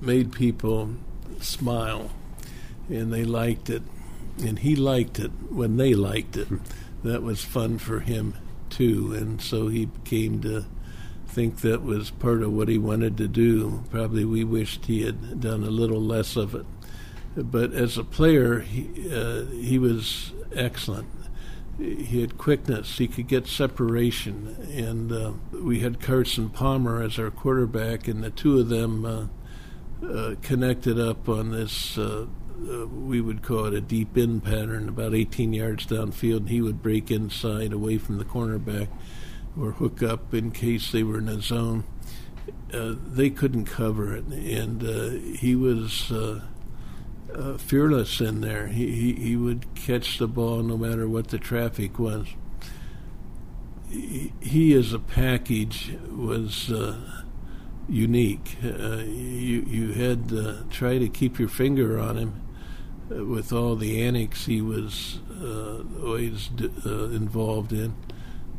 made 0.00 0.32
people 0.32 0.96
smile, 1.40 2.10
and 2.88 3.12
they 3.12 3.24
liked 3.24 3.70
it, 3.70 3.82
and 4.38 4.58
he 4.58 4.74
liked 4.74 5.20
it 5.20 5.30
when 5.48 5.76
they 5.76 5.94
liked 5.94 6.36
it. 6.36 6.48
that 7.04 7.22
was 7.22 7.44
fun 7.44 7.78
for 7.78 8.00
him 8.00 8.34
too, 8.68 9.14
and 9.14 9.40
so 9.40 9.68
he 9.68 9.88
came 10.04 10.40
to 10.40 10.64
think 11.28 11.60
that 11.60 11.82
was 11.82 12.10
part 12.10 12.42
of 12.42 12.52
what 12.52 12.68
he 12.68 12.78
wanted 12.78 13.16
to 13.18 13.28
do. 13.28 13.84
Probably 13.90 14.24
we 14.24 14.42
wished 14.42 14.86
he 14.86 15.02
had 15.02 15.40
done 15.40 15.62
a 15.62 15.70
little 15.70 16.00
less 16.00 16.34
of 16.34 16.56
it, 16.56 16.66
but 17.36 17.72
as 17.72 17.96
a 17.96 18.02
player, 18.02 18.58
he 18.58 18.88
uh, 19.14 19.44
he 19.44 19.78
was 19.78 20.32
excellent 20.54 21.08
he 21.78 22.20
had 22.20 22.36
quickness. 22.36 22.98
He 22.98 23.06
could 23.06 23.28
get 23.28 23.46
separation, 23.46 24.56
and 24.72 25.12
uh, 25.12 25.32
we 25.52 25.80
had 25.80 26.00
Carson 26.00 26.50
Palmer 26.50 27.02
as 27.02 27.18
our 27.18 27.30
quarterback, 27.30 28.08
and 28.08 28.22
the 28.22 28.30
two 28.30 28.58
of 28.58 28.68
them 28.68 29.04
uh, 29.04 30.06
uh, 30.06 30.34
connected 30.42 30.98
up 30.98 31.28
on 31.28 31.52
this. 31.52 31.96
Uh, 31.96 32.26
uh, 32.68 32.86
we 32.88 33.20
would 33.20 33.42
call 33.42 33.66
it 33.66 33.74
a 33.74 33.80
deep 33.80 34.16
in 34.16 34.40
pattern, 34.40 34.88
about 34.88 35.14
18 35.14 35.52
yards 35.52 35.86
downfield. 35.86 36.38
And 36.38 36.48
he 36.48 36.60
would 36.60 36.82
break 36.82 37.08
inside, 37.08 37.72
away 37.72 37.98
from 37.98 38.18
the 38.18 38.24
cornerback, 38.24 38.88
or 39.56 39.72
hook 39.72 40.02
up 40.02 40.34
in 40.34 40.50
case 40.50 40.90
they 40.90 41.04
were 41.04 41.18
in 41.18 41.28
a 41.28 41.40
zone. 41.40 41.84
Uh, 42.72 42.94
they 42.96 43.30
couldn't 43.30 43.66
cover 43.66 44.16
it, 44.16 44.24
and 44.24 44.82
he 45.36 45.54
was 45.54 46.10
uh, 46.10 46.40
fearless 47.58 48.20
in 48.20 48.40
there. 48.40 48.66
He, 48.68 48.90
he, 48.90 49.12
he 49.14 49.36
would 49.36 49.74
catch 49.74 50.18
the 50.18 50.28
ball 50.28 50.62
no 50.62 50.76
matter 50.76 51.08
what 51.08 51.28
the 51.28 51.38
traffic 51.38 51.98
was. 51.98 52.26
He, 53.88 54.32
he 54.40 54.74
as 54.74 54.92
a 54.92 54.98
package 54.98 55.94
was 56.10 56.70
uh, 56.70 57.22
unique. 57.88 58.56
Uh, 58.62 58.96
you 59.06 59.62
you 59.66 59.92
had 59.92 60.28
to 60.28 60.64
try 60.70 60.98
to 60.98 61.08
keep 61.08 61.38
your 61.38 61.48
finger 61.48 61.98
on 61.98 62.16
him 62.16 62.42
uh, 63.10 63.24
with 63.24 63.52
all 63.52 63.76
the 63.76 64.02
antics 64.02 64.46
he 64.46 64.60
was 64.60 65.20
uh, 65.40 65.82
always 66.02 66.48
d- 66.48 66.70
uh, 66.84 67.04
involved 67.04 67.72
in, 67.72 67.94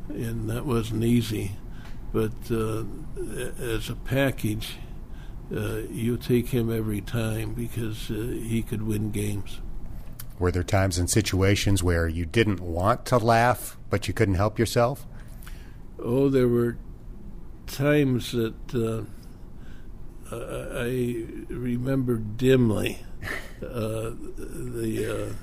and 0.09 0.49
that 0.49 0.65
wasn't 0.65 1.03
easy. 1.03 1.51
But 2.11 2.33
as 2.49 3.89
a 3.89 3.95
package, 4.03 4.77
uh, 4.77 4.88
you 5.49 6.17
take 6.17 6.49
him 6.49 6.71
every 6.71 7.01
time 7.01 7.53
because 7.53 8.11
uh, 8.11 8.13
he 8.13 8.61
could 8.61 8.83
win 8.83 9.11
games. 9.11 9.59
Were 10.37 10.51
there 10.51 10.63
times 10.63 10.97
and 10.97 11.09
situations 11.09 11.83
where 11.83 12.07
you 12.07 12.25
didn't 12.25 12.61
want 12.61 13.05
to 13.07 13.17
laugh, 13.17 13.77
but 13.89 14.07
you 14.07 14.13
couldn't 14.13 14.35
help 14.35 14.57
yourself? 14.57 15.05
Oh, 15.97 16.29
there 16.29 16.47
were 16.47 16.77
times 17.67 18.31
that 18.31 18.55
uh, 18.73 19.03
I 20.31 21.25
remember 21.49 22.17
dimly. 22.17 22.99
Uh, 23.61 24.11
the 24.47 25.05
uh, 25.05 25.13
uh, 25.13 25.33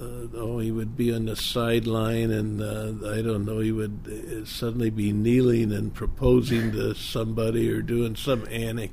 oh, 0.00 0.58
he 0.58 0.70
would 0.70 0.96
be 0.96 1.12
on 1.12 1.26
the 1.26 1.36
sideline, 1.36 2.30
and 2.30 2.60
uh, 2.60 3.10
I 3.10 3.22
don't 3.22 3.44
know, 3.44 3.58
he 3.58 3.72
would 3.72 4.00
uh, 4.06 4.44
suddenly 4.44 4.90
be 4.90 5.12
kneeling 5.12 5.72
and 5.72 5.92
proposing 5.92 6.72
to 6.72 6.94
somebody 6.94 7.70
or 7.70 7.82
doing 7.82 8.16
some 8.16 8.46
antic. 8.50 8.92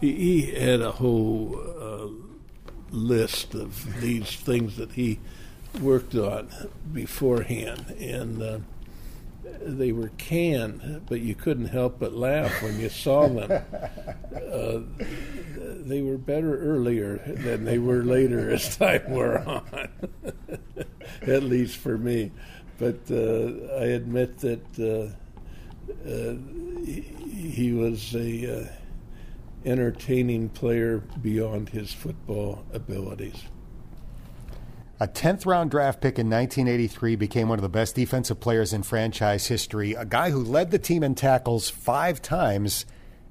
He, 0.00 0.12
he 0.12 0.50
had 0.52 0.80
a 0.80 0.92
whole 0.92 1.58
uh, 1.80 2.08
list 2.90 3.54
of 3.54 4.00
these 4.00 4.36
things 4.36 4.76
that 4.76 4.92
he 4.92 5.18
worked 5.80 6.14
on 6.14 6.50
beforehand, 6.92 7.94
and 8.00 8.42
uh, 8.42 8.58
they 9.64 9.92
were 9.92 10.10
canned, 10.18 11.02
but 11.08 11.20
you 11.20 11.34
couldn't 11.34 11.68
help 11.68 11.98
but 11.98 12.12
laugh 12.12 12.62
when 12.62 12.78
you 12.80 12.88
saw 12.88 13.28
them. 13.28 13.64
Uh, 14.52 14.82
they 15.86 16.02
were 16.02 16.18
better 16.18 16.58
earlier 16.58 17.18
than 17.18 17.64
they 17.64 17.78
were 17.78 18.02
later 18.02 18.50
as 18.54 18.76
time 18.76 19.02
wore 19.08 19.38
on, 19.38 19.88
at 21.22 21.42
least 21.42 21.76
for 21.76 21.98
me. 21.98 22.30
But 22.78 23.00
uh, 23.10 23.74
I 23.78 23.86
admit 23.86 24.38
that 24.38 24.78
uh, 24.78 26.08
uh 26.08 26.34
he 27.32 27.72
was 27.72 28.14
a 28.14 28.62
uh, 28.62 28.66
entertaining 29.64 30.48
player 30.50 30.98
beyond 30.98 31.68
his 31.70 31.92
football 31.92 32.64
abilities. 32.72 33.42
A 35.00 35.08
10th 35.08 35.46
round 35.46 35.70
draft 35.70 36.00
pick 36.00 36.18
in 36.18 36.30
1983 36.30 37.16
became 37.16 37.48
one 37.48 37.58
of 37.58 37.62
the 37.62 37.68
best 37.68 37.96
defensive 37.96 38.38
players 38.38 38.72
in 38.72 38.82
franchise 38.82 39.46
history, 39.46 39.94
a 39.94 40.04
guy 40.04 40.30
who 40.30 40.42
led 40.42 40.70
the 40.70 40.78
team 40.78 41.02
in 41.02 41.14
tackles 41.14 41.68
five 41.68 42.22
times 42.22 42.86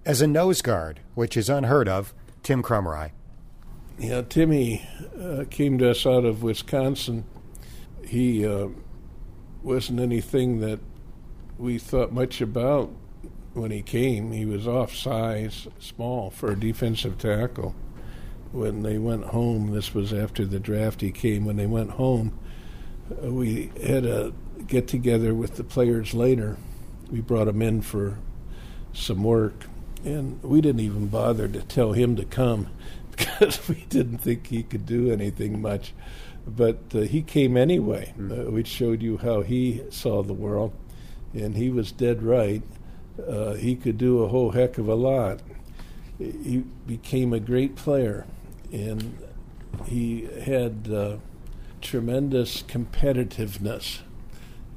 as 0.05 0.21
a 0.21 0.27
nose 0.27 0.61
guard, 0.61 0.99
which 1.15 1.37
is 1.37 1.49
unheard 1.49 1.87
of. 1.87 2.13
Tim 2.43 2.63
Krumrie. 2.63 3.11
Yeah, 3.99 4.23
Timmy 4.23 4.87
uh, 5.19 5.45
came 5.49 5.77
to 5.77 5.91
us 5.91 6.05
out 6.05 6.25
of 6.25 6.41
Wisconsin. 6.41 7.23
He 8.03 8.45
uh, 8.45 8.69
wasn't 9.61 9.99
anything 9.99 10.59
that 10.61 10.79
we 11.57 11.77
thought 11.77 12.11
much 12.11 12.41
about 12.41 12.91
when 13.53 13.69
he 13.69 13.81
came. 13.81 14.31
He 14.31 14.45
was 14.45 14.67
off 14.67 14.95
size, 14.95 15.67
small 15.79 16.31
for 16.31 16.51
a 16.51 16.59
defensive 16.59 17.17
tackle. 17.17 17.75
When 18.51 18.83
they 18.83 18.97
went 18.97 19.25
home, 19.25 19.71
this 19.71 19.93
was 19.93 20.13
after 20.13 20.45
the 20.45 20.59
draft 20.59 21.01
he 21.01 21.11
came, 21.11 21.45
when 21.45 21.55
they 21.55 21.67
went 21.67 21.91
home, 21.91 22.37
uh, 23.11 23.31
we 23.31 23.71
had 23.83 24.05
a 24.05 24.33
get 24.67 24.87
together 24.87 25.33
with 25.33 25.55
the 25.55 25.63
players 25.63 26.13
later. 26.13 26.57
We 27.09 27.21
brought 27.21 27.47
him 27.47 27.61
in 27.61 27.81
for 27.81 28.19
some 28.93 29.23
work, 29.23 29.65
and 30.03 30.41
we 30.43 30.61
didn't 30.61 30.81
even 30.81 31.07
bother 31.07 31.47
to 31.47 31.61
tell 31.61 31.93
him 31.93 32.15
to 32.15 32.25
come 32.25 32.67
because 33.11 33.67
we 33.67 33.85
didn't 33.89 34.19
think 34.19 34.47
he 34.47 34.63
could 34.63 34.85
do 34.85 35.11
anything 35.11 35.61
much. 35.61 35.93
But 36.45 36.79
uh, 36.93 36.99
he 37.01 37.21
came 37.21 37.55
anyway. 37.55 38.13
Mm. 38.17 38.47
Uh, 38.47 38.51
we 38.51 38.63
showed 38.63 39.01
you 39.01 39.17
how 39.17 39.41
he 39.41 39.83
saw 39.89 40.23
the 40.23 40.33
world, 40.33 40.73
and 41.33 41.55
he 41.55 41.69
was 41.69 41.91
dead 41.91 42.23
right. 42.23 42.63
Uh, 43.27 43.53
he 43.53 43.75
could 43.75 43.97
do 43.97 44.23
a 44.23 44.27
whole 44.27 44.51
heck 44.51 44.77
of 44.77 44.87
a 44.87 44.95
lot. 44.95 45.41
He 46.17 46.63
became 46.87 47.33
a 47.33 47.39
great 47.39 47.75
player, 47.75 48.25
and 48.71 49.17
he 49.85 50.27
had 50.43 50.89
uh, 50.91 51.17
tremendous 51.81 52.63
competitiveness. 52.63 53.99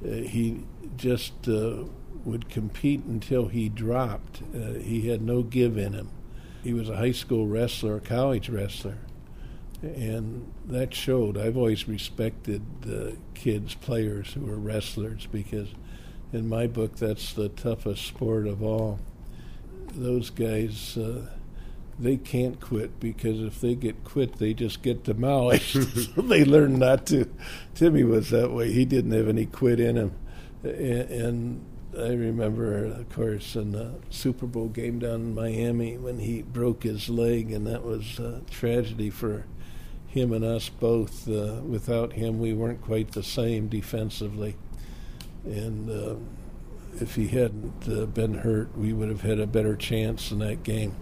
Uh, 0.05 0.09
he 0.09 0.65
just 0.97 1.49
uh, 1.49 1.85
would 2.25 2.49
compete 2.49 3.05
until 3.05 3.49
he 3.49 3.69
dropped. 3.69 4.43
he 4.81 5.09
had 5.09 5.21
no 5.21 5.43
give 5.43 5.77
in 5.77 5.93
him 5.93 6.11
he 6.65 6.73
was 6.73 6.89
a 6.89 6.97
high 6.97 7.13
school 7.13 7.47
wrestler, 7.47 7.97
a 7.97 8.01
college 8.01 8.49
wrestler, 8.49 8.97
and 9.83 10.51
that 10.67 10.95
showed. 10.95 11.37
I've 11.37 11.59
always 11.59 11.87
respected 11.87 12.63
uh, 12.91 13.17
kids, 13.35 13.75
players 13.75 14.33
who 14.33 14.51
are 14.51 14.57
wrestlers 14.57 15.29
because, 15.31 15.69
in 16.33 16.49
my 16.49 16.67
book, 16.67 16.97
that's 16.97 17.35
the 17.35 17.51
toughest 17.51 18.07
sport 18.07 18.47
of 18.47 18.63
all. 18.63 18.99
Those 19.95 20.31
guys, 20.31 20.97
uh, 20.97 21.27
they 21.99 22.17
can't 22.17 22.61
quit 22.61 22.99
because 23.01 23.41
if 23.41 23.61
they 23.61 23.75
get 23.75 24.05
quit, 24.05 24.39
they 24.39 24.55
just 24.55 24.83
get 24.83 25.05
demolished. 25.05 25.73
so 26.15 26.23
they 26.23 26.45
learn 26.45 26.79
not 26.79 27.07
to. 27.07 27.31
Timmy 27.75 28.05
was 28.05 28.31
that 28.31 28.53
way. 28.53 28.73
He 28.73 28.85
didn't 28.85 29.13
have 29.13 29.29
any 29.29 29.47
quit 29.47 29.81
in 29.81 29.97
him, 29.97 30.13
and, 30.63 31.65
I 31.97 32.09
remember, 32.09 32.87
of 32.87 33.09
course, 33.11 33.55
in 33.55 33.71
the 33.71 33.95
Super 34.11 34.47
Bowl 34.47 34.69
game 34.69 34.99
down 34.99 35.15
in 35.15 35.35
Miami 35.35 35.97
when 35.97 36.19
he 36.19 36.43
broke 36.43 36.83
his 36.83 37.09
leg, 37.09 37.53
and 37.53 37.69
that 37.69 37.85
was 37.85 38.19
a 38.19 38.43
tragedy 38.51 39.11
for 39.11 39.47
him 40.09 40.33
and 40.33 40.45
us 40.45 40.69
both. 40.69 41.29
Uh, 41.29 41.61
without 41.63 42.15
him, 42.15 42.41
we 42.41 42.53
weren't 42.53 42.83
quite 42.83 43.13
the 43.13 43.23
same 43.23 43.69
defensively. 43.69 44.57
And 45.45 45.89
uh, 45.89 46.17
if 47.01 47.15
he 47.15 47.29
hadn't 47.29 47.89
uh, 47.89 48.07
been 48.07 48.35
hurt, 48.35 48.77
we 48.77 48.93
would 48.93 49.09
have 49.09 49.21
had 49.21 49.39
a 49.39 49.47
better 49.47 49.77
chance 49.77 50.33
in 50.33 50.39
that 50.41 50.63
game. 50.63 50.97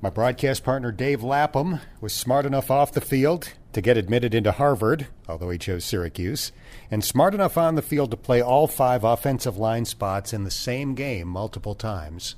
My 0.00 0.10
broadcast 0.10 0.62
partner, 0.62 0.92
Dave 0.92 1.24
Lapham, 1.24 1.80
was 2.00 2.12
smart 2.12 2.46
enough 2.46 2.70
off 2.70 2.92
the 2.92 3.00
field 3.00 3.52
to 3.72 3.80
get 3.80 3.96
admitted 3.96 4.32
into 4.32 4.52
Harvard, 4.52 5.08
although 5.28 5.50
he 5.50 5.58
chose 5.58 5.84
Syracuse, 5.84 6.52
and 6.88 7.04
smart 7.04 7.34
enough 7.34 7.58
on 7.58 7.74
the 7.74 7.82
field 7.82 8.12
to 8.12 8.16
play 8.16 8.40
all 8.40 8.68
five 8.68 9.02
offensive 9.02 9.56
line 9.56 9.84
spots 9.84 10.32
in 10.32 10.44
the 10.44 10.52
same 10.52 10.94
game 10.94 11.26
multiple 11.26 11.74
times. 11.74 12.36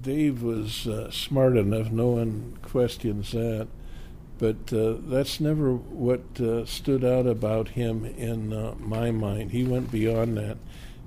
Dave 0.00 0.42
was 0.42 0.86
uh, 0.86 1.10
smart 1.10 1.58
enough, 1.58 1.90
no 1.90 2.08
one 2.12 2.56
questions 2.62 3.32
that. 3.32 3.68
But 4.38 4.72
uh, 4.72 4.94
that's 5.02 5.38
never 5.38 5.74
what 5.74 6.40
uh, 6.40 6.64
stood 6.64 7.04
out 7.04 7.26
about 7.26 7.68
him 7.68 8.06
in 8.06 8.54
uh, 8.54 8.74
my 8.78 9.10
mind. 9.10 9.50
He 9.50 9.64
went 9.64 9.92
beyond 9.92 10.38
that 10.38 10.56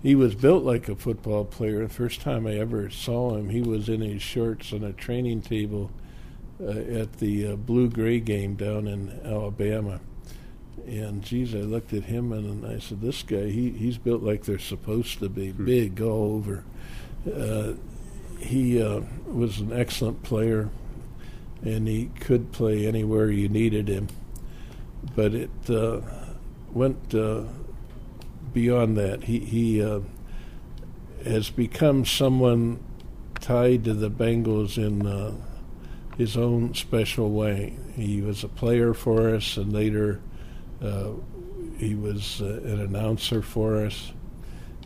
he 0.04 0.16
was 0.16 0.36
built 0.36 0.66
like 0.66 0.89
a 0.89 0.95
football 0.97 1.45
player. 1.45 1.82
The 1.82 1.93
first 1.93 2.20
time 2.20 2.45
I 2.45 2.60
ever 2.60 2.89
saw 2.89 3.38
him, 3.38 3.49
he 3.49 3.62
was 3.62 3.88
in 3.88 4.01
his 4.01 4.22
shorts 4.22 4.74
on 4.74 4.84
a 4.84 4.91
training 4.91 5.41
table 5.41 5.91
uh, 6.62 6.72
at 6.72 7.14
the 7.14 7.47
uh, 7.47 7.56
Blue 7.56 7.89
Gray 7.89 8.20
game 8.20 8.56
down 8.56 8.86
in 8.86 9.22
Alabama. 9.24 10.01
And 10.86 11.24
geez, 11.24 11.56
I 11.56 11.60
looked 11.60 11.93
at 11.93 12.04
him 12.04 12.34
and 12.34 12.66
I 12.66 12.80
said, 12.80 12.99
"This 12.99 13.24
guy, 13.24 13.49
he, 13.49 13.70
he's 13.70 13.97
built 13.97 14.22
like 14.22 14.43
they're 14.43 14.60
supposed 14.60 15.20
to 15.20 15.30
be, 15.30 15.51
hmm. 15.51 15.66
big 15.66 16.01
all 16.01 16.36
over." 16.36 16.66
Uh, 17.34 17.74
he 18.39 18.82
uh, 18.82 19.01
was 19.26 19.60
an 19.60 19.72
excellent 19.72 20.22
player, 20.24 20.70
and 21.64 21.88
he 21.88 22.12
could 22.20 22.51
play 22.51 22.86
anywhere 22.86 23.32
you 23.32 23.47
needed 23.47 23.88
him. 23.88 24.10
But 25.16 25.34
it 25.34 25.70
uh, 25.70 26.01
went 26.74 27.16
uh, 27.16 27.43
beyond 28.54 28.97
that. 28.97 29.24
He 29.24 29.39
he 29.39 29.84
uh, 29.84 30.01
has 31.26 31.49
become 31.49 32.06
someone 32.06 32.84
tied 33.39 33.84
to 33.86 33.93
the 33.93 34.10
Bengals 34.10 34.78
in 34.78 35.06
uh, 35.06 35.34
his 36.18 36.38
own 36.38 36.74
special 36.74 37.32
way. 37.32 37.78
He 37.95 38.22
was 38.22 38.43
a 38.43 38.47
player 38.47 38.93
for 38.93 39.34
us, 39.34 39.58
and 39.58 39.74
later 39.74 40.22
uh, 40.82 41.12
he 41.78 41.95
was 41.95 42.41
uh, 42.41 42.62
an 42.64 42.82
announcer 42.82 43.41
for 43.41 43.86
us. 43.86 44.14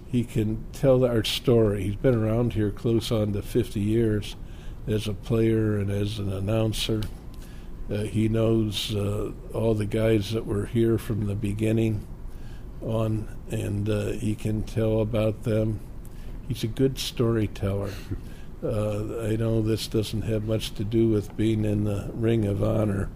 He 0.10 0.24
can 0.24 0.66
tell 0.72 1.06
our 1.06 1.24
story. 1.24 1.84
He's 1.84 1.96
been 1.96 2.16
around 2.16 2.54
here 2.54 2.72
close 2.72 3.12
on 3.12 3.34
to 3.34 3.42
50 3.42 3.80
years 3.80 4.36
as 4.88 5.08
a 5.08 5.14
player 5.14 5.78
and 5.78 5.92
as 5.92 6.18
an 6.18 6.32
announcer. 6.32 7.04
Uh, 7.92 8.00
he 8.00 8.28
knows 8.28 8.96
uh, 8.96 9.32
all 9.54 9.74
the 9.74 9.86
guys 9.86 10.32
that 10.32 10.46
were 10.46 10.66
here 10.66 10.98
from 10.98 11.28
the 11.28 11.36
beginning 11.36 12.06
on, 12.82 13.37
and 13.50 13.90
uh, 13.90 14.12
he 14.12 14.36
can 14.36 14.64
tell 14.64 15.02
about 15.02 15.44
them. 15.44 15.80
He's 16.48 16.64
a 16.64 16.68
good 16.68 16.98
storyteller. 16.98 17.92
Uh, 18.64 19.22
I 19.22 19.36
know 19.36 19.62
this 19.62 19.88
doesn't 19.88 20.24
have 20.24 20.46
much 20.46 20.74
to 20.76 20.84
do 20.84 21.10
with 21.10 21.38
being 21.38 21.64
in 21.64 21.84
the 21.84 22.10
Ring 22.14 22.46
of 22.46 22.64
Honor, 22.64 23.10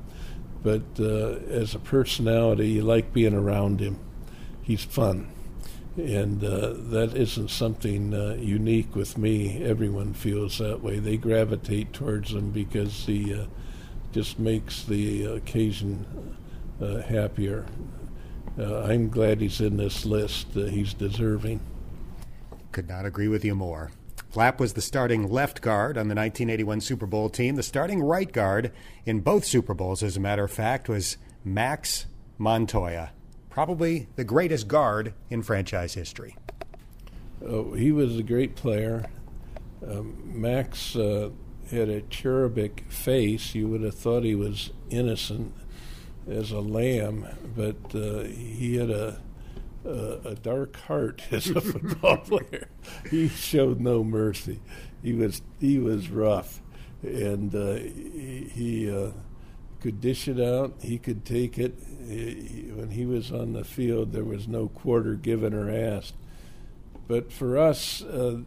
but 0.64 0.84
uh, 1.00 1.40
as 1.50 1.74
a 1.74 1.80
personality, 1.80 2.70
you 2.70 2.84
like 2.84 3.12
being 3.12 3.34
around 3.34 3.80
him. 3.80 4.00
He's 4.62 4.84
fun. 4.84 5.32
And 5.98 6.44
uh, 6.44 6.74
that 6.92 7.14
isn't 7.16 7.50
something 7.50 8.14
uh, 8.14 8.38
unique 8.40 8.96
with 8.96 9.18
me. 9.18 9.64
Everyone 9.64 10.14
feels 10.14 10.60
that 10.60 10.82
way. 10.82 11.00
They 11.00 11.18
gravitate 11.18 11.92
towards 11.92 12.32
him 12.32 12.52
because 12.52 13.06
he 13.06 13.34
uh, 13.34 13.46
just 14.12 14.40
makes 14.40 14.84
the 14.84 15.26
occasion 15.26 16.06
happier. 16.80 17.66
Uh, 18.58 18.82
I'm 18.82 19.10
glad 19.10 19.42
he's 19.42 19.62
in 19.62 19.78
this 19.78 20.06
list. 20.06 20.48
Uh, 20.56 20.66
he's 20.66 20.94
deserving. 20.94 21.62
Could 22.72 22.90
not 22.90 23.06
agree 23.06 23.28
with 23.28 23.46
you 23.46 23.56
more. 23.56 23.92
Flap 24.30 24.60
was 24.60 24.74
the 24.74 24.82
starting 24.82 25.30
left 25.30 25.62
guard 25.62 25.98
on 25.98 26.08
the 26.08 26.16
1981 26.16 26.82
Super 26.82 27.06
Bowl 27.06 27.30
team. 27.30 27.56
The 27.56 27.64
starting 27.64 28.02
right 28.02 28.32
guard 28.32 28.72
in 29.06 29.20
both 29.20 29.44
Super 29.44 29.74
Bowls, 29.74 30.04
as 30.04 30.16
a 30.16 30.22
matter 30.22 30.46
of 30.46 30.52
fact, 30.52 30.88
was 30.88 31.18
Max 31.44 32.06
Montoya, 32.38 33.12
probably 33.50 34.08
the 34.16 34.24
greatest 34.24 34.68
guard 34.70 35.14
in 35.30 35.44
franchise 35.44 35.96
history. 35.96 36.38
Oh, 37.46 37.74
he 37.74 37.92
was 37.92 38.18
a 38.18 38.24
great 38.24 38.56
player. 38.56 39.06
Um, 39.86 40.18
Max 40.26 40.96
uh, 40.96 41.32
had 41.70 41.90
a 41.90 42.02
cherubic 42.02 42.86
face. 42.90 43.54
You 43.54 43.68
would 43.68 43.82
have 43.82 43.96
thought 43.96 44.24
he 44.24 44.36
was 44.36 44.72
innocent 44.90 45.54
as 46.30 46.52
a 46.52 46.60
lamb, 46.60 47.26
but 47.56 47.96
uh, 47.96 48.24
he 48.24 48.76
had 48.76 48.90
a, 48.90 49.20
a, 49.86 50.30
a 50.30 50.36
dark 50.36 50.76
heart 50.78 51.24
as 51.32 51.50
a 51.50 51.62
football 51.62 52.18
player. 52.26 52.68
He 53.10 53.28
showed 53.28 53.80
no 53.80 54.04
mercy. 54.04 54.60
He 55.02 55.14
was 55.14 55.42
he 55.60 55.80
was 55.80 56.10
rough, 56.10 56.62
and 57.02 57.54
uh, 57.56 57.76
he, 57.76 58.50
he 58.54 58.92
uh, 58.92 59.12
could 59.80 60.00
dish 60.00 60.28
it 60.28 60.40
out. 60.40 60.76
He 60.82 60.98
could 60.98 61.26
take 61.26 61.58
it. 61.58 61.76
He, 62.08 62.72
when 62.74 62.92
he 62.92 63.06
was 63.06 63.32
on 63.32 63.54
the 63.54 63.64
field, 63.64 64.14
there 64.14 64.24
was 64.24 64.48
no 64.48 64.68
quarter 64.68 65.16
given 65.16 65.54
or 65.54 65.72
asked. 65.72 66.16
But 67.08 67.34
for 67.34 67.58
us, 67.58 68.04
uh, 68.04 68.42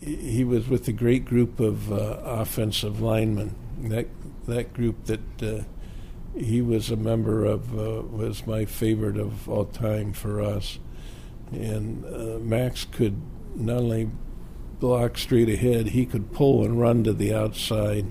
he 0.00 0.44
was 0.44 0.68
with 0.68 0.86
a 0.88 0.92
great 0.92 1.24
group 1.24 1.60
of 1.60 1.92
uh, 1.92 2.20
offensive 2.24 3.00
linemen. 3.00 3.54
That 3.82 4.06
that 4.46 4.72
group 4.72 5.04
that 5.06 5.42
uh, 5.42 5.64
he 6.36 6.62
was 6.62 6.90
a 6.90 6.96
member 6.96 7.44
of 7.44 7.78
uh, 7.78 8.02
was 8.02 8.46
my 8.46 8.64
favorite 8.64 9.18
of 9.18 9.48
all 9.48 9.66
time 9.66 10.12
for 10.12 10.40
us, 10.40 10.78
and 11.50 12.04
uh, 12.04 12.38
Max 12.38 12.84
could 12.84 13.20
not 13.54 13.78
only 13.78 14.10
block 14.80 15.18
straight 15.18 15.48
ahead, 15.48 15.88
he 15.88 16.06
could 16.06 16.32
pull 16.32 16.64
and 16.64 16.80
run 16.80 17.04
to 17.04 17.12
the 17.12 17.34
outside, 17.34 18.06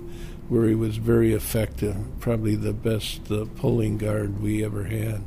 where 0.48 0.68
he 0.68 0.76
was 0.76 0.98
very 0.98 1.34
effective. 1.34 1.98
Probably 2.20 2.56
the 2.56 2.74
best 2.74 3.32
uh, 3.32 3.46
pulling 3.56 3.98
guard 3.98 4.40
we 4.42 4.64
ever 4.64 4.86
had. 4.86 5.24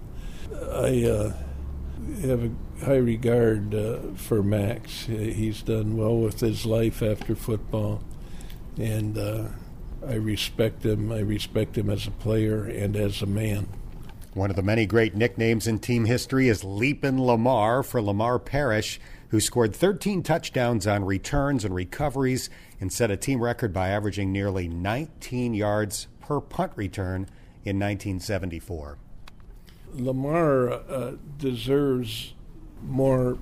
I 0.53 1.05
uh, 1.05 1.33
have 2.23 2.45
a 2.45 2.85
high 2.85 2.97
regard 2.97 3.75
uh, 3.75 3.99
for 4.15 4.43
Max. 4.43 5.07
He's 5.07 5.63
done 5.63 5.97
well 5.97 6.17
with 6.17 6.41
his 6.41 6.65
life 6.65 7.03
after 7.03 7.35
football, 7.35 8.03
and 8.79 9.19
uh, 9.19 9.49
I 10.09 10.15
respect 10.15 10.85
him. 10.85 11.11
I 11.11 11.21
respect 11.21 11.79
him 11.79 11.91
as 11.91 12.07
a 12.07 12.11
player 12.11 12.65
and 12.65 12.97
as 12.97 13.23
a 13.23 13.27
man. 13.27 13.69
One 14.35 14.51
of 14.51 14.57
the 14.57 14.63
many 14.63 14.85
great 14.85 15.15
nicknames 15.15 15.67
in 15.67 15.79
team 15.79 16.07
history 16.07 16.49
is 16.49 16.65
Leapin' 16.65 17.25
Lamar 17.25 17.83
for 17.83 18.03
Lamar 18.03 18.39
Parrish, 18.39 19.01
who 19.29 19.41
scored 19.41 19.75
13 19.75 20.23
touchdowns 20.23 20.87
on 20.87 21.05
returns 21.05 21.65
and 21.65 21.75
recoveries 21.75 22.51
and 22.81 22.93
set 22.93 23.11
a 23.11 23.17
team 23.17 23.43
record 23.43 23.73
by 23.73 23.89
averaging 23.89 24.33
nearly 24.33 24.67
19 24.69 25.55
yards 25.55 26.09
per 26.21 26.41
punt 26.41 26.73
return 26.75 27.29
in 27.65 27.79
1974. 27.79 28.99
Lamar 29.95 30.73
uh, 30.73 31.13
deserves 31.39 32.35
more 32.83 33.39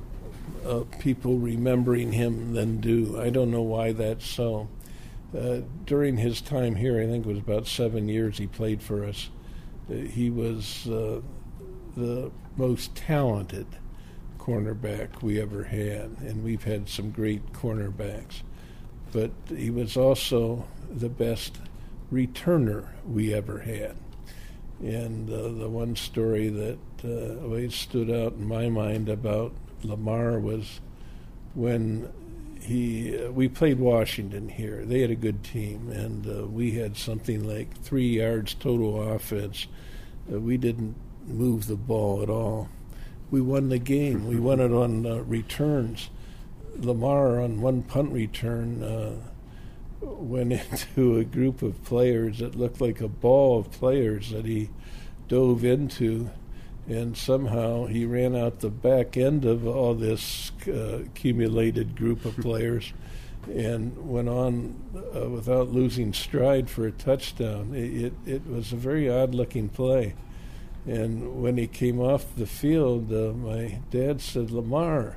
uh, 0.66 0.80
people 0.98 1.38
remembering 1.38 2.12
him 2.12 2.52
than 2.52 2.80
do. 2.80 3.18
I 3.20 3.30
don't 3.30 3.50
know 3.50 3.62
why 3.62 3.92
that's 3.92 4.26
so. 4.26 4.68
Uh, 5.36 5.60
during 5.86 6.18
his 6.18 6.40
time 6.40 6.74
here, 6.76 7.00
I 7.00 7.06
think 7.06 7.24
it 7.24 7.28
was 7.28 7.38
about 7.38 7.66
seven 7.66 8.08
years 8.08 8.38
he 8.38 8.46
played 8.46 8.82
for 8.82 9.04
us. 9.04 9.30
Uh, 9.90 9.94
he 9.94 10.28
was 10.28 10.86
uh, 10.88 11.20
the 11.96 12.30
most 12.56 12.94
talented 12.94 13.66
cornerback 14.38 15.22
we 15.22 15.40
ever 15.40 15.64
had, 15.64 16.16
and 16.20 16.44
we've 16.44 16.64
had 16.64 16.88
some 16.88 17.10
great 17.10 17.52
cornerbacks. 17.52 18.42
But 19.10 19.30
he 19.48 19.70
was 19.70 19.96
also 19.96 20.66
the 20.90 21.08
best 21.08 21.58
returner 22.12 22.88
we 23.06 23.32
ever 23.32 23.60
had. 23.60 23.96
And 24.80 25.30
uh, 25.30 25.60
the 25.60 25.68
one 25.68 25.96
story 25.96 26.48
that 26.48 26.78
uh, 27.04 27.42
always 27.42 27.74
stood 27.74 28.10
out 28.10 28.34
in 28.34 28.46
my 28.46 28.68
mind 28.68 29.08
about 29.08 29.52
Lamar 29.84 30.38
was 30.38 30.80
when 31.54 32.12
he 32.62 33.18
uh, 33.18 33.30
we 33.30 33.48
played 33.48 33.78
Washington 33.78 34.48
here. 34.48 34.84
They 34.84 35.00
had 35.00 35.10
a 35.10 35.16
good 35.16 35.42
team, 35.42 35.90
and 35.90 36.26
uh, 36.26 36.46
we 36.46 36.72
had 36.72 36.96
something 36.96 37.46
like 37.46 37.76
three 37.82 38.08
yards 38.08 38.54
total 38.54 39.12
offense. 39.12 39.66
Uh, 40.32 40.38
we 40.38 40.56
didn't 40.56 40.94
move 41.26 41.66
the 41.66 41.76
ball 41.76 42.22
at 42.22 42.30
all. 42.30 42.68
We 43.30 43.40
won 43.40 43.68
the 43.68 43.78
game. 43.78 44.26
We 44.26 44.38
won 44.38 44.60
it 44.60 44.72
on 44.72 45.06
uh, 45.06 45.16
returns. 45.22 46.10
Lamar 46.76 47.40
on 47.40 47.60
one 47.60 47.82
punt 47.82 48.12
return 48.12 48.82
uh, 48.82 49.16
went 50.00 50.52
into 50.70 51.18
a 51.18 51.24
group 51.24 51.62
of 51.62 51.82
players 51.84 52.38
that 52.38 52.54
looked 52.54 52.80
like 52.80 53.00
a 53.00 53.08
ball 53.08 53.58
of 53.58 53.70
players 53.72 54.30
that 54.30 54.44
he 54.44 54.70
dove 55.28 55.64
into 55.64 56.30
and 56.88 57.16
somehow 57.16 57.86
he 57.86 58.04
ran 58.04 58.34
out 58.34 58.60
the 58.60 58.70
back 58.70 59.16
end 59.16 59.44
of 59.44 59.66
all 59.66 59.94
this 59.94 60.50
uh, 60.66 61.00
accumulated 61.04 61.96
group 61.96 62.24
of 62.24 62.36
players 62.36 62.92
and 63.48 64.08
went 64.08 64.28
on 64.28 64.74
uh, 65.14 65.28
without 65.28 65.68
losing 65.68 66.12
stride 66.12 66.68
for 66.70 66.86
a 66.86 66.92
touchdown. 66.92 67.74
It, 67.74 68.04
it, 68.04 68.12
it, 68.26 68.46
was 68.46 68.72
a 68.72 68.76
very 68.76 69.08
odd 69.08 69.34
looking 69.34 69.68
play. 69.68 70.14
And 70.86 71.42
when 71.42 71.56
he 71.56 71.66
came 71.66 72.00
off 72.00 72.34
the 72.36 72.46
field, 72.46 73.12
uh, 73.12 73.32
my 73.32 73.80
dad 73.90 74.20
said, 74.20 74.50
Lamar, 74.50 75.16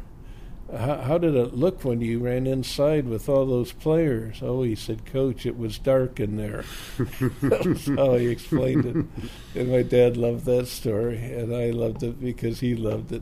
how, 0.71 0.97
how, 0.97 1.17
did 1.19 1.35
it 1.35 1.53
look 1.53 1.83
when 1.83 2.01
you 2.01 2.19
ran 2.19 2.47
inside 2.47 3.07
with 3.07 3.29
all 3.29 3.45
those 3.45 3.71
players? 3.71 4.39
Oh, 4.41 4.63
he 4.63 4.75
said, 4.75 5.05
Coach, 5.05 5.45
it 5.45 5.57
was 5.57 5.77
dark 5.77 6.19
in 6.19 6.37
there. 6.37 6.63
That's 7.41 7.87
how 7.87 8.15
he 8.15 8.27
explained 8.27 8.85
it. 8.85 9.59
And 9.59 9.71
my 9.71 9.83
dad 9.83 10.17
loved 10.17 10.45
that 10.45 10.67
story, 10.67 11.17
and 11.17 11.55
I 11.55 11.69
loved 11.69 12.01
it 12.01 12.19
because 12.19 12.61
he 12.61 12.75
loved 12.75 13.11
it. 13.11 13.21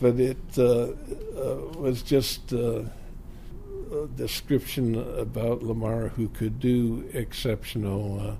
But 0.00 0.18
it 0.18 0.38
uh, 0.58 0.88
uh, 1.38 1.56
was 1.78 2.02
just 2.02 2.52
uh, 2.52 2.82
a 3.92 4.08
description 4.16 4.96
about 4.96 5.62
Lamar 5.62 6.08
who 6.08 6.28
could 6.28 6.58
do 6.58 7.08
exceptional 7.12 8.20
uh, 8.20 8.34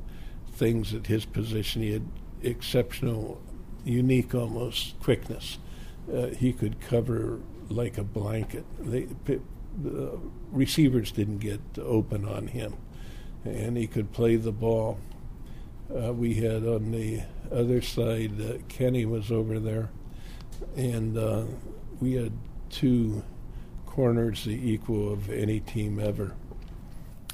things 0.53 0.93
at 0.93 1.07
his 1.07 1.25
position. 1.25 1.83
He 1.83 1.93
had 1.93 2.09
exceptional, 2.43 3.41
unique 3.85 4.35
almost 4.35 4.99
quickness. 5.01 5.59
Uh, 6.13 6.27
he 6.27 6.53
could 6.53 6.81
cover 6.81 7.39
like 7.73 7.99
a 7.99 8.05
blanket. 8.05 8.65
They, 8.79 9.09
the 9.83 10.19
receivers 10.51 11.13
didn't 11.13 11.39
get 11.39 11.61
open 11.79 12.27
on 12.27 12.49
him, 12.49 12.75
and 13.45 13.77
he 13.77 13.87
could 13.87 14.13
play 14.13 14.37
the 14.37 14.53
ball. 14.53 14.99
Uh, 15.91 16.13
we 16.13 16.35
had 16.35 16.65
on 16.65 16.91
the 16.91 17.23
other 17.51 17.83
side, 17.83 18.41
uh, 18.41 18.59
Kenny 18.69 19.05
was 19.05 19.31
over 19.31 19.59
there, 19.59 19.91
and 20.77 21.17
uh, 21.19 21.45
we 22.01 22.15
had 22.15 22.33
two 22.71 23.23
corners 23.87 24.45
the 24.45 24.71
equal 24.71 25.13
of 25.13 25.31
any 25.31 25.61
team 25.61 25.99
ever. 25.99 26.35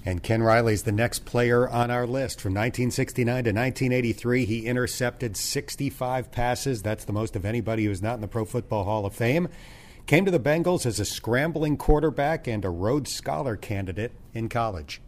And 0.05 0.22
Ken 0.22 0.43
Riley's 0.43 0.84
the 0.84 0.93
next 0.93 1.24
player 1.24 1.68
on 1.68 1.91
our 1.91 2.07
list. 2.07 2.41
From 2.41 2.55
1969 2.55 3.26
to 3.26 3.51
1983, 3.51 4.45
he 4.45 4.66
intercepted 4.66 5.36
65 5.36 6.32
passes. 6.32 6.82
That's 6.82 7.05
the 7.05 7.12
most 7.12 7.36
of 7.36 7.45
anybody 7.45 7.84
who's 7.84 8.01
not 8.01 8.14
in 8.14 8.20
the 8.20 8.28
Pro 8.28 8.45
Football 8.45 8.84
Hall 8.84 9.05
of 9.05 9.14
Fame. 9.14 9.49
Came 10.09 10.25
to 10.25 10.31
the 10.31 10.41
Bengals 10.41 10.87
as 10.87 10.99
a 10.99 11.05
scrambling 11.05 11.77
quarterback 11.77 12.47
and 12.47 12.65
a 12.65 12.71
Rhodes 12.71 13.13
Scholar 13.13 13.57
candidate 13.57 14.13
in 14.33 14.49
college. 14.49 15.03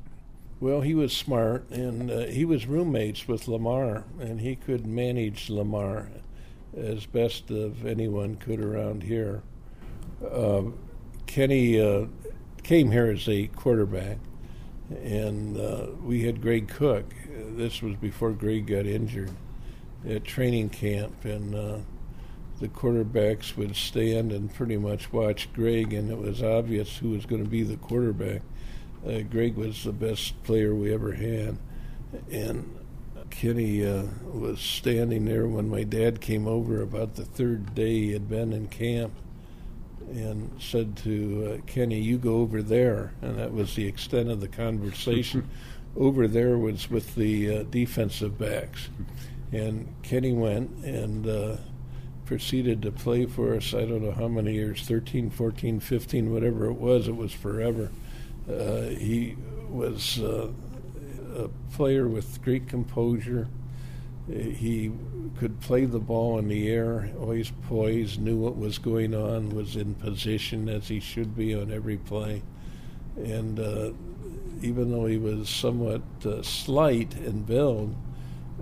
Well, 0.61 0.83
he 0.83 0.93
was 0.93 1.17
smart, 1.17 1.71
and 1.71 2.11
uh, 2.11 2.27
he 2.27 2.45
was 2.45 2.67
roommates 2.67 3.27
with 3.27 3.49
Lamar, 3.49 4.05
and 4.21 4.43
he 4.43 4.57
could 4.57 4.87
manage 4.87 5.49
Lamar 5.49 6.11
as 6.77 7.07
best 7.07 7.51
of 7.51 7.87
anyone 7.87 8.37
could 8.37 8.61
around 8.61 9.03
here. 9.03 9.43
Uh, 10.23 10.65
Kenny 11.25 11.81
uh, 11.81 12.05
came 12.63 12.91
here 12.91 13.07
as 13.07 13.27
a 13.27 13.47
quarterback, 13.47 14.19
and 15.03 15.57
uh, 15.57 15.87
we 16.05 16.25
had 16.25 16.43
Greg 16.43 16.69
Cook. 16.69 17.07
This 17.57 17.81
was 17.81 17.97
before 17.97 18.33
Greg 18.33 18.67
got 18.67 18.85
injured 18.85 19.31
at 20.07 20.25
training 20.25 20.69
camp, 20.69 21.25
and 21.25 21.55
uh, 21.55 21.79
the 22.61 22.69
quarterbacks 22.69 23.57
would 23.57 23.75
stand 23.75 24.33
and 24.33 24.55
pretty 24.55 24.77
much 24.77 25.13
watch 25.13 25.53
Greg, 25.53 25.93
and 25.93 26.11
it 26.11 26.19
was 26.19 26.43
obvious 26.43 26.99
who 26.99 27.11
was 27.11 27.27
going 27.27 27.43
to 27.43 27.51
be 27.51 27.63
the 27.63 27.77
quarterback. 27.77 28.43
Uh, 29.07 29.21
Greg 29.21 29.57
was 29.57 29.85
the 29.85 29.93
best 29.93 30.41
player 30.45 30.75
we 30.75 30.93
ever 30.93 31.13
had, 31.13 31.57
and 32.31 32.79
Kenny 33.31 33.87
uh, 33.87 34.05
was 34.25 34.61
standing 34.61 35.25
there 35.25 35.47
when 35.47 35.71
my 35.71 35.85
dad 35.85 36.21
came 36.21 36.47
over 36.47 36.83
about 36.83 37.15
the 37.15 37.25
third 37.25 37.75
day 37.75 37.95
he 37.95 38.13
had 38.13 38.29
been 38.29 38.53
in 38.53 38.69
camp, 38.69 39.13
and 40.11 40.51
said 40.61 40.97
to 40.99 41.55
uh, 41.55 41.67
Kenny, 41.67 41.99
"You 41.99 42.19
go 42.19 42.37
over 42.37 42.63
there," 42.63 43.15
and 43.23 43.39
that 43.39 43.53
was 43.53 43.75
the 43.75 43.87
extent 43.87 44.29
of 44.29 44.41
the 44.41 44.49
conversation. 44.49 45.49
over 45.97 46.29
there 46.29 46.57
was 46.57 46.89
with 46.89 47.15
the 47.15 47.59
uh, 47.59 47.63
defensive 47.65 48.39
backs, 48.39 48.89
and 49.53 49.93
Kenny 50.03 50.33
went 50.33 50.71
and 50.85 51.27
uh, 51.27 51.57
proceeded 52.31 52.81
to 52.81 52.93
play 52.93 53.27
for 53.27 53.57
us, 53.57 53.75
I 53.75 53.85
don't 53.85 54.05
know 54.05 54.13
how 54.13 54.29
many 54.29 54.53
years 54.53 54.87
13, 54.87 55.31
14, 55.31 55.81
15, 55.81 56.33
whatever 56.33 56.67
it 56.67 56.75
was, 56.75 57.09
it 57.09 57.17
was 57.17 57.33
forever. 57.33 57.91
Uh, 58.49 58.83
he 58.83 59.35
was 59.69 60.21
uh, 60.21 60.47
a 61.37 61.49
player 61.73 62.07
with 62.07 62.41
great 62.41 62.69
composure. 62.69 63.49
He 64.29 64.93
could 65.41 65.61
play 65.61 65.87
the 65.87 65.99
ball 65.99 66.39
in 66.39 66.47
the 66.47 66.69
air, 66.69 67.11
always 67.19 67.51
poised, 67.67 68.21
knew 68.21 68.37
what 68.37 68.57
was 68.57 68.79
going 68.79 69.13
on, 69.13 69.49
was 69.51 69.75
in 69.75 69.97
position 69.97 70.69
as 70.69 70.87
he 70.87 71.01
should 71.01 71.37
be 71.37 71.53
on 71.53 71.73
every 71.73 71.97
play. 71.97 72.45
And 73.17 73.59
uh, 73.59 73.91
even 74.63 74.93
though 74.93 75.07
he 75.07 75.19
was 75.19 75.49
somewhat 75.49 76.03
uh, 76.25 76.43
slight 76.43 77.13
in 77.17 77.43
build, 77.43 77.97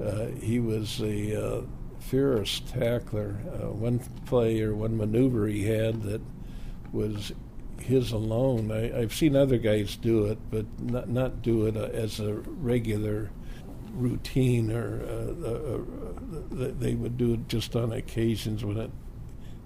uh, 0.02 0.28
he 0.40 0.58
was 0.58 1.02
a 1.02 1.58
uh, 1.58 1.60
fierce 2.00 2.60
tackler. 2.60 3.36
Uh, 3.52 3.72
one 3.72 4.00
play 4.26 4.60
or 4.60 4.74
one 4.74 4.96
maneuver 4.96 5.46
he 5.46 5.64
had 5.64 6.02
that 6.02 6.22
was 6.92 7.32
his 7.80 8.12
alone. 8.12 8.70
I, 8.70 9.00
have 9.00 9.14
seen 9.14 9.36
other 9.36 9.58
guys 9.58 9.96
do 9.96 10.26
it, 10.26 10.38
but 10.50 10.66
not 10.80 11.08
not 11.08 11.42
do 11.42 11.66
it 11.66 11.76
uh, 11.76 11.84
as 11.92 12.20
a 12.20 12.34
regular 12.34 13.30
routine, 13.94 14.70
or 14.70 15.02
uh, 15.04 15.48
uh, 15.48 16.64
uh 16.64 16.72
they 16.78 16.94
would 16.94 17.16
do 17.16 17.34
it 17.34 17.48
just 17.48 17.74
on 17.76 17.92
occasions 17.92 18.64
when 18.64 18.78
it 18.78 18.90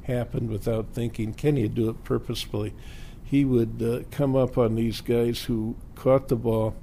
happened 0.05 0.51
without 0.51 0.93
thinking. 0.93 1.33
Kenny 1.35 1.63
would 1.63 1.75
do 1.75 1.89
it 1.91 2.05
purposefully. 2.05 2.75
He 3.25 3.45
would 3.45 3.83
uh, 3.83 4.07
come 4.11 4.37
up 4.37 4.59
on 4.59 4.75
these 4.75 5.01
guys 5.01 5.45
who 5.45 5.77
caught 5.95 6.29
the 6.29 6.37
ball 6.37 6.77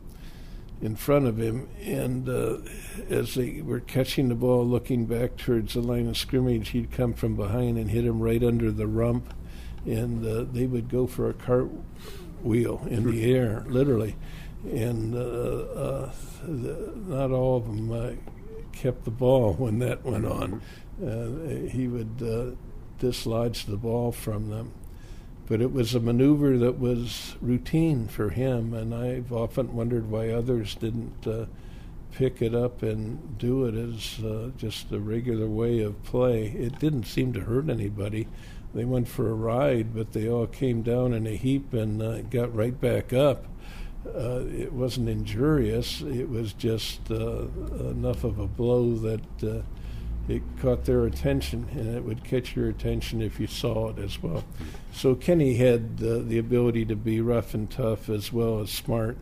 in 0.82 0.96
front 0.96 1.28
of 1.28 1.38
him, 1.38 1.68
and 1.82 2.30
uh, 2.30 2.58
as 3.10 3.36
they 3.36 3.62
were 3.62 3.82
catching 3.82 4.30
the 4.30 4.36
ball, 4.36 4.66
looking 4.66 5.06
back 5.06 5.36
towards 5.36 5.74
the 5.74 5.82
line 5.82 6.08
of 6.08 6.18
scrimmage, 6.18 6.70
he'd 6.70 6.92
come 6.92 7.14
from 7.14 7.36
behind 7.36 7.78
and 7.78 7.92
hit 7.92 8.06
him 8.06 8.20
right 8.20 8.44
under 8.44 8.72
the 8.72 8.88
rump, 8.88 9.34
and 9.86 10.26
uh, 10.26 10.46
they 10.52 10.66
would 10.66 10.90
go 10.90 11.06
for 11.06 11.30
a 11.30 11.34
cartwheel 11.34 12.88
in 12.90 13.10
the 13.10 13.34
air, 13.34 13.66
literally, 13.68 14.16
and 14.66 15.16
uh, 15.16 15.20
uh 15.20 16.12
the, 16.44 16.94
not 17.08 17.32
all 17.32 17.58
of 17.58 17.66
them 17.66 17.92
uh, 17.92 18.12
kept 18.72 19.04
the 19.04 19.12
ball 19.12 19.54
when 19.58 19.80
that 19.80 20.04
went 20.06 20.26
on. 20.26 20.62
Uh, 21.02 21.68
he 21.70 21.88
would 21.88 22.22
uh, 22.22 22.56
dislodge 23.00 23.66
the 23.66 23.78
ball 23.78 24.12
from 24.12 24.50
them. 24.50 24.74
But 25.50 25.62
it 25.62 25.74
was 25.74 25.96
a 25.96 26.00
maneuver 26.00 26.58
that 26.60 26.80
was 26.80 27.36
routine 27.42 28.08
for 28.08 28.30
him, 28.30 28.74
and 28.74 28.94
I've 28.94 29.34
often 29.34 29.76
wondered 29.76 30.10
why 30.10 30.30
others 30.30 30.76
didn't 30.76 31.26
uh, 31.26 31.48
pick 32.12 32.42
it 32.42 32.54
up 32.54 32.84
and 32.84 33.38
do 33.40 33.66
it 33.66 33.74
as 33.74 34.24
uh, 34.24 34.52
just 34.58 34.92
a 34.92 35.00
regular 35.00 35.48
way 35.48 35.80
of 35.80 36.04
play. 36.04 36.50
It 36.50 36.78
didn't 36.78 37.06
seem 37.06 37.34
to 37.34 37.42
hurt 37.42 37.68
anybody. 37.68 38.28
They 38.76 38.86
went 38.86 39.08
for 39.08 39.30
a 39.30 39.34
ride, 39.34 39.96
but 39.96 40.14
they 40.14 40.30
all 40.30 40.46
came 40.46 40.84
down 40.84 41.14
in 41.14 41.26
a 41.26 41.36
heap 41.36 41.74
and 41.74 42.02
uh, 42.02 42.22
got 42.22 42.56
right 42.56 42.80
back 42.80 43.12
up. 43.12 43.46
Uh, 44.06 44.44
it 44.56 44.72
wasn't 44.72 45.10
injurious. 45.10 46.02
It 46.02 46.30
was 46.30 46.54
just 46.54 47.10
uh, 47.10 47.48
enough 47.80 48.24
of 48.24 48.38
a 48.38 48.48
blow 48.48 48.96
that 48.98 49.44
uh, 49.44 49.62
it 50.30 50.44
caught 50.62 50.86
their 50.86 51.06
attention, 51.06 51.68
and 51.72 51.96
it 51.96 52.04
would 52.04 52.24
catch 52.24 52.56
your 52.56 52.70
attention 52.70 53.22
if 53.22 53.40
you 53.40 53.48
saw 53.48 53.90
it 53.90 53.98
as 53.98 54.22
well. 54.22 54.44
So 54.94 55.16
Kenny 55.16 55.56
had 55.56 56.00
uh, 56.02 56.20
the 56.20 56.38
ability 56.38 56.86
to 56.86 56.96
be 56.96 57.20
rough 57.20 57.54
and 57.54 57.70
tough 57.70 58.10
as 58.10 58.32
well 58.32 58.60
as 58.60 58.70
smart, 58.70 59.18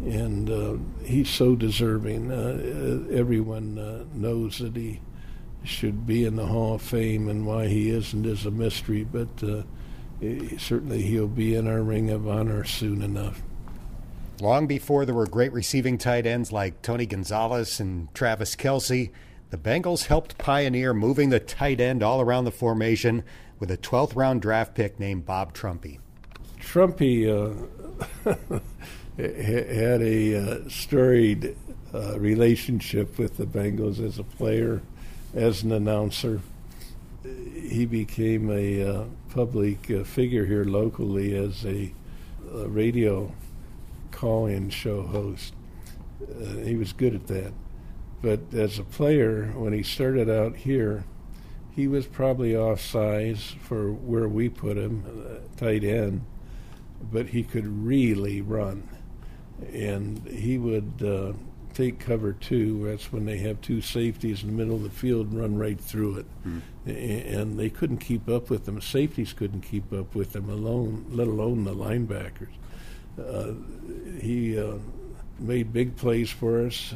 and 0.00 0.50
uh, 0.50 0.76
he's 1.04 1.30
so 1.30 1.54
deserving. 1.54 2.32
Uh, 2.32 3.06
everyone 3.10 3.78
uh, 3.78 4.04
knows 4.12 4.58
that 4.58 4.74
he 4.74 5.00
should 5.62 6.06
be 6.06 6.24
in 6.24 6.36
the 6.36 6.46
Hall 6.46 6.74
of 6.74 6.82
Fame, 6.82 7.28
and 7.28 7.46
why 7.46 7.68
he 7.68 7.90
isn't 7.90 8.26
is 8.26 8.44
a 8.46 8.50
mystery. 8.50 9.04
But 9.04 9.42
uh, 9.42 9.62
certainly 10.58 11.02
he'll 11.02 11.28
be 11.28 11.54
in 11.54 11.68
our 11.68 11.82
Ring 11.82 12.10
of 12.10 12.26
Honor 12.26 12.64
soon 12.64 13.02
enough. 13.02 13.42
Long 14.40 14.66
before 14.66 15.06
there 15.06 15.14
were 15.14 15.26
great 15.26 15.52
receiving 15.52 15.98
tight 15.98 16.26
ends 16.26 16.52
like 16.52 16.82
Tony 16.82 17.06
Gonzalez 17.06 17.80
and 17.80 18.12
Travis 18.14 18.54
Kelce, 18.54 19.10
the 19.50 19.56
Bengals 19.56 20.06
helped 20.06 20.38
pioneer 20.38 20.92
moving 20.92 21.30
the 21.30 21.40
tight 21.40 21.80
end 21.80 22.02
all 22.02 22.20
around 22.20 22.44
the 22.44 22.50
formation 22.50 23.22
with 23.58 23.70
a 23.70 23.76
12th 23.76 24.16
round 24.16 24.42
draft 24.42 24.74
pick 24.74 24.98
named 24.98 25.24
Bob 25.24 25.54
Trumpy. 25.54 25.98
Trumpy 26.60 27.26
uh, 27.28 28.60
had 29.22 30.02
a 30.02 30.36
uh, 30.36 30.68
storied 30.68 31.56
uh, 31.94 32.18
relationship 32.18 33.18
with 33.18 33.36
the 33.36 33.46
Bengals 33.46 34.04
as 34.04 34.18
a 34.18 34.24
player, 34.24 34.82
as 35.34 35.62
an 35.62 35.72
announcer. 35.72 36.40
He 37.24 37.86
became 37.86 38.50
a 38.50 38.82
uh, 38.82 39.04
public 39.30 39.90
uh, 39.90 40.04
figure 40.04 40.44
here 40.44 40.64
locally 40.64 41.36
as 41.36 41.64
a, 41.64 41.92
a 42.52 42.68
radio 42.68 43.32
call 44.10 44.46
in 44.46 44.70
show 44.70 45.02
host. 45.02 45.54
Uh, 46.22 46.56
he 46.64 46.74
was 46.74 46.92
good 46.92 47.14
at 47.14 47.26
that. 47.28 47.52
But 48.26 48.52
as 48.58 48.80
a 48.80 48.82
player, 48.82 49.52
when 49.54 49.72
he 49.72 49.84
started 49.84 50.28
out 50.28 50.56
here, 50.56 51.04
he 51.70 51.86
was 51.86 52.08
probably 52.08 52.56
off 52.56 52.80
size 52.80 53.54
for 53.60 53.92
where 53.92 54.26
we 54.28 54.48
put 54.48 54.76
him, 54.76 55.04
uh, 55.06 55.56
tight 55.56 55.84
end, 55.84 56.24
but 57.00 57.28
he 57.28 57.44
could 57.44 57.84
really 57.84 58.40
run. 58.40 58.88
And 59.72 60.26
he 60.26 60.58
would 60.58 61.00
uh, 61.04 61.34
take 61.72 62.00
cover 62.00 62.32
two. 62.32 62.88
That's 62.88 63.12
when 63.12 63.26
they 63.26 63.38
have 63.38 63.60
two 63.60 63.80
safeties 63.80 64.42
in 64.42 64.48
the 64.48 64.56
middle 64.56 64.74
of 64.74 64.82
the 64.82 64.90
field 64.90 65.30
and 65.30 65.38
run 65.38 65.56
right 65.56 65.80
through 65.80 66.16
it. 66.16 66.26
Mm. 66.44 67.38
And 67.38 67.56
they 67.56 67.70
couldn't 67.70 67.98
keep 67.98 68.28
up 68.28 68.50
with 68.50 68.64
them. 68.64 68.80
Safeties 68.80 69.34
couldn't 69.34 69.60
keep 69.60 69.92
up 69.92 70.16
with 70.16 70.32
them 70.32 70.50
alone, 70.50 71.06
let 71.10 71.28
alone 71.28 71.62
the 71.62 71.76
linebackers. 71.76 72.48
Uh, 73.24 73.52
he 74.20 74.58
uh, 74.58 74.78
made 75.38 75.72
big 75.72 75.94
plays 75.94 76.28
for 76.28 76.66
us 76.66 76.92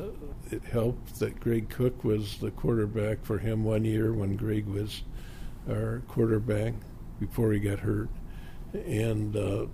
it 0.51 0.65
helped 0.65 1.19
that 1.21 1.41
Greg 1.41 1.69
Cook 1.69 2.05
was 2.05 2.39
the 2.39 2.51
quarterback 2.51 3.25
for 3.25 3.39
him 3.39 3.65
one 3.65 3.85
year 3.85 4.13
when 4.13 4.37
Greg 4.37 4.67
was 4.67 5.03
our 5.69 6.03
quarterback 6.09 6.75
before 7.19 7.53
he 7.53 7.61
got 7.61 7.81
hurt. 7.81 8.09
And 8.73 9.37
uh, 9.37 9.67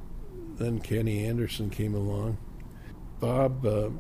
then 0.57 0.81
Kenny 0.81 1.25
Anderson 1.25 1.71
came 1.71 1.95
along. 1.95 2.39
Bob 3.21 3.65
uh, 3.65 3.91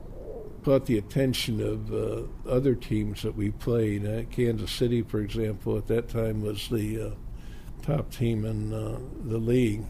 caught 0.65 0.87
the 0.87 0.99
attention 0.99 1.61
of 1.61 1.93
uh, 1.93 2.23
other 2.51 2.75
teams 2.75 3.23
that 3.23 3.37
we 3.37 3.51
played. 3.51 4.07
Uh, 4.07 4.23
Kansas 4.31 4.71
City, 4.71 5.03
for 5.03 5.21
example, 5.21 5.79
at 5.79 5.87
that 5.87 6.09
time 6.09 6.43
was 6.43 6.69
the 6.69 7.01
uh, 7.01 7.11
top 7.83 8.11
team 8.11 8.45
in 8.45 8.73
uh, 8.73 8.99
the 9.25 9.39
league. 9.39 9.85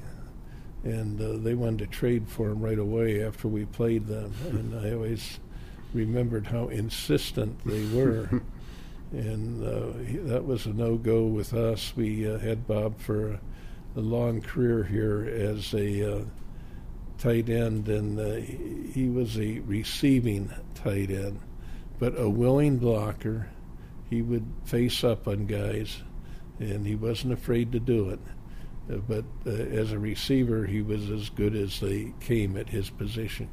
And 0.85 1.21
uh, 1.21 1.43
they 1.43 1.55
wanted 1.55 1.79
to 1.81 1.87
trade 1.87 2.29
for 2.29 2.51
him 2.51 2.61
right 2.61 2.79
away 2.79 3.25
after 3.25 3.49
we 3.49 3.65
played 3.65 4.07
them. 4.07 4.33
And 4.51 4.79
I 4.87 4.93
always 4.93 5.41
remembered 5.97 6.47
how 6.47 6.69
insistent 6.69 7.59
they 7.65 7.85
were. 7.87 8.43
and 9.13 9.65
uh, 9.65 9.99
he, 10.05 10.19
that 10.19 10.45
was 10.45 10.67
a 10.67 10.73
no 10.73 10.97
go 10.97 11.25
with 11.25 11.55
us. 11.55 11.93
We 11.97 12.29
uh, 12.29 12.39
had 12.39 12.67
Bob 12.67 13.01
for 13.01 13.33
a, 13.33 13.41
a, 13.97 14.01
long 14.01 14.43
career 14.43 14.85
here 14.85 15.25
as 15.25 15.73
a 15.75 16.19
uh, 16.19 16.25
tight 17.19 17.49
end, 17.49 17.89
and 17.89 18.19
uh, 18.19 18.35
he, 18.93 19.09
was 19.09 19.39
a 19.39 19.61
receiving 19.61 20.53
tight 20.75 21.11
end, 21.11 21.41
but 21.99 22.19
a 22.21 22.29
willing 22.29 22.79
blocker. 22.79 23.49
He 24.11 24.23
would 24.23 24.47
face 24.65 25.03
up 25.03 25.27
on 25.27 25.47
guys, 25.47 26.03
and 26.61 26.87
he 26.87 26.95
wasn't 26.95 27.33
afraid 27.33 27.73
to 27.73 27.81
do 27.81 28.11
it. 28.11 28.21
Uh, 28.93 28.99
but 28.99 29.25
uh, 29.47 29.51
as 29.51 29.93
a 29.93 29.99
receiver, 29.99 30.67
he 30.67 30.83
was 30.83 31.11
as 31.11 31.31
good 31.31 31.57
as 31.57 31.81
they 31.81 32.13
came 32.21 32.57
at 32.57 32.69
his 32.69 32.91
position. 32.91 33.49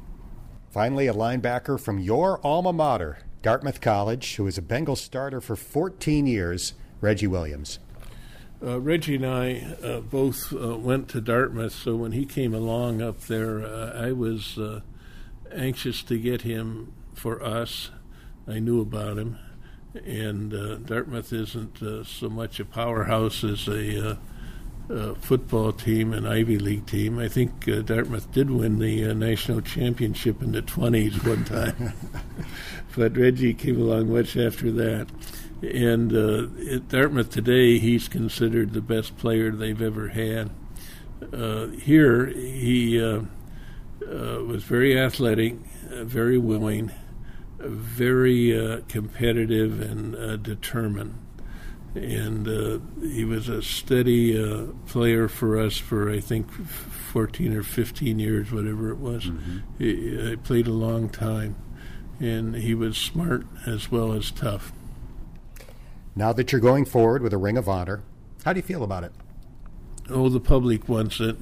Finally, 0.74 1.06
a 1.06 1.14
linebacker 1.14 1.78
from 1.78 2.00
your 2.00 2.44
alma 2.44 2.72
mater, 2.72 3.18
Dartmouth 3.42 3.80
College, 3.80 4.34
who 4.34 4.42
was 4.42 4.58
a 4.58 4.62
Bengals 4.62 4.96
starter 4.96 5.40
for 5.40 5.54
14 5.54 6.26
years, 6.26 6.74
Reggie 7.00 7.28
Williams. 7.28 7.78
Uh, 8.60 8.80
Reggie 8.80 9.14
and 9.14 9.24
I 9.24 9.76
uh, 9.84 10.00
both 10.00 10.52
uh, 10.52 10.76
went 10.76 11.06
to 11.10 11.20
Dartmouth, 11.20 11.72
so 11.72 11.94
when 11.94 12.10
he 12.10 12.26
came 12.26 12.52
along 12.52 13.00
up 13.00 13.20
there, 13.20 13.64
uh, 13.64 13.92
I 13.92 14.10
was 14.10 14.58
uh, 14.58 14.80
anxious 15.52 16.02
to 16.02 16.18
get 16.18 16.42
him 16.42 16.92
for 17.14 17.40
us. 17.40 17.92
I 18.48 18.58
knew 18.58 18.80
about 18.80 19.16
him, 19.16 19.38
and 20.04 20.52
uh, 20.52 20.74
Dartmouth 20.78 21.32
isn't 21.32 22.04
so 22.04 22.28
much 22.28 22.58
a 22.58 22.64
powerhouse 22.64 23.44
as 23.44 23.68
a 23.68 24.18
uh, 24.90 25.14
football 25.14 25.72
team, 25.72 26.12
an 26.12 26.26
Ivy 26.26 26.58
League 26.58 26.86
team. 26.86 27.18
I 27.18 27.28
think 27.28 27.68
uh, 27.68 27.80
Dartmouth 27.80 28.30
did 28.32 28.50
win 28.50 28.78
the 28.78 29.10
uh, 29.10 29.14
national 29.14 29.62
championship 29.62 30.42
in 30.42 30.52
the 30.52 30.62
20s 30.62 31.26
one 31.26 31.44
time. 31.44 31.94
but 32.96 33.16
Reggie 33.16 33.54
came 33.54 33.80
along 33.80 34.12
much 34.12 34.36
after 34.36 34.70
that. 34.72 35.08
And 35.62 36.12
uh, 36.12 36.74
at 36.74 36.88
Dartmouth 36.88 37.30
today, 37.30 37.78
he's 37.78 38.08
considered 38.08 38.72
the 38.72 38.82
best 38.82 39.16
player 39.16 39.50
they've 39.50 39.80
ever 39.80 40.08
had. 40.08 40.50
Uh, 41.32 41.68
here, 41.68 42.26
he 42.26 43.02
uh, 43.02 43.22
was 44.00 44.64
very 44.64 44.98
athletic, 44.98 45.54
very 45.88 46.36
willing, 46.36 46.92
very 47.58 48.82
competitive, 48.88 49.80
and 49.80 50.42
determined 50.42 51.23
and 51.94 52.48
uh, 52.48 52.78
he 53.00 53.24
was 53.24 53.48
a 53.48 53.62
steady 53.62 54.36
uh, 54.40 54.66
player 54.86 55.28
for 55.28 55.58
us 55.58 55.76
for 55.76 56.10
I 56.10 56.20
think 56.20 56.50
14 56.50 57.54
or 57.54 57.62
15 57.62 58.18
years, 58.18 58.50
whatever 58.50 58.90
it 58.90 58.98
was. 58.98 59.26
Mm-hmm. 59.26 59.58
He, 59.78 60.30
he, 60.30 60.36
played 60.36 60.66
a 60.66 60.72
long 60.72 61.08
time, 61.08 61.56
and 62.18 62.56
he 62.56 62.74
was 62.74 62.96
smart 62.96 63.46
as 63.66 63.90
well 63.90 64.12
as 64.12 64.30
tough. 64.30 64.72
Now 66.16 66.32
that 66.32 66.50
you're 66.52 66.60
going 66.60 66.84
forward 66.84 67.22
with 67.22 67.32
a 67.32 67.38
Ring 67.38 67.56
of 67.56 67.68
Honor, 67.68 68.02
how 68.44 68.52
do 68.52 68.58
you 68.58 68.64
feel 68.64 68.82
about 68.82 69.04
it? 69.04 69.12
Oh, 70.10 70.28
the 70.28 70.40
public 70.40 70.88
wants 70.88 71.20
it, 71.20 71.36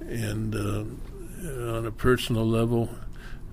and 0.00 0.54
uh, 0.54 0.84
on 1.76 1.86
a 1.86 1.92
personal 1.92 2.46
level. 2.46 2.90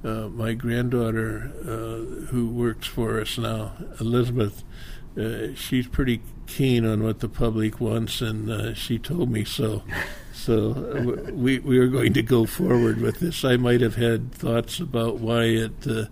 Uh, 0.01 0.29
my 0.29 0.53
granddaughter, 0.53 1.51
uh, 1.61 2.27
who 2.27 2.47
works 2.47 2.87
for 2.87 3.19
us 3.19 3.37
now, 3.37 3.73
Elizabeth, 3.99 4.63
uh, 5.17 5.53
she's 5.55 5.87
pretty 5.87 6.21
keen 6.47 6.85
on 6.85 7.03
what 7.03 7.19
the 7.19 7.29
public 7.29 7.79
wants, 7.79 8.21
and 8.21 8.49
uh, 8.49 8.73
she 8.73 8.97
told 8.97 9.29
me 9.29 9.43
so. 9.43 9.83
So 10.33 10.71
uh, 10.71 11.31
we 11.33 11.59
we 11.59 11.77
are 11.79 11.87
going 11.87 12.13
to 12.13 12.21
go 12.21 12.45
forward 12.45 13.01
with 13.01 13.19
this. 13.19 13.43
I 13.43 13.57
might 13.57 13.81
have 13.81 13.95
had 13.95 14.31
thoughts 14.31 14.79
about 14.79 15.19
why 15.19 15.43
it 15.43 15.87
uh, 15.87 16.05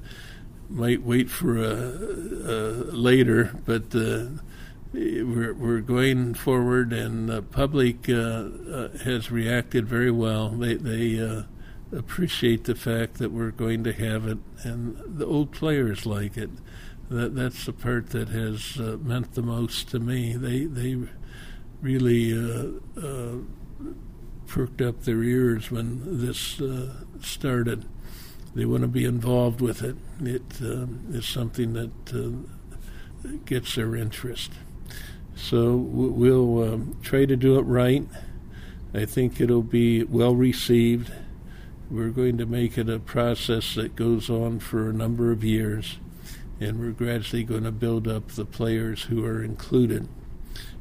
might 0.70 1.02
wait 1.04 1.30
for 1.30 1.58
a, 1.58 1.72
a 1.72 2.58
later, 2.92 3.56
but 3.66 3.96
uh, 3.96 4.26
we're 4.94 5.54
we're 5.54 5.80
going 5.80 6.34
forward, 6.34 6.92
and 6.92 7.30
the 7.30 7.42
public 7.42 8.08
has 8.08 9.32
reacted 9.32 9.88
very 9.88 10.12
well. 10.12 10.50
They 10.50 10.76
they 10.76 11.46
appreciate 11.94 12.66
the 12.66 12.76
fact 12.76 13.20
that 13.20 13.32
we're 13.32 13.52
going 13.52 13.86
to 13.86 13.94
have 13.94 14.28
it, 14.28 14.40
and 14.64 14.98
the 15.06 15.26
old 15.26 15.52
players 15.52 16.06
like 16.06 16.36
it 16.36 16.50
that 17.10 17.36
that's 17.36 17.66
the 17.66 17.74
part 17.74 18.10
that 18.10 18.30
has 18.30 18.78
uh, 18.80 18.98
meant 19.02 19.34
the 19.34 19.42
most 19.42 19.90
to 19.92 20.00
me. 20.00 20.34
They 20.34 20.66
they 20.66 20.98
really 21.82 22.34
uh, 22.34 23.00
uh, 23.00 23.38
perked 24.48 24.82
up 24.82 25.04
their 25.04 25.24
ears 25.24 25.72
when 25.72 26.20
this 26.26 26.60
uh, 26.60 26.94
started. 27.22 27.86
They 28.56 28.66
want 28.66 28.82
to 28.82 28.88
be 28.88 29.06
involved 29.06 29.62
with 29.62 29.84
it. 29.84 29.96
It 30.22 30.62
um, 30.62 31.06
is 31.12 31.26
something 31.26 31.74
that 31.74 32.14
uh, 32.14 33.30
gets 33.46 33.76
their 33.76 33.96
interest. 33.96 34.52
So 35.36 35.76
we'll 35.76 36.64
um, 36.64 36.98
try 37.04 37.26
to 37.26 37.36
do 37.36 37.60
it 37.60 37.64
right. 37.64 38.08
I 38.94 39.06
think 39.06 39.40
it'll 39.40 39.62
be 39.62 40.04
well 40.04 40.34
received. 40.36 41.12
We're 41.92 42.10
going 42.10 42.38
to 42.40 42.46
make 42.46 42.78
it 42.78 42.90
a 42.90 43.00
process 43.00 43.76
that 43.76 43.96
goes 43.96 44.30
on 44.30 44.60
for 44.60 44.90
a 44.90 44.94
number 44.94 45.32
of 45.32 45.44
years, 45.44 45.98
and 46.60 46.80
we're 46.80 46.92
gradually 46.92 47.44
going 47.44 47.64
to 47.64 47.72
build 47.72 48.08
up 48.08 48.30
the 48.30 48.46
players 48.46 49.04
who 49.04 49.26
are 49.26 49.44
included 49.44 50.08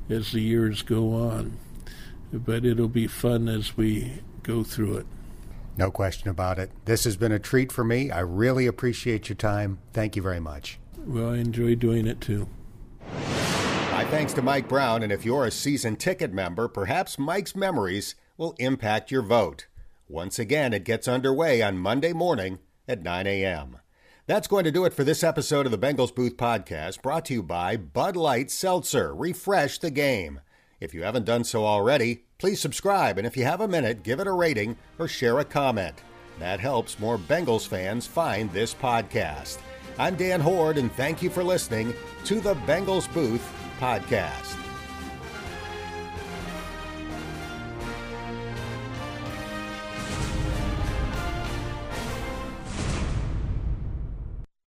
as 0.09 0.33
the 0.33 0.41
years 0.41 0.83
go 0.83 1.15
on. 1.15 1.59
But 2.33 2.65
it'll 2.65 2.89
be 2.89 3.07
fun 3.07 3.49
as 3.49 3.77
we 3.77 4.21
go 4.43 4.63
through 4.63 4.99
it. 4.99 5.07
No 5.77 5.91
question 5.91 6.31
about 6.31 6.59
it. 6.59 6.71
This 6.87 7.05
has 7.05 7.17
been 7.17 7.33
a 7.33 7.39
treat 7.39 7.71
for 7.71 7.85
me. 7.85 8.11
I 8.11 8.21
really 8.21 8.67
appreciate 8.67 9.29
your 9.29 9.37
time. 9.37 9.79
Thank 9.93 10.17
you 10.17 10.23
very 10.23 10.41
much. 10.41 10.79
Well, 10.99 11.31
I 11.31 11.37
enjoy 11.37 11.75
doing 11.75 12.07
it 12.07 12.21
too. 12.21 12.49
My 13.93 14.05
thanks 14.11 14.33
to 14.35 14.43
Mike 14.43 14.69
Brown, 14.69 15.03
and 15.03 15.13
if 15.13 15.25
you're 15.25 15.45
a 15.45 15.51
season 15.51 15.97
ticket 15.97 16.33
member, 16.33 16.69
perhaps 16.69 17.19
Mike's 17.19 17.55
memories 17.55 18.15
will 18.37 18.55
impact 18.59 19.11
your 19.11 19.23
vote. 19.23 19.67
Once 20.09 20.39
again, 20.39 20.73
it 20.73 20.85
gets 20.85 21.09
underway 21.09 21.63
on 21.63 21.79
Monday 21.79 22.13
morning 22.13 22.59
at 22.89 23.03
9 23.03 23.27
a.m. 23.27 23.79
That's 24.27 24.49
going 24.49 24.65
to 24.65 24.73
do 24.73 24.85
it 24.85 24.93
for 24.93 25.05
this 25.05 25.23
episode 25.23 25.67
of 25.67 25.73
the 25.73 25.79
Bengals 25.79 26.13
Booth 26.13 26.37
Podcast, 26.37 27.01
brought 27.01 27.27
to 27.27 27.35
you 27.35 27.45
by 27.45 27.77
Bud 27.77 28.17
Light 28.17 28.51
Seltzer. 28.51 29.15
Refresh 29.15 29.79
the 29.79 29.91
game. 29.93 30.41
If 30.81 30.93
you 30.93 31.05
haven't 31.05 31.27
done 31.27 31.45
so 31.45 31.65
already, 31.65 32.25
please 32.39 32.61
subscribe, 32.61 33.19
and 33.19 33.27
if 33.27 33.37
you 33.37 33.45
have 33.45 33.61
a 33.61 33.69
minute, 33.69 34.03
give 34.03 34.19
it 34.19 34.27
a 34.27 34.33
rating 34.33 34.77
or 34.99 35.07
share 35.07 35.39
a 35.39 35.45
comment. 35.45 36.03
That 36.41 36.59
helps 36.59 36.99
more 36.99 37.19
Bengals 37.19 37.69
fans 37.69 38.05
find 38.05 38.51
this 38.51 38.75
podcast. 38.75 39.59
I'm 39.97 40.17
Dan 40.17 40.41
Hoard, 40.41 40.77
and 40.77 40.91
thank 40.95 41.23
you 41.23 41.31
for 41.31 41.45
listening 41.45 41.95
to 42.25 42.41
the 42.41 42.55
Bengals 42.67 43.11
Booth 43.15 43.49
Podcast. 43.79 44.66